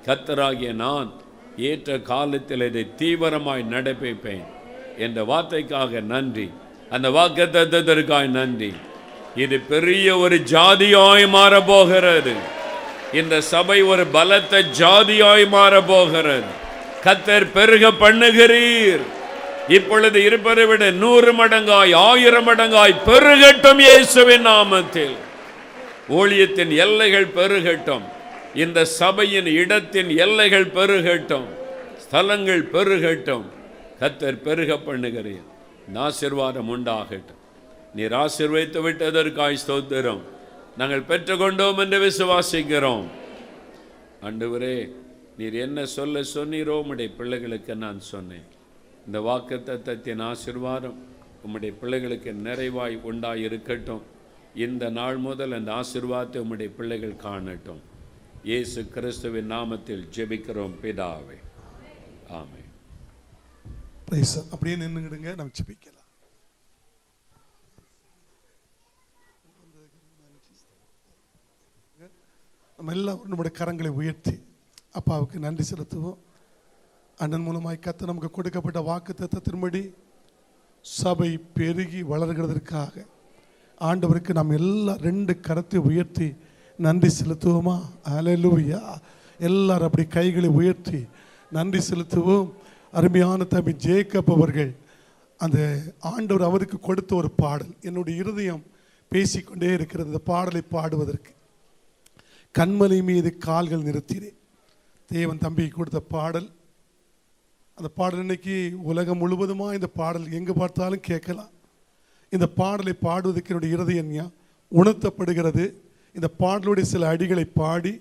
கத்தராகிய 0.06 0.74
நான் 0.74 1.12
ஏற்ற 1.58 2.00
காலத்தில் 2.00 2.62
இதை 2.62 2.92
தீவிரமாய் 2.98 3.66
நடப்பிப்பேன். 3.72 4.44
என்ற 4.98 5.24
வார்த்தைக்காக 5.24 6.02
நன்றி. 6.02 6.52
அந்த 6.90 7.10
வாக்குத்தத்திற்காய் 7.10 8.28
நன்றி. 8.28 8.74
இது 9.36 9.60
பெரிய 9.60 10.18
ஒரு 10.18 10.36
ஜாதியாய் 10.36 11.28
மாறப்போகிறது. 11.28 12.34
இந்த 13.14 13.42
சபை 13.42 13.82
ஒரு 13.82 14.06
பலத்த 14.06 14.64
ஜாதியாய் 14.80 15.46
மாறப்போகிறது. 15.52 16.70
கத்தர் 17.06 17.52
பெருக 17.54 17.92
பண்ணுகிறீர். 18.04 19.04
இப்பொழுது 19.68 20.24
இருப்பதை 20.24 20.66
விட 20.66 20.92
நூறு 20.92 21.32
மடங்காய் 21.34 21.94
ஆயிரம் 21.94 22.48
மடங்காய் 22.48 22.94
பெருகட்டும் 23.06 23.80
இயேசுவின் 23.80 24.46
நாமத்தில். 24.46 25.16
ஊழியத்தின் 26.20 26.74
எல்லைகள் 26.86 27.28
பெருகட்டும். 27.38 28.06
இந்த 28.64 28.86
சபையின் 28.86 29.46
இடத்தின் 29.46 30.10
எல்லைகள் 30.26 30.68
பெருகட்டும். 30.78 31.48
ஸ்தலங்கள் 32.04 32.64
பெருகட்டும். 32.76 33.46
கத்தர் 34.02 34.42
பெருக 34.48 34.78
பண்ணுகிறீர். 34.88 35.48
ஆசீர்வாதம் 36.06 36.70
உண்டாகட்டும். 36.76 37.40
நீர் 37.96 38.16
ஆசீர்வதித்து 38.24 38.80
விட்டதற்காய் 38.88 39.62
ஸ்தோத்திரம். 39.64 40.22
நாங்கள் 40.78 41.08
பெற்றுக்கொண்டோம் 41.10 41.80
என்று 41.84 41.98
விசுவாசிக்கிறோம். 42.08 43.06
ஆண்டவரே 44.28 44.76
நீர் 45.42 45.56
என்ன 45.66 45.84
சொல்ல 45.98 46.22
சொன்னீரோ 46.34 46.74
உம்முடைய 46.80 47.10
பிள்ளைகளுக்கு 47.20 47.74
நான் 47.84 48.00
சொன்னேன். 48.10 48.48
இந்த 49.06 49.20
வாக்கு 49.28 49.58
தத்தத்தின் 49.68 50.22
ஆசீர்வாதம் 50.32 50.98
உம்முடைய 51.46 51.72
பிள்ளைகளுக்கு 51.82 52.32
நிறைவாய் 52.48 52.96
உண்டாக 53.10 53.46
இருக்கட்டும் 53.48 54.04
இந்த 54.66 54.84
நாள் 54.98 55.20
முதல் 55.28 55.56
அந்த 55.58 55.72
ஆசிர்வாதத்தை 55.80 56.42
உம்முடைய 56.44 56.70
பிள்ளைகள் 56.78 57.16
காணட்டும். 57.26 57.82
இயேசு 58.50 58.82
கிறிஸ்துவின் 58.96 59.50
நாமத்தில் 59.54 60.04
ஜெபிக்கிறோம் 60.18 60.76
பிதாவே. 60.84 61.40
ஆமே 62.40 62.62
அப்படியே 64.54 64.76
நின்றுடுங்க 64.84 65.32
நம்ம 65.40 65.56
ஜெபிக்கலாம். 65.60 66.08
நம்ம 72.78 72.96
எல்லாம் 73.00 73.22
நம்முடைய 73.32 73.56
கரங்களை 73.60 73.94
உயர்த்தி 74.02 74.38
அப்பாவுக்கு 74.92 75.40
நன்றி 75.40 75.64
செலுத்துவோம். 75.72 76.18
அண்ணன் 77.18 77.48
மூலமாய் 77.48 77.84
கத்த 77.86 78.06
நமக்கு 78.06 78.32
கொடுக்கப்பட்ட 78.32 78.80
வாக்கு 78.80 79.14
தத்துவத்தின்படி 79.14 79.94
சபை 80.82 81.38
பெருகி 81.38 82.04
வளர்கிறதற்காக 82.04 83.06
ஆண்டவருக்கு 83.80 84.34
நாம் 84.34 84.50
எல்லாம் 84.50 84.98
ரெண்டு 84.98 85.40
கரத்தை 85.42 85.76
உயர்த்தி 85.76 86.36
நன்றி 86.78 87.10
செலுத்துவோமா? 87.24 87.82
அலலூயா 88.04 88.82
எல்லாரும் 89.40 89.86
அப்படி 89.86 90.08
கைகளை 90.08 90.50
உயர்த்தி 90.50 91.06
நன்றி 91.52 91.80
செலுத்துவோம். 91.90 92.52
அருமையான 92.92 93.44
தம்பி 93.44 93.72
ஜேக்கப் 93.74 94.32
அவர்கள் 94.32 94.76
அந்த 95.38 95.82
ஆண்டவர் 96.00 96.48
அவருக்கு 96.48 96.80
கொடுத்த 96.80 97.16
ஒரு 97.16 97.32
பாடல். 97.32 97.76
என்னுடைய 97.82 98.20
இருதயம் 98.20 98.64
பேசிக்கொண்டே 99.10 99.74
இருக்கிறது. 99.74 100.10
அந்த 100.10 100.24
பாடலை 100.24 100.62
பாடுவதற்கு. 100.72 101.32
கண்மலை 102.60 103.04
மீது 103.04 103.38
கால்கள் 103.38 103.82
நிறுத்தினேன். 103.82 104.40
தேவன் 105.14 105.42
தம்பி 105.44 105.64
கொடுத்த 105.68 106.00
பாடல். 106.16 106.48
அந்த 107.78 107.90
பாடல் 108.00 108.24
இன்னைக்கு 108.26 108.56
உலகம் 108.90 109.20
முழுவதுமாக 109.22 109.78
இந்த 109.78 109.90
பாடல் 110.00 110.28
எங்கே 110.38 110.54
பார்த்தாலும் 110.60 111.08
கேட்கலாம். 111.08 111.52
இந்த 112.36 112.48
பாடலை 112.60 112.94
பாடுவதற்கு 113.06 113.52
என்னுடைய 113.54 113.76
இருதயம் 113.76 114.34
உணர்த்தப்படுகிறது. 114.80 115.66
இந்த 116.18 116.28
பாடலுடைய 116.42 116.86
சில 116.94 117.10
அடிகளை 117.14 117.46
பாடி 117.62 117.94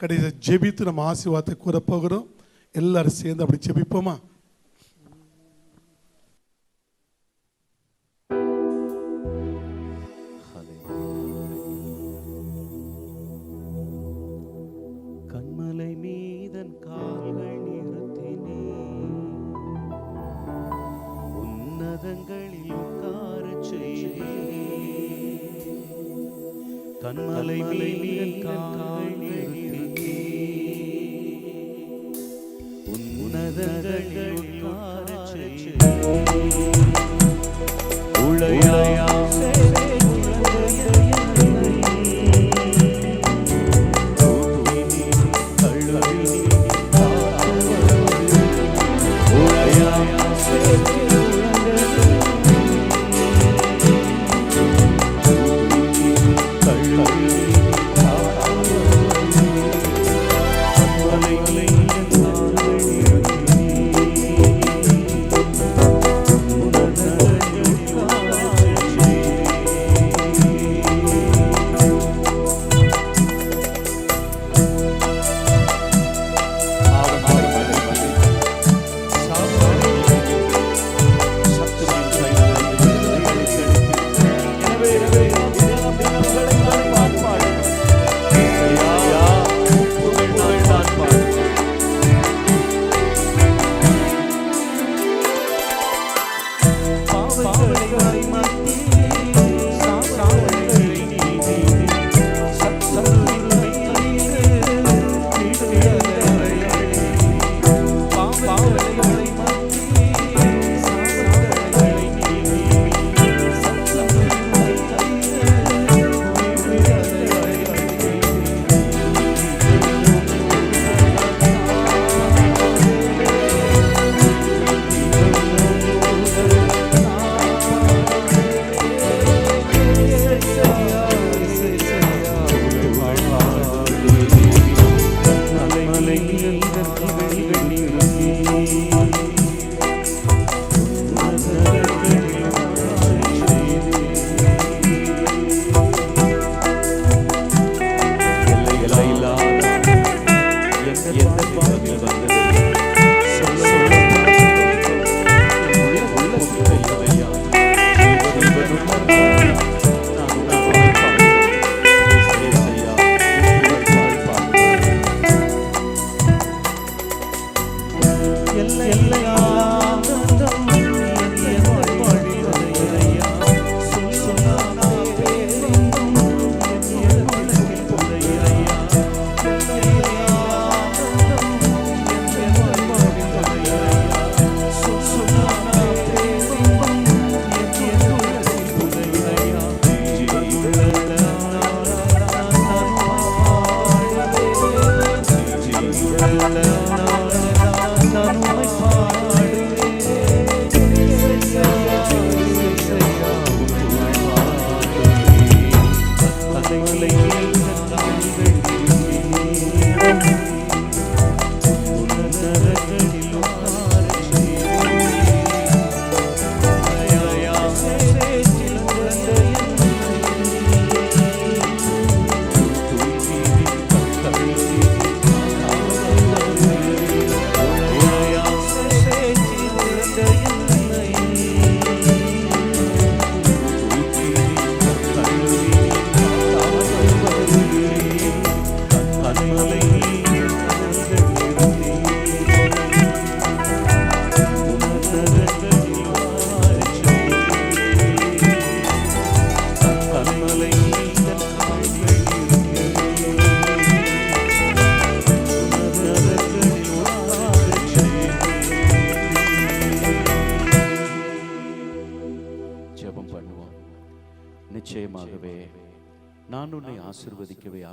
கடைசி 0.00 0.28
ஜெபித்து 0.46 0.88
நம்ம 0.88 1.04
ஆசீர்வாதத்தை 1.12 1.54
கூறப்போகிறோம் 1.64 2.26
எல்லாரும் 2.80 3.18
சேர்ந்து 3.20 3.44
அப்படி 3.44 3.62
ஜெபிப்போமா? 3.66 4.14
கண்மலை 27.08 27.56
மீதன் 28.00 28.34
கால்கள் 28.42 28.97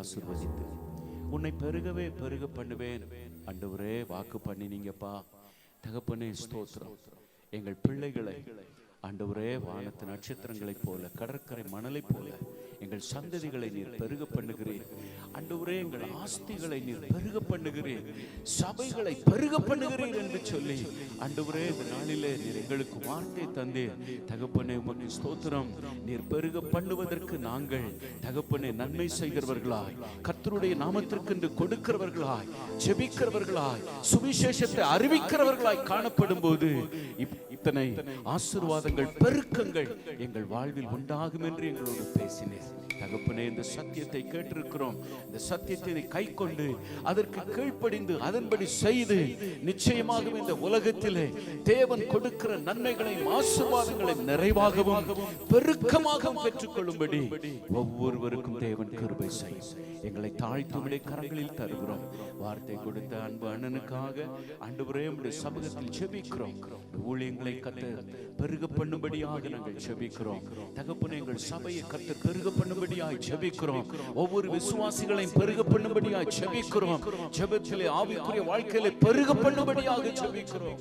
ஆசிர்வதித்து. 0.05 0.65
உன்னை 1.31 1.51
பெருகவே 1.51 2.05
பெருக 2.19 2.47
பண்ணுவேன். 2.47 3.03
அண்டவரே 3.45 4.05
வாக்கு 4.07 4.37
பண்ணினீங்கப்பா 4.37 5.13
தகப்பனே 5.83 6.27
ஸ்தோத்திரம். 6.41 6.97
எங்கள் 7.49 7.77
பிள்ளைகளை 7.81 8.37
ஆண்டவரே 9.07 9.49
வானத்து 9.65 10.03
நட்சத்திரங்களைப் 10.11 10.85
போல 10.85 11.09
கடற்கரை 11.19 11.63
மணலைப் 11.73 12.11
போல 12.11 12.27
எங்கள் 12.83 13.03
சந்ததிகளை 13.11 13.67
நீர் 13.75 13.91
பெருக 14.01 14.23
பண்ணுகிறீர். 14.33 14.87
ஆண்டவரே 15.37 15.75
எங்கள் 15.83 16.03
ஆஸ்திகளை 16.23 16.79
நீர் 16.87 17.05
பெருக 17.13 17.37
பண்ணுகிறேன் 17.51 18.07
சபைகளை 18.55 19.13
பெருக 19.29 19.59
பண்ணுகிறேன் 19.69 20.15
என்று 20.21 20.39
சொல்லி 20.51 20.77
ஆண்டவரே 21.25 21.63
இந்த 21.71 21.85
நாளிலே 21.93 22.31
நீர் 22.43 22.59
எங்களுக்கு 22.61 22.97
வார்த்தை 23.07 23.45
தந்தீர். 23.57 23.95
தகப்பனே 24.31 24.75
உமக்கு 24.81 25.07
ஸ்தோத்திரம். 25.17 25.69
நீர் 26.07 26.25
பெருக 26.31 26.63
பண்ணுவதற்கு 26.73 27.37
நாங்கள் 27.49 27.87
தகப்பனே 28.25 28.71
நன்மை 28.81 29.07
செய்கிறவர்களாய் 29.19 29.97
கர்த்தருடைய 30.27 30.75
நாமத்திற்கென்று 30.83 31.49
கொடுக்கிறவர்களாய் 31.61 32.51
ஜெபிக்கிறவர்களாய் 32.85 33.85
சுவிசேஷத்தை 34.11 34.85
அறிவிக்கிறவர்களாய் 34.95 35.87
காணப்படும் 35.91 36.45
போது 36.45 36.71
இத்தனை 37.65 37.85
ஆசிர்வாதங்கள் 38.33 39.13
பெருக்கங்கள் 39.21 39.87
எங்கள் 40.25 40.45
வாழ்வில் 40.51 40.89
உண்டாகும் 40.95 41.45
என்று 41.49 41.63
எங்களோடு 41.67 42.03
பேசினேன். 42.17 42.67
தகப்பனே 43.05 43.45
இந்த 43.53 43.63
சத்தியத்தை 43.75 44.23
கேட்டிருக்கிறோம். 44.33 44.99
இந்த 45.27 45.39
சத்தியத்தை 45.49 46.05
கை 46.17 46.25
கொண்டு 46.41 46.67
அதற்கு 47.11 47.41
கீழ்ப்படிந்து 47.55 48.13
அதன்படி 48.27 48.67
செய்து 48.83 49.19
நிச்சயமாகவே 49.69 50.37
இந்த 50.43 50.55
உலகத்திலே 50.67 51.25
தேவன் 51.71 52.03
கொடுக்கிற 52.13 52.51
நன்மைகளையும் 52.67 53.31
ஆசீர்வாதங்களையும் 53.37 54.29
நிறைவாகவும் 54.31 55.09
பெருக்கமாகவும் 55.51 56.43
பெற்றுக்கொள்ளும்படி 56.45 57.21
ஒவ்வொருவருக்கும் 57.81 58.59
தேவன் 58.65 58.93
கிருபை 58.99 59.29
செய்யும். 59.39 59.69
எங்களை 60.07 60.31
தாழ்த்தி 60.41 60.75
உம்முடைய 60.77 61.01
கரங்களில் 61.09 61.57
தருகிறோம். 61.59 62.03
வார்த்தை 62.41 62.75
கொடுத்த 62.85 63.13
அன்பு 63.27 63.45
அண்ணனுக்காக 63.53 64.27
ஆண்டவரே 64.67 65.05
உம்முடைய 65.11 65.35
சமூகத்தில் 65.43 65.95
செபிக்கிறோம். 65.99 66.55
ஊழியங்களை 67.11 67.53
கத்த 67.65 67.85
பெருக 68.39 68.67
பண்ணும்படியாக 68.77 69.49
நாங்கள் 69.55 69.83
செபிக்கிறோம். 69.87 70.43
தகப்பனே 70.79 71.17
எங்கள் 71.21 71.45
சபையை 71.49 71.83
கத்த 71.93 72.11
பெருக 72.25 72.47
பண்ணும்படி 72.59 72.94
பண்ணும்படியாய் 72.95 73.23
ஜெபிக்கிறோம். 73.27 73.87
ஒவ்வொரு 74.21 74.47
விசுவாசிகளையும் 74.55 75.37
பெருக 75.39 75.61
பண்ணும்படியாய் 75.73 76.33
ஜெபிக்கிறோம். 76.37 77.01
ஜெபத்திலே 77.37 77.87
ஆவிக்குரிய 77.99 78.43
வாழ்க்கையில 78.51 78.91
பெருக 79.05 79.33
பண்ணும்படியாக 79.43 80.13
ஜெபிக்கிறோம். 80.21 80.79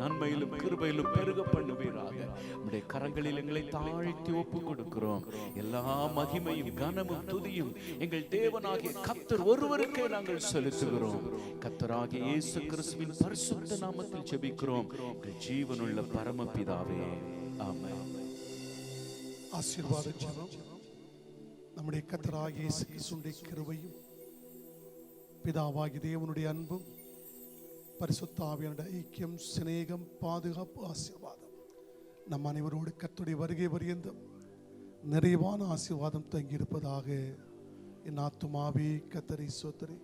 நன்மையிலும் 0.00 0.54
கிருபையிலும் 0.62 1.12
பெருக 1.16 1.42
பண்ணுவீராக 1.52 2.16
நம்முடைய 2.56 2.80
கரங்களில் 2.92 3.38
எங்களை 3.42 3.62
தாழ்த்தி 3.74 4.32
ஒப்பு 4.40 4.58
கொடுக்கிறோம் 4.66 5.22
எல்லா 5.62 5.82
மகிமையும் 6.16 6.74
கனமும் 6.80 7.24
துதியும் 7.30 7.72
எங்கள் 8.04 8.26
தேவனாகிய 8.34 8.92
கத்தர் 9.06 9.44
ஒருவருக்கே 9.52 10.04
நாங்கள் 10.16 10.42
செலுத்துகிறோம். 10.52 11.24
கத்தராகிய 11.64 12.22
இயேசு 12.32 12.60
கிறிஸ்துவின் 12.72 13.16
பரிசுத்த 13.22 13.80
நாமத்தில் 13.86 14.28
ஜெபிக்கிறோம். 14.32 14.86
ஜீவனுள்ள 15.46 16.04
பரமபிதாவே. 16.14 17.00
ஆமென். 17.68 18.06
ஆசீர்வாத 19.58 20.08
ஜெபம். 20.22 20.54
நம்முடைய 21.76 22.06
கத்தராகிய 22.08 22.58
இயேசு 22.58 22.86
கிறிஸ்துவினுடைய 22.86 23.34
கிருபையும் 23.48 23.96
பிதாவாகிய 25.44 26.00
தேவனுடைய 26.04 26.46
அன்பும் 26.46 26.84
பரிசுத்தாவியனுடைய 27.98 28.86
ஐக்கியம் 29.00 29.34
சிநேகம் 29.54 30.06
பாதுகாப்பு 30.20 30.86
ஆசீர்வாதம். 30.86 31.52
நம் 32.26 32.44
அனைவரோடு 32.44 32.92
கத்துடைய 32.98 33.30
வருகை 33.30 33.68
பரியந்தம் 33.68 34.20
நிறைவான 35.02 35.64
ஆசீர்வாதம் 35.64 36.26
தங்கியிருப்பதாக 36.30 37.36
என் 38.04 38.18
ஆத்துமாவே 38.18 38.88
கத்தரை 39.14 39.48
சோத்தரி. 39.62 39.98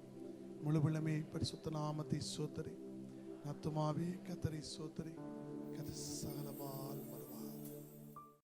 முழுவிளமே 0.65 1.31
பரிசுத்த 1.31 1.71
நாமத்தை 1.71 2.21
சோத்தரி. 2.37 2.77
ஆத்துமாவே 3.47 4.11
கத்தரை 4.29 4.63
சோத்தரி. 4.77 5.15
கத 5.77 5.91